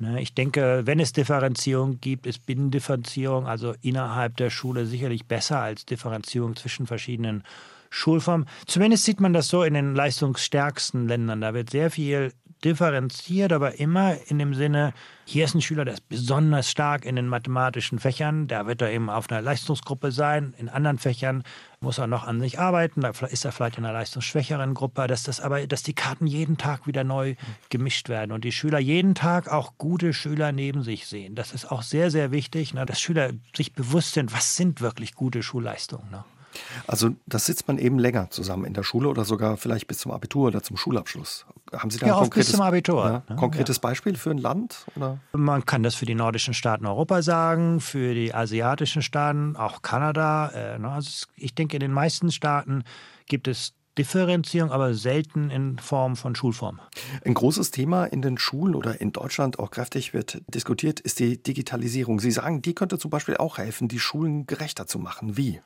Ne, 0.00 0.18
ich 0.22 0.32
denke, 0.32 0.80
wenn 0.86 0.98
es 0.98 1.12
Differenzierung 1.12 2.00
gibt, 2.00 2.26
ist 2.26 2.46
Binnendifferenzierung, 2.46 3.46
also 3.46 3.74
innerhalb 3.82 4.34
der 4.38 4.48
Schule, 4.48 4.86
sicherlich 4.86 5.26
besser 5.26 5.60
als 5.60 5.84
Differenzierung 5.84 6.56
zwischen 6.56 6.86
verschiedenen 6.86 7.44
Schulformen. 7.90 8.46
Zumindest 8.66 9.04
sieht 9.04 9.20
man 9.20 9.34
das 9.34 9.48
so 9.48 9.62
in 9.62 9.74
den 9.74 9.94
leistungsstärksten 9.94 11.06
Ländern. 11.06 11.42
Da 11.42 11.52
wird 11.52 11.68
sehr 11.68 11.90
viel 11.90 12.32
differenziert, 12.64 13.52
aber 13.52 13.78
immer 13.78 14.16
in 14.28 14.38
dem 14.38 14.54
Sinne, 14.54 14.94
hier 15.30 15.44
ist 15.44 15.54
ein 15.54 15.60
Schüler, 15.60 15.84
der 15.84 15.94
ist 15.94 16.08
besonders 16.08 16.68
stark 16.68 17.04
in 17.04 17.14
den 17.14 17.28
mathematischen 17.28 18.00
Fächern, 18.00 18.48
da 18.48 18.66
wird 18.66 18.82
er 18.82 18.90
eben 18.90 19.08
auf 19.08 19.30
einer 19.30 19.40
Leistungsgruppe 19.40 20.10
sein. 20.10 20.54
In 20.58 20.68
anderen 20.68 20.98
Fächern 20.98 21.44
muss 21.80 21.98
er 21.98 22.08
noch 22.08 22.26
an 22.26 22.40
sich 22.40 22.58
arbeiten, 22.58 23.00
da 23.02 23.10
ist 23.10 23.44
er 23.44 23.52
vielleicht 23.52 23.78
in 23.78 23.84
einer 23.84 23.92
leistungsschwächeren 23.92 24.74
Gruppe, 24.74 25.06
dass 25.06 25.22
das 25.22 25.40
aber, 25.40 25.64
dass 25.68 25.84
die 25.84 25.94
Karten 25.94 26.26
jeden 26.26 26.56
Tag 26.56 26.88
wieder 26.88 27.04
neu 27.04 27.36
gemischt 27.68 28.08
werden 28.08 28.32
und 28.32 28.42
die 28.42 28.50
Schüler 28.50 28.80
jeden 28.80 29.14
Tag 29.14 29.48
auch 29.48 29.74
gute 29.78 30.12
Schüler 30.12 30.50
neben 30.50 30.82
sich 30.82 31.06
sehen. 31.06 31.36
Das 31.36 31.52
ist 31.52 31.70
auch 31.70 31.82
sehr, 31.82 32.10
sehr 32.10 32.32
wichtig, 32.32 32.74
ne, 32.74 32.84
dass 32.84 33.00
Schüler 33.00 33.30
sich 33.56 33.72
bewusst 33.72 34.14
sind, 34.14 34.32
was 34.32 34.56
sind 34.56 34.80
wirklich 34.80 35.14
gute 35.14 35.44
Schulleistungen. 35.44 36.10
Ne? 36.10 36.24
Also 36.86 37.10
das 37.26 37.46
sitzt 37.46 37.68
man 37.68 37.78
eben 37.78 37.98
länger 37.98 38.30
zusammen 38.30 38.64
in 38.64 38.74
der 38.74 38.82
Schule 38.82 39.08
oder 39.08 39.24
sogar 39.24 39.56
vielleicht 39.56 39.86
bis 39.86 39.98
zum 39.98 40.10
Abitur 40.10 40.48
oder 40.48 40.62
zum 40.62 40.76
Schulabschluss. 40.76 41.46
Haben 41.72 41.90
Sie 41.90 41.98
da 41.98 42.06
ja, 42.06 42.14
ein 42.14 42.20
konkretes, 42.22 42.50
zum 42.50 42.60
Abitur. 42.60 43.04
Ja, 43.04 43.22
ne? 43.28 43.36
konkretes 43.36 43.76
ja. 43.76 43.80
Beispiel 43.80 44.16
für 44.16 44.30
ein 44.30 44.38
Land? 44.38 44.86
Oder? 44.96 45.18
Man 45.32 45.64
kann 45.66 45.82
das 45.82 45.94
für 45.94 46.06
die 46.06 46.14
nordischen 46.14 46.54
Staaten 46.54 46.86
Europa 46.86 47.22
sagen, 47.22 47.80
für 47.80 48.14
die 48.14 48.34
asiatischen 48.34 49.02
Staaten, 49.02 49.56
auch 49.56 49.82
Kanada. 49.82 50.48
Äh, 50.48 50.78
ne? 50.78 50.90
also 50.90 51.26
ich 51.36 51.54
denke, 51.54 51.76
in 51.76 51.80
den 51.80 51.92
meisten 51.92 52.32
Staaten 52.32 52.84
gibt 53.26 53.46
es 53.48 53.74
Differenzierung, 53.98 54.70
aber 54.70 54.94
selten 54.94 55.50
in 55.50 55.78
Form 55.78 56.16
von 56.16 56.34
Schulform. 56.34 56.80
Ein 57.24 57.34
großes 57.34 57.70
Thema 57.70 58.04
in 58.06 58.22
den 58.22 58.38
Schulen 58.38 58.74
oder 58.74 59.00
in 59.00 59.12
Deutschland 59.12 59.58
auch 59.58 59.70
kräftig 59.70 60.14
wird 60.14 60.42
diskutiert, 60.48 61.00
ist 61.00 61.18
die 61.18 61.42
Digitalisierung. 61.42 62.20
Sie 62.20 62.30
sagen, 62.30 62.62
die 62.62 62.74
könnte 62.74 62.98
zum 62.98 63.10
Beispiel 63.10 63.36
auch 63.36 63.58
helfen, 63.58 63.88
die 63.88 63.98
Schulen 63.98 64.46
gerechter 64.46 64.86
zu 64.86 64.98
machen. 64.98 65.36
Wie? 65.36 65.60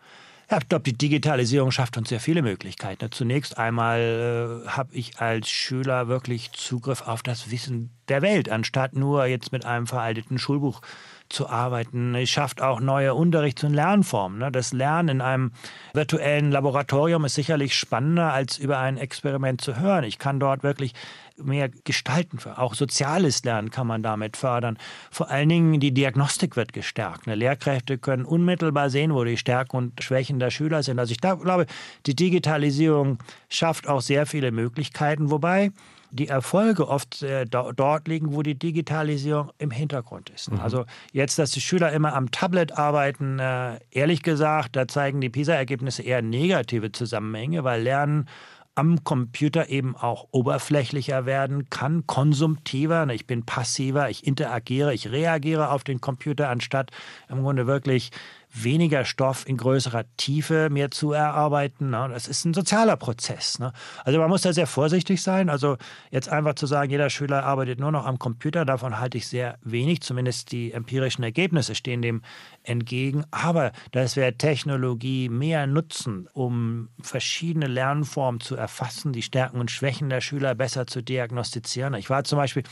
Ich 0.58 0.68
glaube, 0.68 0.84
die 0.84 0.96
Digitalisierung 0.96 1.70
schafft 1.70 1.96
uns 1.96 2.08
sehr 2.08 2.20
viele 2.20 2.42
Möglichkeiten. 2.42 3.10
Zunächst 3.10 3.58
einmal 3.58 4.64
äh, 4.64 4.68
habe 4.68 4.94
ich 4.94 5.18
als 5.18 5.48
Schüler 5.48 6.08
wirklich 6.08 6.52
Zugriff 6.52 7.02
auf 7.02 7.22
das 7.22 7.50
Wissen 7.50 7.90
der 8.08 8.22
Welt, 8.22 8.48
anstatt 8.48 8.94
nur 8.94 9.26
jetzt 9.26 9.52
mit 9.52 9.64
einem 9.64 9.86
veralteten 9.86 10.38
Schulbuch 10.38 10.80
zu 11.28 11.48
arbeiten. 11.48 12.14
Es 12.14 12.30
schafft 12.30 12.62
auch 12.62 12.80
neue 12.80 13.14
Unterrichts- 13.14 13.64
und 13.64 13.74
Lernformen. 13.74 14.38
Ne? 14.38 14.52
Das 14.52 14.72
Lernen 14.72 15.08
in 15.08 15.20
einem 15.20 15.52
virtuellen 15.92 16.50
Laboratorium 16.50 17.24
ist 17.24 17.34
sicherlich 17.34 17.74
spannender, 17.74 18.32
als 18.32 18.58
über 18.58 18.78
ein 18.78 18.96
Experiment 18.96 19.60
zu 19.60 19.78
hören. 19.78 20.04
Ich 20.04 20.18
kann 20.18 20.38
dort 20.38 20.62
wirklich 20.62 20.92
mehr 21.42 21.68
gestalten. 21.68 22.38
Auch 22.56 22.74
soziales 22.74 23.44
Lernen 23.44 23.70
kann 23.70 23.86
man 23.86 24.02
damit 24.02 24.36
fördern. 24.36 24.78
Vor 25.10 25.30
allen 25.30 25.48
Dingen 25.48 25.80
die 25.80 25.92
Diagnostik 25.92 26.56
wird 26.56 26.72
gestärkt. 26.72 27.26
Ne? 27.26 27.34
Lehrkräfte 27.34 27.98
können 27.98 28.24
unmittelbar 28.24 28.90
sehen, 28.90 29.14
wo 29.14 29.24
die 29.24 29.36
Stärken 29.36 29.76
und 29.76 30.02
Schwächen 30.02 30.38
der 30.38 30.50
Schüler 30.50 30.82
sind. 30.82 30.98
Also 30.98 31.12
ich 31.12 31.20
glaube, 31.20 31.66
die 32.06 32.14
Digitalisierung 32.14 33.18
schafft 33.48 33.88
auch 33.88 34.00
sehr 34.00 34.26
viele 34.26 34.52
Möglichkeiten, 34.52 35.30
wobei 35.30 35.72
die 36.14 36.28
Erfolge 36.28 36.88
oft 36.88 37.22
äh, 37.22 37.44
dort 37.44 38.06
liegen, 38.06 38.32
wo 38.32 38.42
die 38.42 38.56
Digitalisierung 38.56 39.50
im 39.58 39.72
Hintergrund 39.72 40.30
ist. 40.30 40.52
Mhm. 40.52 40.60
Also 40.60 40.84
jetzt, 41.12 41.40
dass 41.40 41.50
die 41.50 41.60
Schüler 41.60 41.90
immer 41.90 42.14
am 42.14 42.30
Tablet 42.30 42.78
arbeiten, 42.78 43.40
äh, 43.40 43.80
ehrlich 43.90 44.22
gesagt, 44.22 44.76
da 44.76 44.86
zeigen 44.86 45.20
die 45.20 45.28
PISA-Ergebnisse 45.28 46.02
eher 46.04 46.22
negative 46.22 46.92
Zusammenhänge, 46.92 47.64
weil 47.64 47.82
Lernen 47.82 48.28
am 48.74 49.04
Computer 49.04 49.68
eben 49.68 49.94
auch 49.96 50.28
oberflächlicher 50.32 51.26
werden 51.26 51.70
kann, 51.70 52.06
konsumtiver. 52.06 53.06
Ich 53.10 53.26
bin 53.26 53.46
passiver, 53.46 54.10
ich 54.10 54.26
interagiere, 54.26 54.92
ich 54.92 55.10
reagiere 55.10 55.70
auf 55.70 55.84
den 55.84 56.00
Computer, 56.00 56.48
anstatt 56.48 56.90
im 57.28 57.42
Grunde 57.42 57.66
wirklich 57.66 58.10
weniger 58.54 59.04
Stoff 59.04 59.46
in 59.48 59.56
größerer 59.56 60.04
Tiefe 60.16 60.68
mir 60.70 60.90
zu 60.90 61.12
erarbeiten. 61.12 61.90
Ne? 61.90 62.08
Das 62.12 62.28
ist 62.28 62.44
ein 62.44 62.54
sozialer 62.54 62.96
Prozess. 62.96 63.58
Ne? 63.58 63.72
Also 64.04 64.18
man 64.18 64.28
muss 64.30 64.42
da 64.42 64.52
sehr 64.52 64.66
vorsichtig 64.66 65.22
sein. 65.22 65.50
Also 65.50 65.76
jetzt 66.10 66.28
einfach 66.28 66.54
zu 66.54 66.66
sagen, 66.66 66.90
jeder 66.90 67.10
Schüler 67.10 67.44
arbeitet 67.44 67.80
nur 67.80 67.90
noch 67.90 68.06
am 68.06 68.18
Computer, 68.18 68.64
davon 68.64 69.00
halte 69.00 69.18
ich 69.18 69.26
sehr 69.26 69.58
wenig. 69.62 70.02
Zumindest 70.02 70.52
die 70.52 70.72
empirischen 70.72 71.24
Ergebnisse 71.24 71.74
stehen 71.74 72.00
dem 72.00 72.22
entgegen. 72.62 73.24
Aber 73.30 73.72
dass 73.92 74.16
wir 74.16 74.38
Technologie 74.38 75.28
mehr 75.28 75.66
nutzen, 75.66 76.28
um 76.32 76.88
verschiedene 77.00 77.66
Lernformen 77.66 78.40
zu 78.40 78.54
erfassen, 78.54 79.12
die 79.12 79.22
Stärken 79.22 79.58
und 79.58 79.70
Schwächen 79.70 80.08
der 80.08 80.20
Schüler 80.20 80.54
besser 80.54 80.86
zu 80.86 81.02
diagnostizieren. 81.02 81.94
Ich 81.94 82.10
war 82.10 82.24
zum 82.24 82.38
Beispiel 82.38 82.62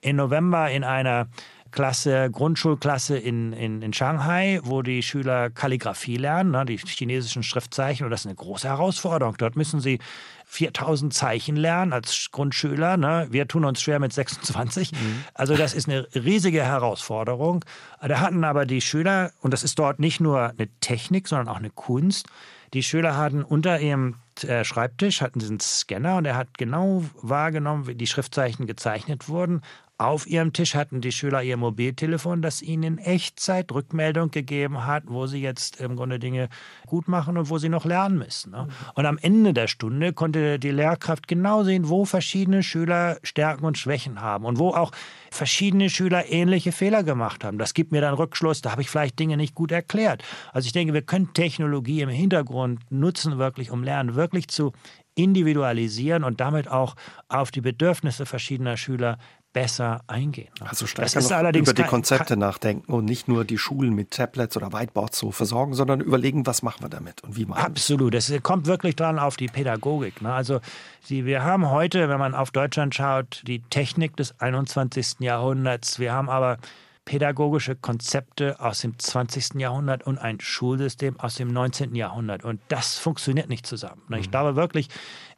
im 0.00 0.16
November 0.16 0.70
in 0.70 0.84
einer 0.84 1.28
Klasse, 1.70 2.30
Grundschulklasse 2.30 3.16
in, 3.16 3.52
in, 3.52 3.82
in 3.82 3.92
Shanghai, 3.92 4.60
wo 4.62 4.82
die 4.82 5.02
Schüler 5.02 5.50
Kalligraphie 5.50 6.16
lernen, 6.16 6.50
ne, 6.50 6.64
die 6.64 6.76
chinesischen 6.76 7.42
Schriftzeichen. 7.42 8.04
Und 8.04 8.10
das 8.10 8.20
ist 8.20 8.26
eine 8.26 8.34
große 8.34 8.68
Herausforderung. 8.68 9.36
Dort 9.38 9.56
müssen 9.56 9.80
sie 9.80 9.98
4000 10.46 11.14
Zeichen 11.14 11.56
lernen 11.56 11.92
als 11.92 12.30
Grundschüler. 12.32 12.96
Ne? 12.96 13.28
Wir 13.30 13.46
tun 13.46 13.64
uns 13.64 13.80
schwer 13.80 14.00
mit 14.00 14.12
26. 14.12 14.92
Mhm. 14.92 15.24
Also 15.34 15.56
das 15.56 15.74
ist 15.74 15.88
eine 15.88 16.08
riesige 16.14 16.64
Herausforderung. 16.64 17.64
Da 18.00 18.20
hatten 18.20 18.42
aber 18.42 18.66
die 18.66 18.80
Schüler, 18.80 19.30
und 19.40 19.52
das 19.52 19.62
ist 19.62 19.78
dort 19.78 20.00
nicht 20.00 20.20
nur 20.20 20.50
eine 20.50 20.68
Technik, 20.80 21.28
sondern 21.28 21.48
auch 21.48 21.58
eine 21.58 21.70
Kunst, 21.70 22.26
die 22.72 22.82
Schüler 22.82 23.16
hatten 23.16 23.42
unter 23.42 23.80
ihrem 23.80 24.16
äh, 24.44 24.64
Schreibtisch 24.64 25.20
hatten 25.20 25.40
sie 25.40 25.48
einen 25.48 25.60
Scanner 25.60 26.16
und 26.16 26.24
er 26.24 26.36
hat 26.36 26.56
genau 26.56 27.04
wahrgenommen, 27.20 27.86
wie 27.86 27.94
die 27.94 28.06
Schriftzeichen 28.06 28.66
gezeichnet 28.66 29.28
wurden, 29.28 29.62
auf 30.00 30.26
ihrem 30.26 30.54
Tisch 30.54 30.74
hatten 30.74 31.02
die 31.02 31.12
Schüler 31.12 31.42
ihr 31.42 31.58
Mobiltelefon, 31.58 32.40
das 32.40 32.62
ihnen 32.62 32.82
in 32.82 32.98
Echtzeit 32.98 33.70
Rückmeldung 33.70 34.30
gegeben 34.30 34.86
hat, 34.86 35.04
wo 35.06 35.26
sie 35.26 35.42
jetzt 35.42 35.78
im 35.78 35.94
Grunde 35.94 36.18
Dinge 36.18 36.48
gut 36.86 37.06
machen 37.06 37.36
und 37.36 37.50
wo 37.50 37.58
sie 37.58 37.68
noch 37.68 37.84
lernen 37.84 38.16
müssen. 38.16 38.52
Ne? 38.52 38.68
Und 38.94 39.04
am 39.04 39.18
Ende 39.18 39.52
der 39.52 39.68
Stunde 39.68 40.14
konnte 40.14 40.58
die 40.58 40.70
Lehrkraft 40.70 41.28
genau 41.28 41.64
sehen, 41.64 41.90
wo 41.90 42.06
verschiedene 42.06 42.62
Schüler 42.62 43.18
Stärken 43.22 43.66
und 43.66 43.76
Schwächen 43.76 44.22
haben 44.22 44.46
und 44.46 44.58
wo 44.58 44.70
auch 44.70 44.90
verschiedene 45.30 45.90
Schüler 45.90 46.30
ähnliche 46.30 46.72
Fehler 46.72 47.02
gemacht 47.02 47.44
haben. 47.44 47.58
Das 47.58 47.74
gibt 47.74 47.92
mir 47.92 48.00
dann 48.00 48.14
Rückschluss, 48.14 48.62
da 48.62 48.72
habe 48.72 48.80
ich 48.80 48.88
vielleicht 48.88 49.18
Dinge 49.18 49.36
nicht 49.36 49.54
gut 49.54 49.70
erklärt. 49.70 50.22
Also 50.52 50.64
ich 50.64 50.72
denke, 50.72 50.94
wir 50.94 51.02
können 51.02 51.34
Technologie 51.34 52.00
im 52.00 52.08
Hintergrund 52.08 52.80
nutzen, 52.90 53.36
wirklich, 53.36 53.70
um 53.70 53.84
Lernen 53.84 54.14
wirklich 54.14 54.48
zu 54.48 54.72
individualisieren 55.14 56.24
und 56.24 56.40
damit 56.40 56.68
auch 56.68 56.94
auf 57.28 57.50
die 57.50 57.60
Bedürfnisse 57.60 58.26
verschiedener 58.26 58.76
Schüler 58.76 59.18
besser 59.52 60.00
eingehen. 60.06 60.52
Also 60.60 60.86
stärker 60.86 61.54
über 61.54 61.72
die 61.72 61.82
Konzepte 61.82 62.36
nachdenken 62.36 62.92
und 62.92 63.04
nicht 63.04 63.28
nur 63.28 63.44
die 63.44 63.58
Schulen 63.58 63.94
mit 63.94 64.12
Tablets 64.12 64.56
oder 64.56 64.72
Whiteboards 64.72 65.18
so 65.18 65.32
versorgen, 65.32 65.74
sondern 65.74 66.00
überlegen, 66.00 66.46
was 66.46 66.62
machen 66.62 66.82
wir 66.84 66.88
damit 66.88 67.22
und 67.24 67.36
wie 67.36 67.46
machen 67.46 67.62
wir 67.62 67.66
Absolut, 67.66 68.14
es 68.14 68.32
kommt 68.42 68.66
wirklich 68.66 68.96
dran 68.96 69.18
auf 69.18 69.36
die 69.36 69.48
Pädagogik. 69.48 70.22
Ne? 70.22 70.32
Also 70.32 70.60
Sie, 71.02 71.24
wir 71.24 71.42
haben 71.42 71.70
heute, 71.70 72.08
wenn 72.08 72.18
man 72.18 72.34
auf 72.34 72.50
Deutschland 72.50 72.94
schaut, 72.94 73.42
die 73.46 73.60
Technik 73.62 74.16
des 74.16 74.38
21. 74.40 75.20
Jahrhunderts. 75.20 75.98
Wir 75.98 76.12
haben 76.12 76.28
aber 76.28 76.58
pädagogische 77.04 77.74
Konzepte 77.74 78.60
aus 78.60 78.82
dem 78.82 78.98
20. 78.98 79.54
Jahrhundert 79.54 80.06
und 80.06 80.18
ein 80.18 80.38
Schulsystem 80.40 81.18
aus 81.18 81.34
dem 81.34 81.48
19. 81.48 81.94
Jahrhundert. 81.94 82.44
Und 82.44 82.60
das 82.68 82.98
funktioniert 82.98 83.48
nicht 83.48 83.66
zusammen. 83.66 84.02
Ne? 84.08 84.20
Ich 84.20 84.26
mhm. 84.26 84.30
glaube 84.30 84.56
wirklich, 84.56 84.88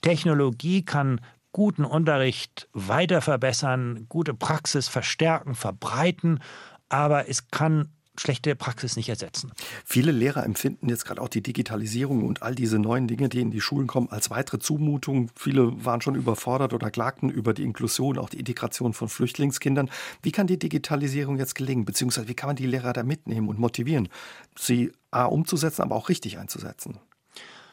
Technologie 0.03 0.85
kann 0.85 1.21
guten 1.53 1.85
Unterricht 1.85 2.69
weiter 2.73 3.21
verbessern, 3.21 4.07
gute 4.09 4.35
Praxis 4.35 4.89
verstärken, 4.89 5.55
verbreiten, 5.55 6.41
aber 6.89 7.29
es 7.29 7.49
kann 7.49 7.89
schlechte 8.19 8.55
Praxis 8.55 8.97
nicht 8.97 9.09
ersetzen. 9.09 9.53
Viele 9.85 10.13
Lehrer 10.13 10.45
empfinden 10.45 10.89
jetzt 10.89 11.07
gerade 11.07 11.21
auch 11.21 11.29
die 11.29 11.43
Digitalisierung 11.43 12.27
und 12.27 12.43
all 12.43 12.55
diese 12.55 12.79
neuen 12.79 13.09
Dinge, 13.09 13.29
die 13.29 13.41
in 13.41 13.51
die 13.51 13.61
Schulen 13.61 13.87
kommen, 13.87 14.09
als 14.11 14.31
weitere 14.31 14.59
Zumutung. 14.59 15.31
Viele 15.35 15.85
waren 15.85 16.03
schon 16.03 16.15
überfordert 16.15 16.75
oder 16.75 16.91
klagten 16.91 17.31
über 17.31 17.55
die 17.55 17.63
Inklusion, 17.63 18.19
auch 18.19 18.29
die 18.29 18.39
Integration 18.39 18.93
von 18.93 19.09
Flüchtlingskindern. 19.09 19.91
Wie 20.23 20.33
kann 20.33 20.47
die 20.47 20.59
Digitalisierung 20.59 21.39
jetzt 21.39 21.55
gelingen, 21.55 21.85
beziehungsweise 21.85 22.29
wie 22.29 22.35
kann 22.35 22.49
man 22.49 22.57
die 22.57 22.67
Lehrer 22.67 22.93
da 22.93 23.03
mitnehmen 23.03 23.49
und 23.49 23.59
motivieren, 23.59 24.09
sie 24.59 24.93
A 25.11 25.25
umzusetzen, 25.25 25.83
aber 25.83 25.97
auch 25.97 26.09
richtig 26.09 26.39
einzusetzen? 26.39 26.99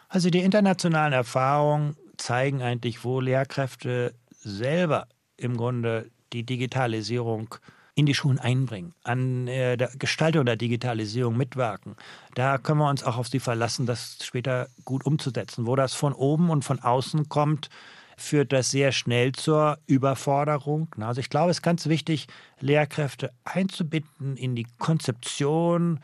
Also 0.08 0.30
die 0.30 0.40
internationalen 0.40 1.14
Erfahrungen 1.14 1.96
zeigen 2.20 2.62
eigentlich, 2.62 3.04
wo 3.04 3.20
Lehrkräfte 3.20 4.14
selber 4.32 5.08
im 5.38 5.58
Grunde 5.58 6.10
die 6.34 6.44
Digitalisierung 6.44 7.56
in 7.96 8.06
die 8.06 8.14
Schulen 8.14 8.40
einbringen, 8.40 8.94
an 9.04 9.48
äh, 9.48 9.76
der 9.76 9.90
Gestaltung 10.00 10.46
der 10.46 10.56
Digitalisierung 10.56 11.36
mitwirken. 11.36 11.96
Da 12.34 12.58
können 12.58 12.80
wir 12.80 12.90
uns 12.90 13.04
auch 13.04 13.18
auf 13.18 13.28
sie 13.28 13.42
verlassen, 13.42 13.86
das 13.86 14.20
später 14.24 14.70
gut 14.86 15.06
umzusetzen. 15.06 15.68
Wo 15.68 15.76
das 15.76 15.94
von 15.94 16.14
oben 16.14 16.50
und 16.50 16.64
von 16.64 16.80
außen 16.80 17.28
kommt, 17.28 17.70
führt 18.16 18.54
das 18.54 18.72
sehr 18.72 18.94
schnell 18.94 19.34
zur 19.34 19.80
Überforderung. 19.86 20.88
Also 21.00 21.20
ich 21.20 21.30
glaube, 21.30 21.52
es 21.52 21.58
ist 21.58 21.62
ganz 21.62 21.88
wichtig, 21.88 22.28
Lehrkräfte 22.60 23.32
einzubinden 23.44 24.38
in 24.38 24.56
die 24.56 24.68
Konzeption, 24.78 26.00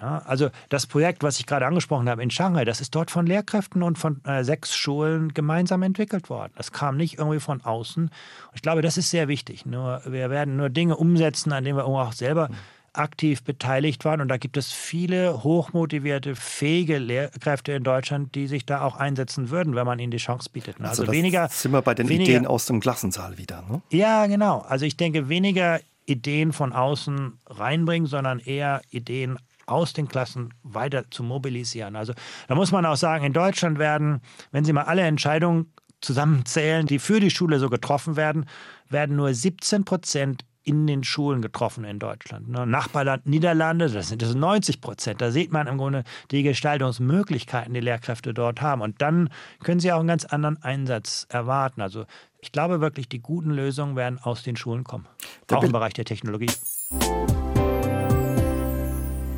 ja, 0.00 0.22
also 0.24 0.50
das 0.68 0.86
Projekt, 0.86 1.22
was 1.22 1.38
ich 1.38 1.46
gerade 1.46 1.66
angesprochen 1.66 2.08
habe 2.08 2.22
in 2.22 2.30
Shanghai, 2.30 2.64
das 2.64 2.80
ist 2.80 2.94
dort 2.94 3.10
von 3.10 3.26
Lehrkräften 3.26 3.82
und 3.82 3.98
von 3.98 4.24
äh, 4.24 4.44
sechs 4.44 4.74
Schulen 4.74 5.34
gemeinsam 5.34 5.82
entwickelt 5.82 6.30
worden. 6.30 6.52
Das 6.56 6.72
kam 6.72 6.96
nicht 6.96 7.18
irgendwie 7.18 7.40
von 7.40 7.60
außen. 7.60 8.10
Ich 8.54 8.62
glaube, 8.62 8.82
das 8.82 8.96
ist 8.96 9.10
sehr 9.10 9.28
wichtig. 9.28 9.66
Nur, 9.66 10.00
wir 10.06 10.30
werden 10.30 10.56
nur 10.56 10.70
Dinge 10.70 10.96
umsetzen, 10.96 11.52
an 11.52 11.64
denen 11.64 11.76
wir 11.76 11.84
auch 11.84 12.12
selber 12.12 12.48
aktiv 12.92 13.42
beteiligt 13.42 14.04
waren. 14.04 14.20
Und 14.20 14.28
da 14.28 14.36
gibt 14.36 14.56
es 14.56 14.72
viele 14.72 15.42
hochmotivierte, 15.42 16.34
fähige 16.34 16.98
Lehrkräfte 16.98 17.72
in 17.72 17.84
Deutschland, 17.84 18.34
die 18.34 18.46
sich 18.46 18.66
da 18.66 18.82
auch 18.82 18.96
einsetzen 18.96 19.50
würden, 19.50 19.74
wenn 19.74 19.86
man 19.86 19.98
ihnen 19.98 20.10
die 20.10 20.18
Chance 20.18 20.50
bietet. 20.52 20.80
Also, 20.80 21.02
also 21.02 21.12
weniger. 21.12 21.48
Sind 21.48 21.72
wir 21.72 21.82
bei 21.82 21.94
den 21.94 22.08
weniger, 22.08 22.30
Ideen 22.30 22.46
aus 22.46 22.66
dem 22.66 22.80
Klassensaal 22.80 23.38
wieder. 23.38 23.62
Ne? 23.68 23.82
Ja, 23.90 24.26
genau. 24.26 24.64
Also 24.68 24.86
ich 24.86 24.96
denke, 24.96 25.28
weniger 25.28 25.80
Ideen 26.06 26.52
von 26.52 26.72
außen 26.72 27.38
reinbringen, 27.46 28.08
sondern 28.08 28.40
eher 28.40 28.82
Ideen 28.90 29.38
aus 29.70 29.92
den 29.92 30.08
Klassen 30.08 30.54
weiter 30.62 31.10
zu 31.10 31.22
mobilisieren. 31.22 31.96
Also 31.96 32.12
da 32.48 32.54
muss 32.54 32.72
man 32.72 32.86
auch 32.86 32.96
sagen, 32.96 33.24
in 33.24 33.32
Deutschland 33.32 33.78
werden, 33.78 34.20
wenn 34.52 34.64
Sie 34.64 34.72
mal 34.72 34.84
alle 34.84 35.02
Entscheidungen 35.02 35.72
zusammenzählen, 36.00 36.86
die 36.86 36.98
für 36.98 37.20
die 37.20 37.30
Schule 37.30 37.58
so 37.58 37.68
getroffen 37.68 38.16
werden, 38.16 38.46
werden 38.88 39.16
nur 39.16 39.32
17 39.32 39.84
Prozent 39.84 40.44
in 40.62 40.86
den 40.86 41.04
Schulen 41.04 41.40
getroffen 41.40 41.84
in 41.84 41.98
Deutschland. 41.98 42.48
Ne? 42.48 42.66
Nachbarland 42.66 43.26
Niederlande, 43.26 43.88
das 43.88 44.08
sind 44.08 44.22
das 44.22 44.34
90 44.34 44.80
Prozent. 44.80 45.20
Da 45.20 45.30
sieht 45.30 45.52
man 45.52 45.66
im 45.66 45.78
Grunde 45.78 46.04
die 46.30 46.42
Gestaltungsmöglichkeiten, 46.42 47.72
die 47.72 47.80
Lehrkräfte 47.80 48.34
dort 48.34 48.60
haben. 48.60 48.82
Und 48.82 49.00
dann 49.00 49.30
können 49.62 49.80
sie 49.80 49.90
auch 49.92 50.00
einen 50.00 50.08
ganz 50.08 50.26
anderen 50.26 50.62
Einsatz 50.62 51.26
erwarten. 51.30 51.80
Also 51.80 52.04
ich 52.40 52.52
glaube 52.52 52.80
wirklich, 52.80 53.08
die 53.08 53.20
guten 53.20 53.50
Lösungen 53.50 53.96
werden 53.96 54.18
aus 54.18 54.42
den 54.42 54.56
Schulen 54.56 54.84
kommen, 54.84 55.06
auch 55.50 55.64
im 55.64 55.72
Bereich 55.72 55.94
der 55.94 56.04
Technologie. 56.04 56.50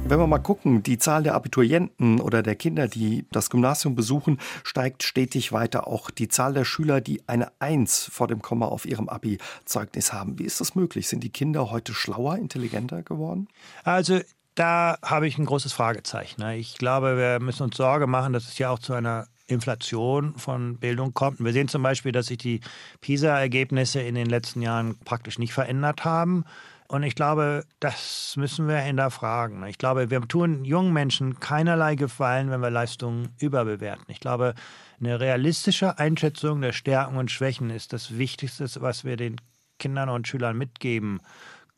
Wenn 0.05 0.18
wir 0.18 0.26
mal 0.26 0.38
gucken, 0.38 0.82
die 0.82 0.98
Zahl 0.98 1.22
der 1.22 1.34
Abiturienten 1.34 2.20
oder 2.20 2.42
der 2.42 2.57
Kinder, 2.57 2.88
die 2.88 3.24
das 3.30 3.48
Gymnasium 3.48 3.94
besuchen, 3.94 4.38
steigt 4.64 5.05
stetig 5.05 5.53
weiter. 5.53 5.86
Auch 5.86 6.11
die 6.11 6.28
Zahl 6.28 6.53
der 6.53 6.64
Schüler, 6.64 7.00
die 7.00 7.26
eine 7.28 7.50
Eins 7.61 8.11
vor 8.12 8.26
dem 8.26 8.42
Komma 8.42 8.66
auf 8.66 8.84
ihrem 8.84 9.09
Abi-Zeugnis 9.09 10.12
haben. 10.12 10.38
Wie 10.38 10.44
ist 10.44 10.61
das 10.61 10.74
möglich? 10.74 11.09
Sind 11.09 11.24
die 11.24 11.30
Kinder 11.30 11.70
heute 11.70 11.94
schlauer, 11.94 12.36
intelligenter 12.36 13.03
geworden? 13.03 13.48
Also 13.84 14.20
da 14.55 14.98
habe 15.03 15.26
ich 15.26 15.38
ein 15.38 15.46
großes 15.46 15.72
Fragezeichen. 15.72 16.42
Ich 16.50 16.76
glaube, 16.76 17.16
wir 17.16 17.40
müssen 17.40 17.62
uns 17.62 17.76
Sorge 17.76 18.07
machen, 18.07 18.32
dass 18.32 18.48
es 18.48 18.59
ja 18.59 18.70
auch 18.70 18.80
zu 18.80 18.92
einer 18.92 19.28
Inflation 19.46 20.34
von 20.36 20.78
Bildung 20.78 21.14
kommt. 21.14 21.40
wir 21.40 21.53
sehen 21.53 21.68
zum 21.68 21.82
Beispiel, 21.82 22.12
dass 22.12 22.26
sich 22.26 22.38
die 22.38 22.61
PISA-Ergebnisse 23.00 24.00
in 24.00 24.14
den 24.14 24.28
letzten 24.28 24.62
Jahren 24.62 24.98
praktisch 25.05 25.38
nicht 25.38 25.53
verändert 25.53 26.05
haben. 26.05 26.44
Und 26.93 27.05
ich 27.05 27.14
glaube, 27.14 27.64
das 27.80 28.34
müssen 28.36 28.68
wir 28.68 28.76
hinterfragen. 28.76 29.64
Ich 29.64 29.78
glaube, 29.78 30.11
wir 30.11 30.20
tun 30.28 30.62
jungen 30.62 30.93
Menschen 30.93 31.40
keinerlei 31.40 31.95
Gefallen, 31.95 32.51
wenn 32.51 32.61
wir 32.61 32.68
Leistungen 32.68 33.30
überbewerten. 33.38 34.05
Ich 34.09 34.20
glaube, 34.20 34.55
eine 35.01 35.18
realistische 35.18 35.99
Einschätzung 35.99 36.61
der 36.61 36.72
Stärken 36.72 37.16
und 37.16 37.30
Schwächen 37.30 37.70
ist 37.70 37.95
das 37.95 38.18
Wichtigste, 38.18 38.66
was 38.82 39.07
wir 39.07 39.16
den 39.16 39.40
Kindern 39.78 40.11
und 40.11 40.28
Schülern 40.28 40.59
mitgeben 40.59 41.22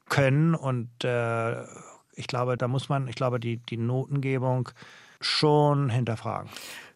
können. 0.08 0.56
Und 0.56 1.04
äh, 1.04 1.62
ich 2.16 2.26
glaube, 2.26 2.56
da 2.56 2.66
muss 2.66 2.88
man, 2.88 3.06
ich 3.06 3.14
glaube, 3.14 3.38
die, 3.38 3.58
die 3.58 3.76
Notengebung 3.76 4.70
schon 5.20 5.90
hinterfragen. 5.90 6.50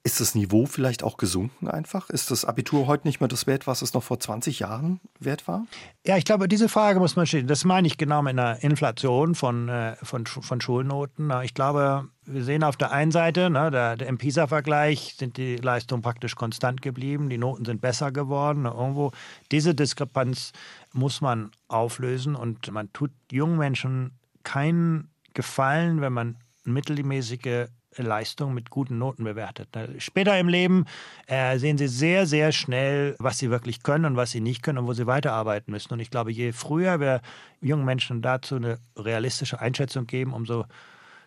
Ist 0.05 0.20
das 0.20 0.34
Niveau 0.34 0.66
vielleicht 0.66 1.03
auch 1.03 1.16
gesunken 1.16 1.68
einfach? 1.68 2.09
Ist 2.11 2.30
das 2.30 2.44
Abitur 2.44 2.86
heute 2.86 3.07
nicht 3.07 3.20
mehr 3.20 3.28
das 3.28 3.46
wert, 3.46 3.66
was 3.66 3.82
es 3.82 3.94
noch 3.94 4.03
vor 4.03 4.18
20 4.18 4.61
Jahren 4.61 5.01
wert 5.18 5.49
war? 5.49 5.66
Ja, 6.07 6.16
ich 6.16 6.24
glaube, 6.24 6.49
diese 6.49 6.68
Frage 6.68 6.99
muss 7.01 7.16
man 7.16 7.26
stellen. 7.26 7.46
Das 7.46 7.64
meine 7.64 7.86
ich 7.86 7.99
genau 7.99 8.22
mit 8.22 8.30
einer 8.30 8.62
Inflation 8.62 9.34
von, 9.34 9.68
äh, 9.68 9.96
von, 10.03 10.26
von 10.26 10.61
Schulnoten. 10.61 11.32
Ich 11.42 11.55
glaube, 11.55 12.09
wir 12.24 12.44
sehen 12.44 12.62
auf 12.62 12.76
der 12.76 12.92
einen 12.92 13.11
Seite, 13.11 13.51
ne, 13.51 13.70
der, 13.70 13.96
der, 13.96 14.09
im 14.09 14.18
PISA-Vergleich 14.18 15.16
sind 15.18 15.36
die 15.36 15.57
Leistungen 15.57 16.03
praktisch 16.03 16.36
konstant 16.36 16.82
geblieben, 16.82 17.28
die 17.28 17.38
Noten 17.38 17.64
sind 17.64 17.80
besser 17.80 18.12
geworden. 18.12 18.66
Irgendwo 18.66 19.12
diese 19.51 19.74
Diskrepanz 19.74 20.53
muss 20.92 21.20
man 21.20 21.51
auflösen 21.68 22.34
und 22.34 22.70
man 22.70 22.92
tut 22.92 23.11
jungen 23.30 23.59
Menschen 23.59 24.12
keinen 24.42 25.11
Gefallen, 25.34 26.01
wenn 26.01 26.12
man 26.12 26.36
mittelmäßige 26.64 27.68
Leistung 28.03 28.55
mit 28.55 28.70
guten 28.70 28.99
Noten 28.99 29.24
bewertet. 29.24 29.68
Später 29.99 30.38
im 30.38 30.49
Leben 30.49 30.86
äh, 31.26 31.59
sehen 31.59 31.78
sie 31.78 31.88
sehr, 31.88 32.26
sehr 32.26 32.53
schnell, 32.53 33.16
was 33.18 33.38
sie 33.38 33.51
wirklich 33.51 33.82
können 33.82 34.05
und 34.05 34.16
was 34.16 34.30
sie 34.30 34.40
nicht 34.40 34.62
können 34.62 34.78
und 34.78 34.86
wo 34.86 34.92
sie 34.92 35.07
weiterarbeiten 35.07 35.72
müssen. 35.72 35.92
Und 35.92 36.01
ich 36.01 36.11
glaube, 36.11 36.32
je 36.32 36.53
früher 36.53 37.01
wir 37.01 37.20
jungen 37.61 37.84
Menschen 37.84 38.22
dazu 38.22 38.57
eine 38.57 38.78
realistische 38.96 39.61
Einschätzung 39.61 40.07
geben, 40.07 40.32
umso 40.32 40.64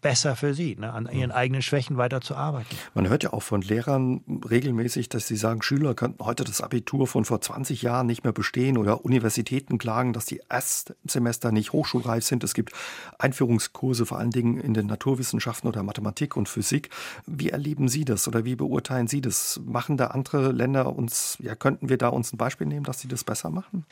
besser 0.02 0.36
für 0.36 0.54
sie, 0.54 0.76
ne, 0.76 0.92
an 0.92 1.08
ihren 1.12 1.32
eigenen 1.32 1.62
Schwächen 1.62 1.98
weiter 1.98 2.22
zu 2.22 2.36
arbeiten. 2.36 2.76
Man 2.94 3.08
hört 3.08 3.24
ja 3.24 3.34
auch 3.34 3.44
von 3.44 3.62
Lehrern 3.62 4.22
regelmäßig, 4.50 5.10
dass 5.10 5.28
sie 5.28 5.36
sagen, 5.36 5.62
Schüler 5.62 5.94
könnten 5.94 6.24
heute 6.26 6.44
das 6.44 6.62
Abitur 6.62 7.08
von 7.08 7.26
vor 7.26 7.42
20 7.42 7.82
Jahren 7.82 8.08
nicht 8.08 8.24
mehr 8.24 8.34
bestehen 8.34 8.78
oder 8.78 9.06
Universitäten 9.06 9.78
klagen, 9.78 10.14
dass 10.14 10.26
die 10.26 10.42
Erstsemester 10.50 11.52
nicht 11.52 11.72
hochschulreif 11.72 12.24
sind. 12.24 12.44
Es 12.44 12.54
gibt 12.54 12.74
Einführungskurse 13.20 14.06
vor 14.06 14.20
allen 14.20 14.32
Dingen 14.32 14.60
in 14.60 14.74
den 14.74 14.88
Naturwissenschaften 14.88 15.68
oder 15.68 15.84
Mathematik 15.84 16.36
und 16.36 16.50
Physik. 16.50 16.90
Wie 17.26 17.50
erleben 17.50 17.88
Sie 17.88 18.06
das 18.06 18.28
oder 18.28 18.46
wie 18.46 18.56
beurteilen 18.56 19.08
Sie 19.08 19.22
das? 19.22 19.62
Machen 19.64 19.98
da 19.98 20.08
andere 20.08 20.52
Länder 20.52 20.96
uns, 20.96 21.38
ja, 21.40 21.56
könnten 21.56 21.90
wir 21.90 21.98
da 21.98 22.10
uns 22.10 22.34
ein 22.34 22.38
Beispiel 22.38 22.68
nehmen, 22.68 22.84
dass 22.84 23.00
sie 23.00 23.08
das 23.08 23.24
besser 23.24 23.50
machen? 23.50 23.86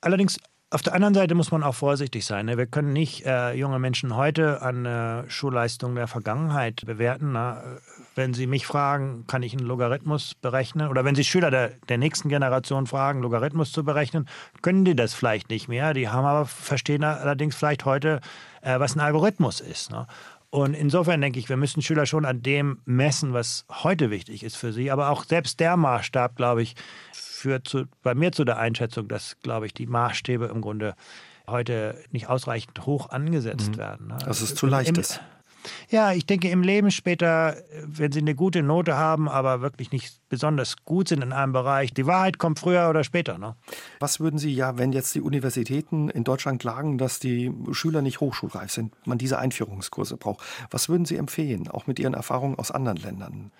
Allerdings 0.00 0.38
auf 0.72 0.80
der 0.80 0.94
anderen 0.94 1.12
Seite 1.12 1.34
muss 1.34 1.50
man 1.50 1.62
auch 1.62 1.74
vorsichtig 1.74 2.24
sein. 2.24 2.46
Ne? 2.46 2.56
Wir 2.56 2.66
können 2.66 2.94
nicht 2.94 3.26
äh, 3.26 3.52
junge 3.52 3.78
Menschen 3.78 4.16
heute 4.16 4.62
an 4.62 4.86
äh, 4.86 5.28
Schulleistungen 5.28 5.96
der 5.96 6.06
Vergangenheit 6.06 6.86
bewerten. 6.86 7.32
Na? 7.32 7.62
Wenn 8.14 8.32
Sie 8.32 8.46
mich 8.46 8.66
fragen, 8.66 9.26
kann 9.26 9.42
ich 9.42 9.52
einen 9.52 9.66
Logarithmus 9.66 10.34
berechnen? 10.34 10.88
Oder 10.88 11.04
wenn 11.04 11.14
Sie 11.14 11.24
Schüler 11.24 11.50
der, 11.50 11.72
der 11.88 11.98
nächsten 11.98 12.30
Generation 12.30 12.86
fragen, 12.86 13.20
Logarithmus 13.20 13.70
zu 13.70 13.84
berechnen, 13.84 14.26
können 14.62 14.86
die 14.86 14.96
das 14.96 15.12
vielleicht 15.12 15.50
nicht 15.50 15.68
mehr. 15.68 15.92
Die 15.92 16.08
haben 16.08 16.24
aber, 16.24 16.46
verstehen 16.46 17.04
allerdings 17.04 17.54
vielleicht 17.54 17.84
heute, 17.84 18.20
äh, 18.62 18.80
was 18.80 18.96
ein 18.96 19.00
Algorithmus 19.00 19.60
ist. 19.60 19.90
Ne? 19.90 20.06
Und 20.54 20.74
insofern 20.74 21.22
denke 21.22 21.38
ich, 21.38 21.48
wir 21.48 21.56
müssen 21.56 21.80
Schüler 21.80 22.04
schon 22.04 22.26
an 22.26 22.42
dem 22.42 22.82
messen, 22.84 23.32
was 23.32 23.64
heute 23.70 24.10
wichtig 24.10 24.44
ist 24.44 24.54
für 24.54 24.74
sie. 24.74 24.90
Aber 24.90 25.08
auch 25.08 25.24
selbst 25.24 25.60
der 25.60 25.78
Maßstab, 25.78 26.36
glaube 26.36 26.60
ich, 26.60 26.74
führt 27.14 27.66
zu, 27.66 27.86
bei 28.02 28.14
mir 28.14 28.32
zu 28.32 28.44
der 28.44 28.58
Einschätzung, 28.58 29.08
dass, 29.08 29.38
glaube 29.42 29.64
ich, 29.64 29.72
die 29.72 29.86
Maßstäbe 29.86 30.44
im 30.44 30.60
Grunde 30.60 30.94
heute 31.48 31.98
nicht 32.10 32.28
ausreichend 32.28 32.84
hoch 32.84 33.08
angesetzt 33.08 33.70
mhm. 33.72 33.76
werden. 33.78 34.06
Ne? 34.08 34.18
Dass 34.26 34.42
es 34.42 34.54
zu 34.54 34.66
leicht 34.66 34.90
Im, 34.90 35.00
ist. 35.00 35.22
Ja, 35.90 36.12
ich 36.12 36.26
denke, 36.26 36.48
im 36.48 36.62
Leben 36.62 36.90
später, 36.90 37.56
wenn 37.84 38.12
Sie 38.12 38.20
eine 38.20 38.34
gute 38.34 38.62
Note 38.62 38.96
haben, 38.96 39.28
aber 39.28 39.60
wirklich 39.60 39.92
nicht 39.92 40.20
besonders 40.28 40.76
gut 40.84 41.08
sind 41.08 41.22
in 41.22 41.32
einem 41.32 41.52
Bereich, 41.52 41.92
die 41.92 42.06
Wahrheit 42.06 42.38
kommt 42.38 42.58
früher 42.58 42.88
oder 42.88 43.04
später. 43.04 43.38
Ne? 43.38 43.54
Was 44.00 44.20
würden 44.20 44.38
Sie 44.38 44.52
ja, 44.52 44.78
wenn 44.78 44.92
jetzt 44.92 45.14
die 45.14 45.20
Universitäten 45.20 46.08
in 46.08 46.24
Deutschland 46.24 46.60
klagen, 46.60 46.98
dass 46.98 47.18
die 47.18 47.52
Schüler 47.72 48.02
nicht 48.02 48.20
hochschulreif 48.20 48.70
sind, 48.70 48.94
man 49.06 49.18
diese 49.18 49.38
Einführungskurse 49.38 50.16
braucht, 50.16 50.44
was 50.70 50.88
würden 50.88 51.04
Sie 51.04 51.16
empfehlen, 51.16 51.68
auch 51.68 51.86
mit 51.86 51.98
Ihren 51.98 52.14
Erfahrungen 52.14 52.58
aus 52.58 52.70
anderen 52.70 52.98
Ländern? 52.98 53.52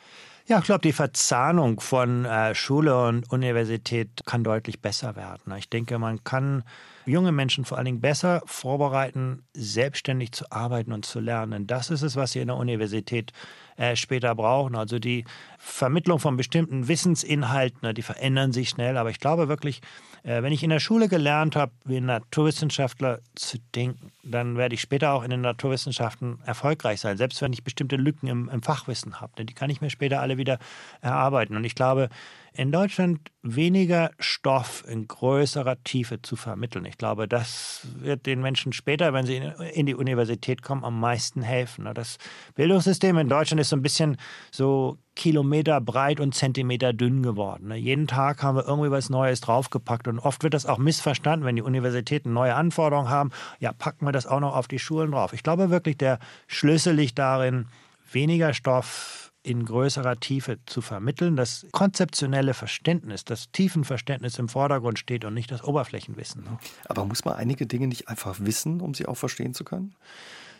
Ja, 0.46 0.58
ich 0.58 0.64
glaube, 0.64 0.80
die 0.80 0.92
Verzahnung 0.92 1.80
von 1.80 2.24
äh, 2.24 2.54
Schule 2.54 3.06
und 3.06 3.30
Universität 3.30 4.22
kann 4.26 4.42
deutlich 4.42 4.80
besser 4.80 5.14
werden. 5.14 5.54
Ich 5.56 5.68
denke, 5.68 5.98
man 5.98 6.24
kann 6.24 6.64
junge 7.06 7.30
Menschen 7.30 7.64
vor 7.64 7.78
allen 7.78 7.84
Dingen 7.84 8.00
besser 8.00 8.42
vorbereiten, 8.46 9.44
selbstständig 9.54 10.32
zu 10.32 10.50
arbeiten 10.50 10.92
und 10.92 11.04
zu 11.04 11.20
lernen. 11.20 11.66
Das 11.66 11.90
ist 11.90 12.02
es, 12.02 12.16
was 12.16 12.32
sie 12.32 12.40
in 12.40 12.48
der 12.48 12.56
Universität 12.56 13.32
äh, 13.76 13.96
später 13.96 14.34
brauchen. 14.34 14.76
Also 14.76 14.98
die 14.98 15.24
Vermittlung 15.58 16.18
von 16.18 16.36
bestimmten 16.36 16.88
Wissensinhalten, 16.88 17.80
ne, 17.82 17.94
die 17.94 18.02
verändern 18.02 18.52
sich 18.52 18.68
schnell. 18.68 18.96
Aber 18.96 19.10
ich 19.10 19.20
glaube 19.20 19.48
wirklich, 19.48 19.80
äh, 20.22 20.42
wenn 20.42 20.52
ich 20.52 20.62
in 20.62 20.70
der 20.70 20.80
Schule 20.80 21.08
gelernt 21.08 21.56
habe, 21.56 21.72
wie 21.84 21.96
ein 21.96 22.06
Naturwissenschaftler 22.06 23.20
zu 23.34 23.58
denken, 23.74 24.12
dann 24.22 24.56
werde 24.56 24.74
ich 24.74 24.80
später 24.80 25.12
auch 25.12 25.22
in 25.22 25.30
den 25.30 25.40
Naturwissenschaften 25.40 26.38
erfolgreich 26.44 27.00
sein. 27.00 27.16
Selbst 27.16 27.40
wenn 27.42 27.52
ich 27.52 27.64
bestimmte 27.64 27.96
Lücken 27.96 28.28
im, 28.28 28.48
im 28.48 28.62
Fachwissen 28.62 29.20
habe. 29.20 29.32
Ne, 29.38 29.44
die 29.44 29.54
kann 29.54 29.70
ich 29.70 29.80
mir 29.80 29.90
später 29.90 30.20
alle 30.20 30.38
wieder 30.38 30.58
erarbeiten. 31.00 31.56
Und 31.56 31.64
ich 31.64 31.74
glaube, 31.74 32.08
in 32.54 32.70
Deutschland 32.70 33.30
weniger 33.42 34.10
Stoff 34.18 34.84
in 34.86 35.08
größerer 35.08 35.82
Tiefe 35.84 36.20
zu 36.22 36.36
vermitteln. 36.36 36.84
Ich 36.84 36.98
glaube, 36.98 37.26
das 37.26 37.86
wird 37.98 38.26
den 38.26 38.40
Menschen 38.40 38.72
später, 38.72 39.12
wenn 39.12 39.26
sie 39.26 39.36
in 39.72 39.86
die 39.86 39.94
Universität 39.94 40.62
kommen, 40.62 40.84
am 40.84 41.00
meisten 41.00 41.42
helfen. 41.42 41.88
Das 41.94 42.18
Bildungssystem 42.54 43.16
in 43.18 43.28
Deutschland 43.28 43.60
ist 43.60 43.70
so 43.70 43.76
ein 43.76 43.82
bisschen 43.82 44.16
so 44.50 44.98
Kilometer 45.16 45.80
breit 45.80 46.20
und 46.20 46.34
Zentimeter 46.34 46.92
dünn 46.92 47.22
geworden. 47.22 47.74
Jeden 47.74 48.06
Tag 48.06 48.42
haben 48.42 48.56
wir 48.56 48.66
irgendwie 48.66 48.90
was 48.90 49.10
Neues 49.10 49.40
draufgepackt 49.40 50.08
und 50.08 50.18
oft 50.18 50.42
wird 50.42 50.54
das 50.54 50.66
auch 50.66 50.78
missverstanden, 50.78 51.46
wenn 51.46 51.56
die 51.56 51.62
Universitäten 51.62 52.32
neue 52.32 52.54
Anforderungen 52.54 53.10
haben. 53.10 53.30
Ja, 53.60 53.72
packen 53.72 54.06
wir 54.06 54.12
das 54.12 54.26
auch 54.26 54.40
noch 54.40 54.54
auf 54.54 54.68
die 54.68 54.78
Schulen 54.78 55.12
drauf. 55.12 55.32
Ich 55.32 55.42
glaube 55.42 55.70
wirklich, 55.70 55.96
der 55.96 56.18
Schlüssel 56.46 56.94
liegt 56.94 57.18
darin, 57.18 57.66
weniger 58.10 58.54
Stoff 58.54 59.31
in 59.42 59.64
größerer 59.64 60.20
Tiefe 60.20 60.58
zu 60.66 60.80
vermitteln, 60.80 61.36
das 61.36 61.66
konzeptionelle 61.72 62.54
Verständnis, 62.54 63.24
das 63.24 63.50
Tiefenverständnis 63.50 64.38
im 64.38 64.48
Vordergrund 64.48 64.98
steht 64.98 65.24
und 65.24 65.34
nicht 65.34 65.50
das 65.50 65.64
Oberflächenwissen. 65.64 66.46
Aber 66.86 67.04
muss 67.04 67.24
man 67.24 67.34
einige 67.34 67.66
Dinge 67.66 67.88
nicht 67.88 68.08
einfach 68.08 68.36
wissen, 68.40 68.80
um 68.80 68.94
sie 68.94 69.06
auch 69.06 69.16
verstehen 69.16 69.54
zu 69.54 69.64
können? 69.64 69.94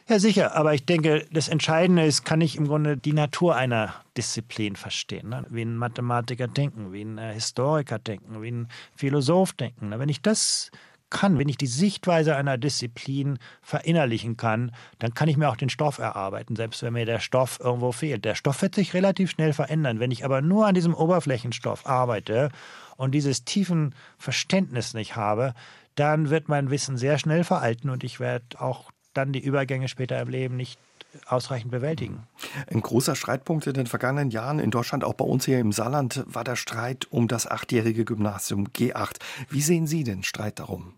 Ja, 0.09 0.19
sicher. 0.19 0.57
Aber 0.57 0.75
ich 0.75 0.85
denke, 0.85 1.27
das 1.31 1.49
Entscheidende 1.49 2.05
ist, 2.05 2.25
kann 2.25 2.41
ich 2.41 2.57
im 2.57 2.67
Grunde 2.67 2.97
die 2.97 3.13
Natur 3.13 3.55
einer 3.55 3.95
Disziplin 4.17 4.75
verstehen. 4.75 5.29
Ne? 5.29 5.47
Wie 5.49 5.63
ein 5.63 5.77
Mathematiker 5.77 6.49
denken, 6.49 6.93
wie 6.93 7.03
ein 7.03 7.19
äh, 7.19 7.35
Historiker 7.35 7.99
denken, 8.01 8.43
wie 8.43 8.51
ein 8.51 8.69
Philosoph 8.97 9.53
denken. 9.53 9.91
Ne? 9.91 10.01
Wenn 10.01 10.09
ich 10.09 10.21
das 10.21 10.73
kann, 11.13 11.39
wenn 11.39 11.49
ich 11.49 11.59
die 11.59 11.67
Sichtweise 11.67 12.35
einer 12.35 12.59
Disziplin 12.59 13.39
verinnerlichen 13.61 14.37
kann, 14.37 14.73
dann 14.99 15.15
kann 15.15 15.29
ich 15.29 15.37
mir 15.37 15.49
auch 15.49 15.57
den 15.57 15.69
Stoff 15.69 15.99
erarbeiten, 15.99 16.57
selbst 16.57 16.83
wenn 16.83 16.95
mir 16.95 17.07
der 17.07 17.21
Stoff 17.21 17.61
irgendwo 17.61 17.93
fehlt. 17.93 18.25
Der 18.25 18.35
Stoff 18.35 18.63
wird 18.63 18.75
sich 18.75 18.95
relativ 18.95 19.31
schnell 19.31 19.53
verändern. 19.53 20.01
Wenn 20.01 20.11
ich 20.11 20.25
aber 20.25 20.41
nur 20.41 20.67
an 20.67 20.75
diesem 20.75 20.95
Oberflächenstoff 20.95 21.87
arbeite 21.87 22.51
und 22.97 23.13
dieses 23.13 23.45
tiefen 23.45 23.95
Verständnis 24.19 24.95
nicht 24.95 25.15
habe, 25.15 25.55
dann 25.95 26.31
wird 26.31 26.49
mein 26.49 26.71
Wissen 26.71 26.97
sehr 26.97 27.19
schnell 27.19 27.45
veralten 27.45 27.91
und 27.91 28.03
ich 28.03 28.19
werde 28.19 28.59
auch 28.59 28.91
dann 29.13 29.33
die 29.33 29.45
Übergänge 29.45 29.89
später 29.89 30.19
im 30.21 30.29
Leben 30.29 30.57
nicht 30.57 30.79
ausreichend 31.27 31.71
bewältigen. 31.71 32.27
Ein 32.69 32.81
großer 32.81 33.15
Streitpunkt 33.15 33.67
in 33.67 33.75
den 33.75 33.87
vergangenen 33.87 34.31
Jahren 34.31 34.59
in 34.59 34.71
Deutschland, 34.71 35.05
auch 35.05 35.13
bei 35.13 35.27
uns 35.27 35.45
hier 35.45 35.59
im 35.59 35.73
Saarland, 35.73 36.25
war 36.27 36.45
der 36.45 36.57
Streit 36.57 37.07
um 37.11 37.29
das 37.29 37.47
achtjährige 37.47 38.07
Gymnasium 38.07 38.69
G8. 38.69 39.19
Wie 39.51 39.61
sehen 39.61 39.87
Sie 39.87 40.05
den 40.05 40.23
Streit 40.23 40.59
darum? 40.59 40.95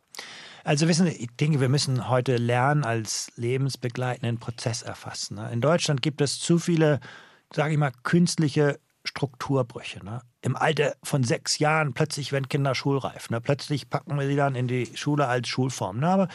Also 0.64 0.88
wissen 0.88 1.06
ich 1.06 1.28
denke, 1.38 1.60
wir 1.60 1.68
müssen 1.68 2.08
heute 2.08 2.36
Lernen 2.36 2.84
als 2.84 3.30
lebensbegleitenden 3.36 4.38
Prozess 4.38 4.82
erfassen. 4.82 5.36
Ne? 5.36 5.50
In 5.52 5.60
Deutschland 5.60 6.00
gibt 6.00 6.22
es 6.22 6.40
zu 6.40 6.58
viele, 6.58 7.00
sage 7.52 7.72
ich 7.72 7.78
mal, 7.78 7.92
künstliche 8.02 8.78
Strukturbrüche. 9.06 10.02
Ne? 10.02 10.22
Im 10.40 10.56
Alter 10.56 10.96
von 11.02 11.22
sechs 11.22 11.58
Jahren 11.58 11.92
plötzlich 11.92 12.32
werden 12.32 12.48
Kinder 12.48 12.74
schulreif. 12.74 13.28
Ne? 13.28 13.42
Plötzlich 13.42 13.90
packen 13.90 14.18
wir 14.18 14.26
sie 14.26 14.36
dann 14.36 14.54
in 14.54 14.66
die 14.66 14.90
Schule 14.94 15.26
als 15.26 15.48
Schulform. 15.48 16.02
Aber 16.02 16.28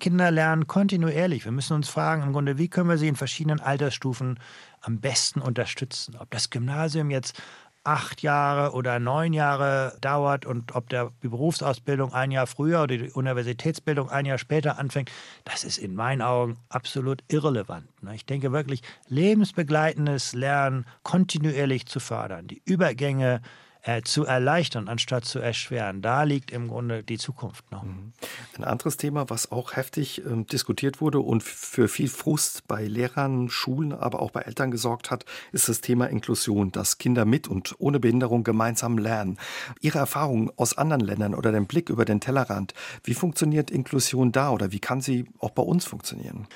Kinder 0.00 0.30
lernen 0.30 0.66
kontinuierlich. 0.66 1.44
Wir 1.44 1.52
müssen 1.52 1.74
uns 1.74 1.90
fragen, 1.90 2.22
im 2.22 2.32
Grunde, 2.32 2.56
wie 2.56 2.68
können 2.68 2.88
wir 2.88 2.96
sie 2.96 3.08
in 3.08 3.16
verschiedenen 3.16 3.60
Altersstufen 3.60 4.40
am 4.80 5.00
besten 5.00 5.42
unterstützen? 5.42 6.16
Ob 6.18 6.30
das 6.30 6.48
Gymnasium 6.48 7.10
jetzt 7.10 7.42
acht 7.86 8.22
Jahre 8.22 8.72
oder 8.72 8.98
neun 8.98 9.32
Jahre 9.32 9.96
dauert 10.00 10.44
und 10.44 10.74
ob 10.74 10.88
der, 10.88 11.12
Berufsausbildung 11.20 12.12
ein 12.12 12.30
Jahr 12.30 12.46
früher 12.46 12.82
oder 12.82 12.96
die 12.96 13.10
Universitätsbildung 13.10 14.10
ein 14.10 14.26
Jahr 14.26 14.38
später 14.38 14.78
anfängt, 14.78 15.10
das 15.44 15.64
ist 15.64 15.78
in 15.78 15.94
meinen 15.94 16.22
Augen 16.22 16.56
absolut 16.68 17.22
irrelevant. 17.28 17.86
Ne? 18.02 18.14
Ich 18.14 18.26
denke 18.26 18.52
wirklich, 18.52 18.82
lebensbegleitendes 19.08 20.34
Lernen 20.34 20.86
kontinuierlich 21.02 21.86
zu 21.86 22.00
fördern, 22.00 22.46
die 22.46 22.62
Übergänge 22.64 23.36
äh, 23.36 23.65
zu 24.02 24.24
erleichtern, 24.24 24.88
anstatt 24.88 25.24
zu 25.24 25.38
erschweren. 25.38 26.02
Da 26.02 26.24
liegt 26.24 26.50
im 26.50 26.68
Grunde 26.68 27.02
die 27.02 27.18
Zukunft 27.18 27.70
noch. 27.70 27.84
Mhm. 27.84 28.12
Ein 28.56 28.64
anderes 28.64 28.96
Thema, 28.96 29.30
was 29.30 29.52
auch 29.52 29.76
heftig 29.76 30.24
äh, 30.24 30.44
diskutiert 30.44 31.00
wurde 31.00 31.20
und 31.20 31.42
für 31.42 31.88
viel 31.88 32.08
Frust 32.08 32.66
bei 32.66 32.84
Lehrern, 32.84 33.48
Schulen, 33.48 33.92
aber 33.92 34.20
auch 34.20 34.30
bei 34.30 34.40
Eltern 34.40 34.70
gesorgt 34.70 35.10
hat, 35.10 35.24
ist 35.52 35.68
das 35.68 35.80
Thema 35.80 36.06
Inklusion, 36.06 36.72
dass 36.72 36.98
Kinder 36.98 37.24
mit 37.24 37.48
und 37.48 37.74
ohne 37.78 38.00
Behinderung 38.00 38.44
gemeinsam 38.44 38.98
lernen. 38.98 39.38
Ihre 39.80 39.98
Erfahrungen 39.98 40.50
aus 40.56 40.76
anderen 40.76 41.02
Ländern 41.02 41.34
oder 41.34 41.52
den 41.52 41.66
Blick 41.66 41.88
über 41.88 42.04
den 42.04 42.20
Tellerrand, 42.20 42.74
wie 43.04 43.14
funktioniert 43.14 43.70
Inklusion 43.70 44.32
da 44.32 44.50
oder 44.50 44.72
wie 44.72 44.80
kann 44.80 45.00
sie 45.00 45.26
auch 45.38 45.50
bei 45.50 45.62
uns 45.62 45.84
funktionieren? 45.84 46.48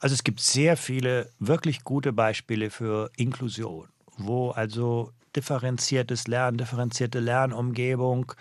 Also 0.00 0.14
es 0.14 0.24
gibt 0.24 0.40
sehr 0.40 0.76
viele 0.76 1.30
wirklich 1.38 1.84
gute 1.84 2.12
Beispiele 2.12 2.70
für 2.70 3.10
Inklusion, 3.16 3.86
wo 4.16 4.50
also 4.50 5.12
differenziertes 5.36 6.26
Lernen, 6.28 6.58
differenzierte 6.58 7.20
Lernumgebung, 7.20 8.32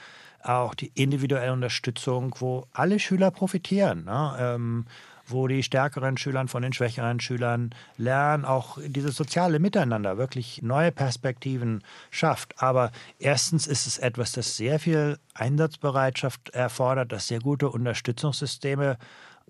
auch 0.43 0.73
die 0.73 0.91
individuelle 0.95 1.53
Unterstützung, 1.53 2.35
wo 2.39 2.65
alle 2.73 2.99
Schüler 2.99 3.31
profitieren. 3.31 4.05
Ne? 4.05 4.35
Ähm, 4.39 4.85
wo 5.31 5.47
die 5.47 5.63
stärkeren 5.63 6.17
Schüler 6.17 6.47
von 6.47 6.61
den 6.61 6.73
schwächeren 6.73 7.19
Schülern 7.19 7.71
lernen, 7.97 8.45
auch 8.45 8.77
dieses 8.85 9.15
soziale 9.15 9.59
Miteinander 9.59 10.17
wirklich 10.17 10.61
neue 10.61 10.91
Perspektiven 10.91 11.83
schafft. 12.09 12.61
Aber 12.61 12.91
erstens 13.19 13.67
ist 13.67 13.87
es 13.87 13.97
etwas, 13.97 14.31
das 14.31 14.57
sehr 14.57 14.79
viel 14.79 15.17
Einsatzbereitschaft 15.33 16.49
erfordert, 16.49 17.11
das 17.11 17.27
sehr 17.27 17.39
gute 17.39 17.69
Unterstützungssysteme 17.69 18.97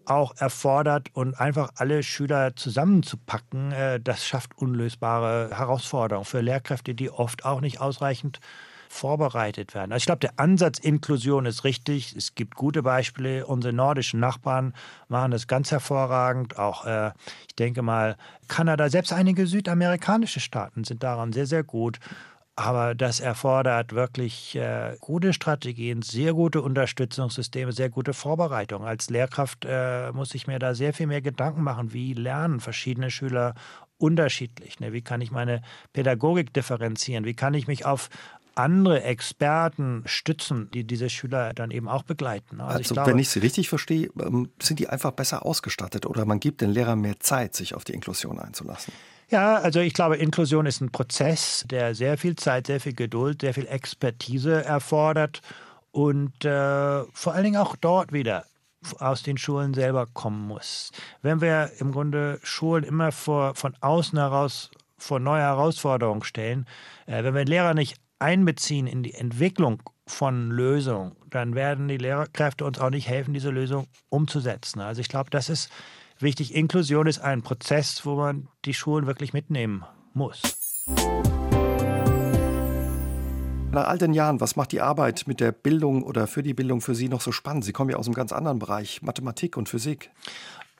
auch 0.05 0.35
erfordert 0.37 1.09
und 1.13 1.39
einfach 1.39 1.71
alle 1.75 2.03
Schüler 2.03 2.55
zusammenzupacken, 2.55 3.71
äh, 3.71 3.99
das 3.99 4.25
schafft 4.25 4.57
unlösbare 4.57 5.49
Herausforderungen 5.55 6.25
für 6.25 6.41
Lehrkräfte, 6.41 6.95
die 6.95 7.09
oft 7.09 7.45
auch 7.45 7.61
nicht 7.61 7.79
ausreichend 7.79 8.39
vorbereitet 8.91 9.73
werden. 9.73 9.93
Also 9.93 10.01
ich 10.01 10.05
glaube, 10.05 10.19
der 10.19 10.33
Ansatz 10.35 10.77
Inklusion 10.77 11.45
ist 11.45 11.63
richtig. 11.63 12.13
Es 12.15 12.35
gibt 12.35 12.55
gute 12.55 12.83
Beispiele. 12.83 13.45
Unsere 13.45 13.73
nordischen 13.73 14.19
Nachbarn 14.19 14.73
machen 15.07 15.31
das 15.31 15.47
ganz 15.47 15.71
hervorragend. 15.71 16.59
Auch, 16.59 16.85
äh, 16.85 17.11
ich 17.47 17.55
denke 17.55 17.81
mal, 17.81 18.17
Kanada, 18.49 18.89
selbst 18.89 19.13
einige 19.13 19.47
südamerikanische 19.47 20.41
Staaten 20.41 20.83
sind 20.83 21.03
daran 21.03 21.31
sehr, 21.31 21.45
sehr 21.45 21.63
gut. 21.63 21.99
Aber 22.55 22.95
das 22.95 23.19
erfordert 23.21 23.93
wirklich 23.93 24.55
äh, 24.55 24.97
gute 24.99 25.33
Strategien, 25.33 26.01
sehr 26.01 26.33
gute 26.33 26.61
Unterstützungssysteme, 26.61 27.71
sehr 27.71 27.89
gute 27.89 28.13
Vorbereitung. 28.13 28.83
Als 28.83 29.09
Lehrkraft 29.09 29.65
äh, 29.65 30.11
muss 30.11 30.35
ich 30.35 30.47
mir 30.47 30.59
da 30.59 30.75
sehr 30.75 30.93
viel 30.93 31.07
mehr 31.07 31.21
Gedanken 31.21 31.63
machen, 31.63 31.93
wie 31.93 32.13
lernen 32.13 32.59
verschiedene 32.59 33.09
Schüler 33.09 33.55
unterschiedlich. 33.97 34.79
Ne? 34.79 34.91
Wie 34.91 35.01
kann 35.01 35.21
ich 35.21 35.31
meine 35.31 35.61
Pädagogik 35.93 36.53
differenzieren? 36.53 37.23
Wie 37.23 37.35
kann 37.35 37.53
ich 37.53 37.67
mich 37.67 37.85
auf 37.85 38.09
andere 38.55 39.03
Experten 39.03 40.03
stützen, 40.05 40.69
die 40.73 40.83
diese 40.83 41.09
Schüler 41.09 41.53
dann 41.53 41.71
eben 41.71 41.87
auch 41.87 42.03
begleiten. 42.03 42.59
Also, 42.59 42.69
also 42.69 42.81
ich 42.81 42.89
glaube, 42.89 43.11
wenn 43.11 43.19
ich 43.19 43.29
Sie 43.29 43.39
richtig 43.39 43.69
verstehe, 43.69 44.09
ähm, 44.19 44.49
sind 44.61 44.79
die 44.79 44.89
einfach 44.89 45.11
besser 45.11 45.45
ausgestattet 45.45 46.05
oder 46.05 46.25
man 46.25 46.39
gibt 46.39 46.61
den 46.61 46.71
Lehrern 46.71 46.99
mehr 46.99 47.19
Zeit, 47.19 47.55
sich 47.55 47.75
auf 47.75 47.83
die 47.83 47.93
Inklusion 47.93 48.39
einzulassen. 48.39 48.93
Ja, 49.31 49.55
also 49.55 49.79
ich 49.79 49.93
glaube, 49.93 50.17
Inklusion 50.17 50.65
ist 50.65 50.81
ein 50.81 50.91
Prozess, 50.91 51.63
der 51.69 51.95
sehr 51.95 52.17
viel 52.17 52.35
Zeit, 52.35 52.67
sehr 52.67 52.81
viel 52.81 52.93
Geduld, 52.93 53.39
sehr 53.39 53.53
viel 53.53 53.65
Expertise 53.65 54.61
erfordert 54.65 55.41
und 55.91 56.43
äh, 56.43 57.03
vor 57.13 57.33
allen 57.33 57.45
Dingen 57.45 57.55
auch 57.55 57.77
dort 57.77 58.11
wieder 58.11 58.45
aus 58.99 59.23
den 59.23 59.37
Schulen 59.37 59.73
selber 59.73 60.05
kommen 60.05 60.47
muss. 60.47 60.91
Wenn 61.21 61.39
wir 61.39 61.71
im 61.79 61.93
Grunde 61.93 62.41
Schulen 62.43 62.83
immer 62.83 63.13
vor, 63.13 63.55
von 63.55 63.73
außen 63.79 64.19
heraus 64.19 64.69
vor 64.97 65.21
neue 65.21 65.43
Herausforderungen 65.43 66.23
stellen, 66.23 66.67
äh, 67.05 67.23
wenn 67.23 67.33
wir 67.33 67.45
Lehrer 67.45 67.73
nicht 67.73 67.95
einbeziehen 68.19 68.85
in 68.85 69.01
die 69.01 69.13
Entwicklung 69.13 69.81
von 70.07 70.51
Lösungen, 70.51 71.15
dann 71.29 71.55
werden 71.55 71.87
die 71.87 71.97
Lehrerkräfte 71.97 72.65
uns 72.65 72.79
auch 72.79 72.89
nicht 72.89 73.07
helfen, 73.07 73.33
diese 73.33 73.49
Lösung 73.49 73.87
umzusetzen. 74.09 74.81
Also 74.81 74.99
ich 74.99 75.07
glaube, 75.07 75.29
das 75.29 75.47
ist 75.47 75.71
wichtig. 76.21 76.55
Inklusion 76.55 77.07
ist 77.07 77.19
ein 77.19 77.41
Prozess, 77.41 78.05
wo 78.05 78.15
man 78.15 78.47
die 78.65 78.73
Schulen 78.73 79.07
wirklich 79.07 79.33
mitnehmen 79.33 79.83
muss. 80.13 80.41
Nach 83.71 83.87
all 83.87 83.97
den 83.97 84.13
Jahren, 84.13 84.41
was 84.41 84.57
macht 84.57 84.73
die 84.73 84.81
Arbeit 84.81 85.23
mit 85.27 85.39
der 85.39 85.53
Bildung 85.53 86.03
oder 86.03 86.27
für 86.27 86.43
die 86.43 86.53
Bildung 86.53 86.81
für 86.81 86.93
Sie 86.93 87.07
noch 87.07 87.21
so 87.21 87.31
spannend? 87.31 87.63
Sie 87.63 87.71
kommen 87.71 87.89
ja 87.89 87.95
aus 87.95 88.05
einem 88.05 88.15
ganz 88.15 88.33
anderen 88.33 88.59
Bereich, 88.59 89.01
Mathematik 89.01 89.55
und 89.55 89.69
Physik. 89.69 90.11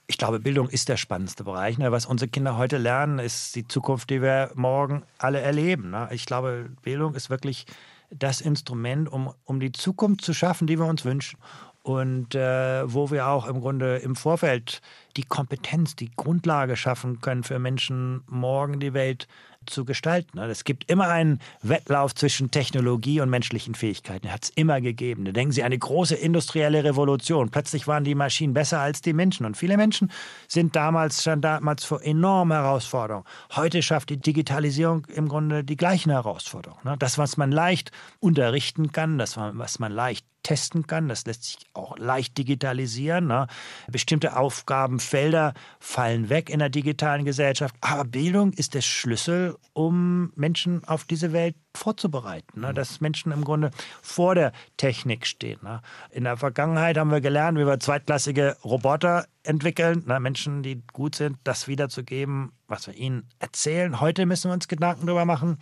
Ich 0.07 0.17
glaube, 0.17 0.41
Bildung 0.41 0.67
ist 0.67 0.89
der 0.89 0.97
spannendste 0.97 1.45
Bereich. 1.45 1.77
Ne? 1.77 1.93
Was 1.93 2.05
unsere 2.05 2.29
Kinder 2.29 2.57
heute 2.57 2.77
lernen, 2.77 3.19
ist 3.19 3.55
die 3.55 3.65
Zukunft, 3.65 4.09
die 4.09 4.21
wir 4.21 4.51
morgen 4.55 5.03
alle 5.17 5.39
erleben. 5.39 5.91
Ne? 5.91 6.09
Ich 6.11 6.25
glaube, 6.25 6.69
Bildung 6.81 7.15
ist 7.15 7.29
wirklich 7.29 7.65
das 8.09 8.41
Instrument, 8.41 9.09
um, 9.09 9.33
um 9.45 9.61
die 9.61 9.71
Zukunft 9.71 10.25
zu 10.25 10.33
schaffen, 10.33 10.67
die 10.67 10.77
wir 10.77 10.85
uns 10.85 11.05
wünschen. 11.05 11.39
Und 11.83 12.35
äh, 12.35 12.83
wo 12.93 13.09
wir 13.09 13.27
auch 13.27 13.47
im 13.47 13.59
Grunde 13.59 13.97
im 13.97 14.15
Vorfeld 14.15 14.81
die 15.17 15.23
Kompetenz, 15.23 15.95
die 15.95 16.11
Grundlage 16.15 16.75
schaffen 16.75 17.21
können 17.21 17.43
für 17.43 17.57
Menschen, 17.57 18.23
morgen 18.27 18.79
die 18.79 18.93
Welt 18.93 19.27
zu 19.65 19.85
gestalten. 19.85 20.37
Ne? 20.37 20.45
Es 20.45 20.63
gibt 20.63 20.89
immer 20.89 21.07
einen 21.07 21.39
Wettlauf 21.61 22.15
zwischen 22.15 22.51
Technologie 22.51 23.21
und 23.21 23.29
menschlichen 23.29 23.75
Fähigkeiten. 23.75 24.31
Hat 24.31 24.45
es 24.45 24.49
immer 24.51 24.81
gegeben. 24.81 25.25
Denken 25.25 25.51
Sie, 25.51 25.63
eine 25.63 25.77
große 25.77 26.15
industrielle 26.15 26.83
Revolution. 26.83 27.49
Plötzlich 27.49 27.87
waren 27.87 28.03
die 28.03 28.15
Maschinen 28.15 28.53
besser 28.53 28.79
als 28.79 29.01
die 29.01 29.13
Menschen. 29.13 29.45
Und 29.45 29.57
viele 29.57 29.77
Menschen 29.77 30.11
sind 30.47 30.75
damals, 30.75 31.23
schon 31.23 31.41
damals 31.41 31.83
vor 31.83 32.01
enormen 32.03 32.57
Herausforderungen. 32.57 33.25
Heute 33.55 33.81
schafft 33.81 34.09
die 34.09 34.17
Digitalisierung 34.17 35.05
im 35.13 35.27
Grunde 35.27 35.63
die 35.63 35.77
gleichen 35.77 36.11
Herausforderungen. 36.11 36.81
Ne? 36.83 36.95
Das, 36.97 37.17
was 37.17 37.37
man 37.37 37.51
leicht 37.51 37.91
unterrichten 38.19 38.91
kann, 38.91 39.17
das, 39.17 39.37
was 39.37 39.79
man 39.79 39.91
leicht 39.91 40.25
testen 40.43 40.87
kann. 40.87 41.07
Das 41.07 41.25
lässt 41.25 41.43
sich 41.43 41.57
auch 41.73 41.97
leicht 41.97 42.37
digitalisieren. 42.37 43.27
Ne? 43.27 43.47
Bestimmte 43.89 44.37
Aufgabenfelder 44.37 45.53
fallen 45.79 46.29
weg 46.29 46.49
in 46.49 46.59
der 46.59 46.69
digitalen 46.69 47.25
Gesellschaft. 47.25 47.75
Aber 47.81 48.05
Bildung 48.05 48.53
ist 48.53 48.73
der 48.73 48.81
Schlüssel, 48.81 49.57
um 49.73 50.31
Menschen 50.35 50.83
auf 50.85 51.05
diese 51.05 51.33
Welt 51.33 51.55
vorzubereiten. 51.75 52.61
Ne? 52.61 52.73
Dass 52.73 53.01
Menschen 53.01 53.31
im 53.31 53.43
Grunde 53.43 53.71
vor 54.01 54.35
der 54.35 54.51
Technik 54.77 55.25
stehen. 55.25 55.59
Ne? 55.63 55.81
In 56.11 56.23
der 56.23 56.37
Vergangenheit 56.37 56.97
haben 56.97 57.11
wir 57.11 57.21
gelernt, 57.21 57.57
wie 57.57 57.65
wir 57.65 57.79
zweitklassige 57.79 58.57
Roboter 58.63 59.25
entwickeln. 59.43 60.03
Ne? 60.07 60.19
Menschen, 60.19 60.63
die 60.63 60.81
gut 60.93 61.15
sind, 61.15 61.37
das 61.43 61.67
wiederzugeben, 61.67 62.51
was 62.67 62.87
wir 62.87 62.95
ihnen 62.95 63.27
erzählen. 63.39 63.99
Heute 63.99 64.25
müssen 64.25 64.49
wir 64.49 64.53
uns 64.53 64.67
Gedanken 64.67 65.05
darüber 65.05 65.25
machen, 65.25 65.57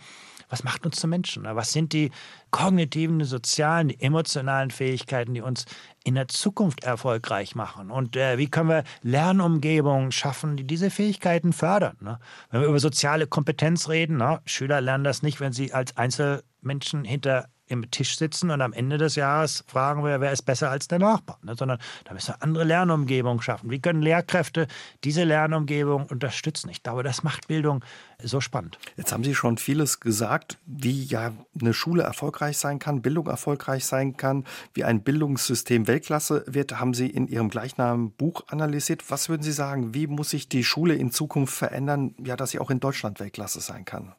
was 0.50 0.64
macht 0.64 0.84
uns 0.84 0.96
zu 0.96 1.08
Menschen? 1.08 1.44
Was 1.44 1.72
sind 1.72 1.92
die 1.92 2.10
kognitiven, 2.50 3.24
sozialen, 3.24 3.88
emotionalen 3.88 4.70
Fähigkeiten, 4.70 5.32
die 5.32 5.40
uns 5.40 5.64
in 6.04 6.16
der 6.16 6.28
Zukunft 6.28 6.84
erfolgreich 6.84 7.54
machen? 7.54 7.90
Und 7.90 8.16
äh, 8.16 8.36
wie 8.36 8.50
können 8.50 8.68
wir 8.68 8.84
Lernumgebungen 9.02 10.12
schaffen, 10.12 10.56
die 10.56 10.64
diese 10.64 10.90
Fähigkeiten 10.90 11.52
fördern? 11.52 11.96
Ne? 12.00 12.18
Wenn 12.50 12.60
wir 12.60 12.68
über 12.68 12.80
soziale 12.80 13.26
Kompetenz 13.26 13.88
reden, 13.88 14.16
ne? 14.16 14.40
Schüler 14.44 14.80
lernen 14.80 15.04
das 15.04 15.22
nicht, 15.22 15.40
wenn 15.40 15.52
sie 15.52 15.72
als 15.72 15.96
Einzelmenschen 15.96 17.04
hinter 17.04 17.48
im 17.70 17.90
Tisch 17.90 18.18
sitzen 18.18 18.50
und 18.50 18.60
am 18.60 18.72
Ende 18.72 18.98
des 18.98 19.14
Jahres 19.14 19.64
fragen 19.66 20.04
wir, 20.04 20.20
wer 20.20 20.32
ist 20.32 20.42
besser 20.42 20.70
als 20.70 20.88
der 20.88 20.98
Nachbar, 20.98 21.38
ne? 21.42 21.54
sondern 21.54 21.78
da 22.04 22.12
müssen 22.12 22.34
wir 22.34 22.42
andere 22.42 22.64
Lernumgebungen 22.64 23.40
schaffen. 23.40 23.70
Wie 23.70 23.80
können 23.80 24.02
Lehrkräfte 24.02 24.66
diese 25.04 25.24
Lernumgebung 25.24 26.06
unterstützen? 26.06 26.68
Ich 26.70 26.82
glaube, 26.82 27.02
das 27.02 27.22
macht 27.22 27.46
Bildung 27.48 27.84
so 28.22 28.40
spannend. 28.40 28.78
Jetzt 28.96 29.12
haben 29.12 29.24
Sie 29.24 29.34
schon 29.34 29.56
vieles 29.56 30.00
gesagt, 30.00 30.58
wie 30.66 31.04
ja 31.04 31.32
eine 31.58 31.72
Schule 31.72 32.02
erfolgreich 32.02 32.58
sein 32.58 32.78
kann, 32.78 33.02
Bildung 33.02 33.28
erfolgreich 33.28 33.86
sein 33.86 34.16
kann, 34.16 34.44
wie 34.74 34.84
ein 34.84 35.02
Bildungssystem 35.02 35.86
Weltklasse 35.86 36.44
wird, 36.46 36.78
haben 36.80 36.92
Sie 36.92 37.06
in 37.06 37.28
Ihrem 37.28 37.50
gleichnamigen 37.50 38.10
Buch 38.12 38.42
analysiert. 38.48 39.10
Was 39.10 39.28
würden 39.28 39.42
Sie 39.42 39.52
sagen, 39.52 39.94
wie 39.94 40.06
muss 40.06 40.30
sich 40.30 40.48
die 40.48 40.64
Schule 40.64 40.94
in 40.94 41.12
Zukunft 41.12 41.54
verändern, 41.54 42.14
ja, 42.22 42.36
dass 42.36 42.50
sie 42.50 42.58
auch 42.58 42.70
in 42.70 42.80
Deutschland 42.80 43.20
Weltklasse 43.20 43.60
sein 43.60 43.84
kann? 43.84 44.12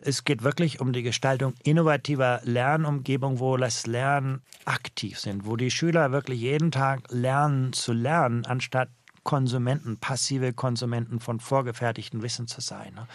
Es 0.00 0.24
geht 0.24 0.42
wirklich 0.42 0.80
um 0.80 0.92
die 0.92 1.02
Gestaltung 1.02 1.54
innovativer 1.62 2.40
Lernumgebung, 2.44 3.38
wo 3.38 3.56
das 3.56 3.86
Lernen 3.86 4.42
aktiv 4.64 5.18
sind, 5.18 5.46
wo 5.46 5.56
die 5.56 5.70
Schüler 5.70 6.10
wirklich 6.10 6.40
jeden 6.40 6.72
Tag 6.72 7.02
lernen 7.10 7.72
zu 7.72 7.92
lernen, 7.92 8.44
anstatt 8.44 8.88
Konsumenten, 9.24 9.98
passive 9.98 10.52
Konsumenten 10.52 11.20
von 11.20 11.38
vorgefertigtem 11.38 12.22
Wissen 12.22 12.48
zu 12.48 12.60
sein. 12.60 12.94
Ne? 12.94 13.06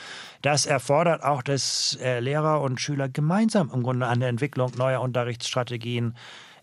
Das 0.42 0.66
erfordert 0.66 1.24
auch, 1.24 1.42
dass 1.42 1.98
äh, 2.02 2.20
Lehrer 2.20 2.62
und 2.62 2.80
Schüler 2.80 3.10
gemeinsam 3.10 3.70
im 3.74 3.84
Grunde 3.84 4.08
an 4.08 4.22
der 4.22 4.30
Entwicklung 4.30 4.72
neuer 4.78 5.02
Unterrichtsstrategien 5.02 6.16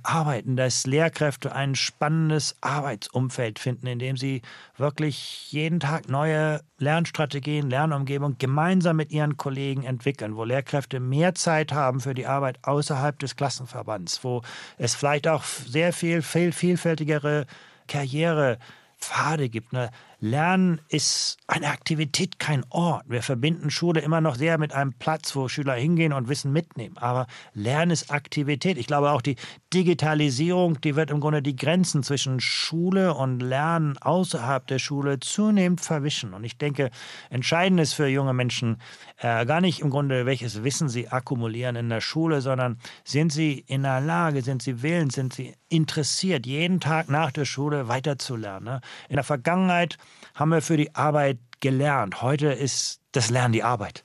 arbeiten, 0.04 0.56
dass 0.56 0.86
Lehrkräfte 0.86 1.54
ein 1.54 1.74
spannendes 1.74 2.56
Arbeitsumfeld 2.60 3.58
finden, 3.58 3.86
in 3.86 3.98
dem 3.98 4.16
sie 4.16 4.42
wirklich 4.76 5.50
jeden 5.50 5.80
Tag 5.80 6.08
neue 6.08 6.60
Lernstrategien, 6.78 7.70
Lernumgebung 7.70 8.36
gemeinsam 8.38 8.96
mit 8.96 9.10
ihren 9.10 9.36
Kollegen 9.36 9.82
entwickeln, 9.82 10.36
wo 10.36 10.44
Lehrkräfte 10.44 11.00
mehr 11.00 11.34
Zeit 11.34 11.72
haben 11.72 12.00
für 12.00 12.14
die 12.14 12.26
Arbeit 12.26 12.58
außerhalb 12.62 13.18
des 13.18 13.36
Klassenverbands, 13.36 14.22
wo 14.22 14.42
es 14.78 14.94
vielleicht 14.94 15.26
auch 15.26 15.42
sehr 15.44 15.92
viel, 15.92 16.22
viel 16.22 16.52
vielfältigere 16.52 17.46
Karriere 17.88 18.58
Pfade 18.98 19.48
gibt. 19.48 19.72
Ne? 19.72 19.90
Lernen 20.24 20.80
ist 20.88 21.36
eine 21.48 21.66
Aktivität, 21.66 22.38
kein 22.38 22.64
Ort. 22.70 23.04
Wir 23.06 23.20
verbinden 23.20 23.70
Schule 23.70 24.00
immer 24.00 24.22
noch 24.22 24.36
sehr 24.36 24.56
mit 24.56 24.72
einem 24.72 24.94
Platz, 24.94 25.36
wo 25.36 25.48
Schüler 25.48 25.74
hingehen 25.74 26.14
und 26.14 26.30
Wissen 26.30 26.50
mitnehmen. 26.50 26.96
Aber 26.96 27.26
Lernen 27.52 27.90
ist 27.90 28.10
Aktivität. 28.10 28.78
Ich 28.78 28.86
glaube 28.86 29.10
auch 29.10 29.20
die 29.20 29.36
Digitalisierung, 29.74 30.80
die 30.80 30.96
wird 30.96 31.10
im 31.10 31.20
Grunde 31.20 31.42
die 31.42 31.56
Grenzen 31.56 32.02
zwischen 32.02 32.40
Schule 32.40 33.12
und 33.12 33.40
Lernen 33.40 33.98
außerhalb 33.98 34.66
der 34.66 34.78
Schule 34.78 35.20
zunehmend 35.20 35.82
verwischen. 35.82 36.32
Und 36.32 36.44
ich 36.44 36.56
denke, 36.56 36.90
entscheidend 37.28 37.78
ist 37.78 37.92
für 37.92 38.06
junge 38.06 38.32
Menschen 38.32 38.78
äh, 39.18 39.44
gar 39.44 39.60
nicht 39.60 39.80
im 39.80 39.90
Grunde, 39.90 40.24
welches 40.24 40.64
Wissen 40.64 40.88
sie 40.88 41.08
akkumulieren 41.08 41.76
in 41.76 41.90
der 41.90 42.00
Schule, 42.00 42.40
sondern 42.40 42.78
sind 43.04 43.30
sie 43.30 43.62
in 43.66 43.82
der 43.82 44.00
Lage, 44.00 44.40
sind 44.40 44.62
sie 44.62 44.80
willens, 44.80 45.16
sind 45.16 45.34
sie 45.34 45.54
interessiert, 45.74 46.46
jeden 46.46 46.80
Tag 46.80 47.08
nach 47.08 47.32
der 47.32 47.44
Schule 47.44 47.88
weiterzulernen. 47.88 48.64
Ne? 48.64 48.80
In 49.08 49.16
der 49.16 49.24
Vergangenheit 49.24 49.98
haben 50.34 50.50
wir 50.50 50.62
für 50.62 50.76
die 50.76 50.94
Arbeit 50.94 51.38
gelernt. 51.60 52.22
Heute 52.22 52.48
ist 52.48 53.00
das 53.12 53.30
Lernen 53.30 53.52
die 53.52 53.62
Arbeit. 53.62 54.04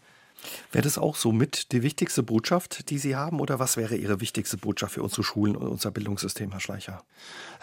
Wäre 0.72 0.84
das 0.84 0.98
auch 0.98 1.16
so 1.16 1.32
mit 1.32 1.72
die 1.72 1.84
wichtigste 1.84 2.24
Botschaft, 2.24 2.90
die 2.90 2.98
Sie 2.98 3.16
haben? 3.16 3.40
Oder 3.40 3.60
was 3.60 3.76
wäre 3.78 3.96
Ihre 3.96 4.22
wichtigste 4.22 4.58
Botschaft 4.58 4.94
für 4.94 5.04
unsere 5.04 5.24
Schulen 5.24 5.56
und 5.56 5.68
unser 5.68 5.92
Bildungssystem, 5.92 6.52
Herr 6.52 6.60
Schleicher? 6.60 7.04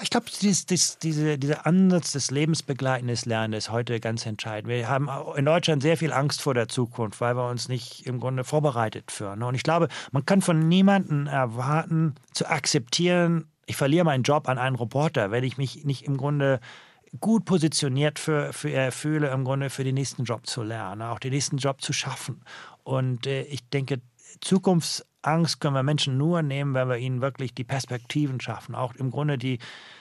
Ich 0.03 0.11
glaube, 0.11 0.27
dies, 0.43 0.67
dies, 0.67 0.99
diese, 0.99 1.39
dieser 1.39 1.67
Ansatz 1.67 2.13
des 2.13 2.31
lebensbegleitenden 2.31 3.17
Lernens 3.25 3.67
ist 3.67 3.73
heute 3.73 4.01
ganz 4.01 4.27
entscheidend. 4.27 4.69
Wir 4.71 4.89
haben 4.89 5.09
in 5.37 5.45
Deutschland 5.45 5.83
sehr 5.83 5.97
viel 5.97 6.13
Angst 6.13 6.43
vor 6.43 6.55
der 6.55 6.69
Zukunft, 6.69 7.21
weil 7.21 7.37
wir 7.37 7.49
uns 7.49 7.69
nicht 7.69 8.07
im 8.07 8.21
Grunde 8.21 8.45
vorbereitet 8.45 9.11
führen. 9.11 9.43
Und 9.43 9.55
ich 9.55 9.63
glaube, 9.63 9.89
man 10.13 10.27
kann 10.27 10.43
von 10.43 10.59
niemandem 10.69 11.27
erwarten, 11.27 12.15
zu 12.33 12.47
akzeptieren, 12.47 13.47
ich 13.67 13.77
verliere 13.77 14.05
meinen 14.05 14.23
Job 14.23 14.49
an 14.49 14.59
einen 14.59 14.77
Reporter, 14.77 15.31
wenn 15.31 15.45
ich 15.45 15.59
mich 15.59 15.85
nicht 15.85 16.05
im 16.05 16.17
Grunde 16.17 16.61
gut 17.21 17.45
positioniert 17.45 18.19
für, 18.19 18.53
für 18.53 18.71
er 18.71 18.93
fühle, 18.93 19.29
im 19.31 19.45
Grunde 19.45 19.71
für 19.71 19.85
den 19.85 19.95
nächsten 19.95 20.25
Job 20.25 20.47
zu 20.47 20.63
lernen, 20.63 21.03
auch 21.03 21.19
den 21.19 21.33
nächsten 21.33 21.59
Job 21.59 21.81
zu 21.81 21.93
schaffen. 21.93 22.43
Und 22.85 23.27
äh, 23.27 23.43
ich 23.43 23.69
denke, 23.69 24.01
Zukunftsangst 24.41 25.61
können 25.61 25.75
wir 25.75 25.83
Menschen 25.83 26.19
nur 26.19 26.43
nehmen, 26.43 26.75
wenn 26.75 26.89
wir 26.89 26.99
ihnen 26.99 27.23
wirklich 27.23 27.55
die 27.55 27.65
Perspektiven 27.65 28.41
schaffen. 28.41 28.75
Auch 28.75 28.95
im 28.95 29.11
Grunde 29.11 29.39
die, 29.39 29.59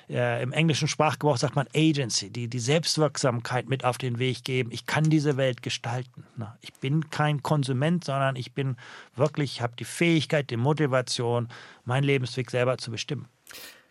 äh, 0.09 0.43
im 0.43 0.51
englischen 0.51 0.87
Sprachgebrauch 0.87 1.37
sagt 1.37 1.55
man 1.55 1.67
Agency, 1.73 2.29
die, 2.31 2.49
die 2.49 2.59
Selbstwirksamkeit 2.59 3.69
mit 3.69 3.85
auf 3.85 3.97
den 3.97 4.19
Weg 4.19 4.43
geben. 4.43 4.71
Ich 4.71 4.85
kann 4.85 5.05
diese 5.05 5.37
Welt 5.37 5.61
gestalten. 5.61 6.25
Ne? 6.35 6.53
Ich 6.61 6.73
bin 6.73 7.09
kein 7.09 7.43
Konsument, 7.43 8.03
sondern 8.03 8.35
ich 8.35 8.53
bin 8.53 8.75
wirklich, 9.15 9.61
habe 9.61 9.75
die 9.77 9.85
Fähigkeit, 9.85 10.49
die 10.49 10.57
Motivation, 10.57 11.47
meinen 11.85 12.03
Lebensweg 12.03 12.51
selber 12.51 12.77
zu 12.77 12.91
bestimmen. 12.91 13.27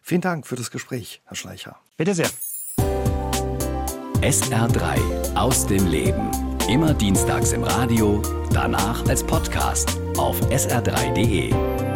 Vielen 0.07 0.20
Dank 0.20 0.46
für 0.46 0.55
das 0.55 0.70
Gespräch, 0.70 1.22
Herr 1.24 1.34
Schleicher. 1.34 1.76
Bitte 1.96 2.14
sehr. 2.14 2.28
SR3 4.20 5.34
aus 5.34 5.66
dem 5.66 5.86
Leben. 5.86 6.30
Immer 6.68 6.92
dienstags 6.92 7.52
im 7.52 7.64
Radio, 7.64 8.20
danach 8.52 9.07
als 9.09 9.24
Podcast 9.24 9.98
auf 10.18 10.38
sr3.de. 10.50 11.93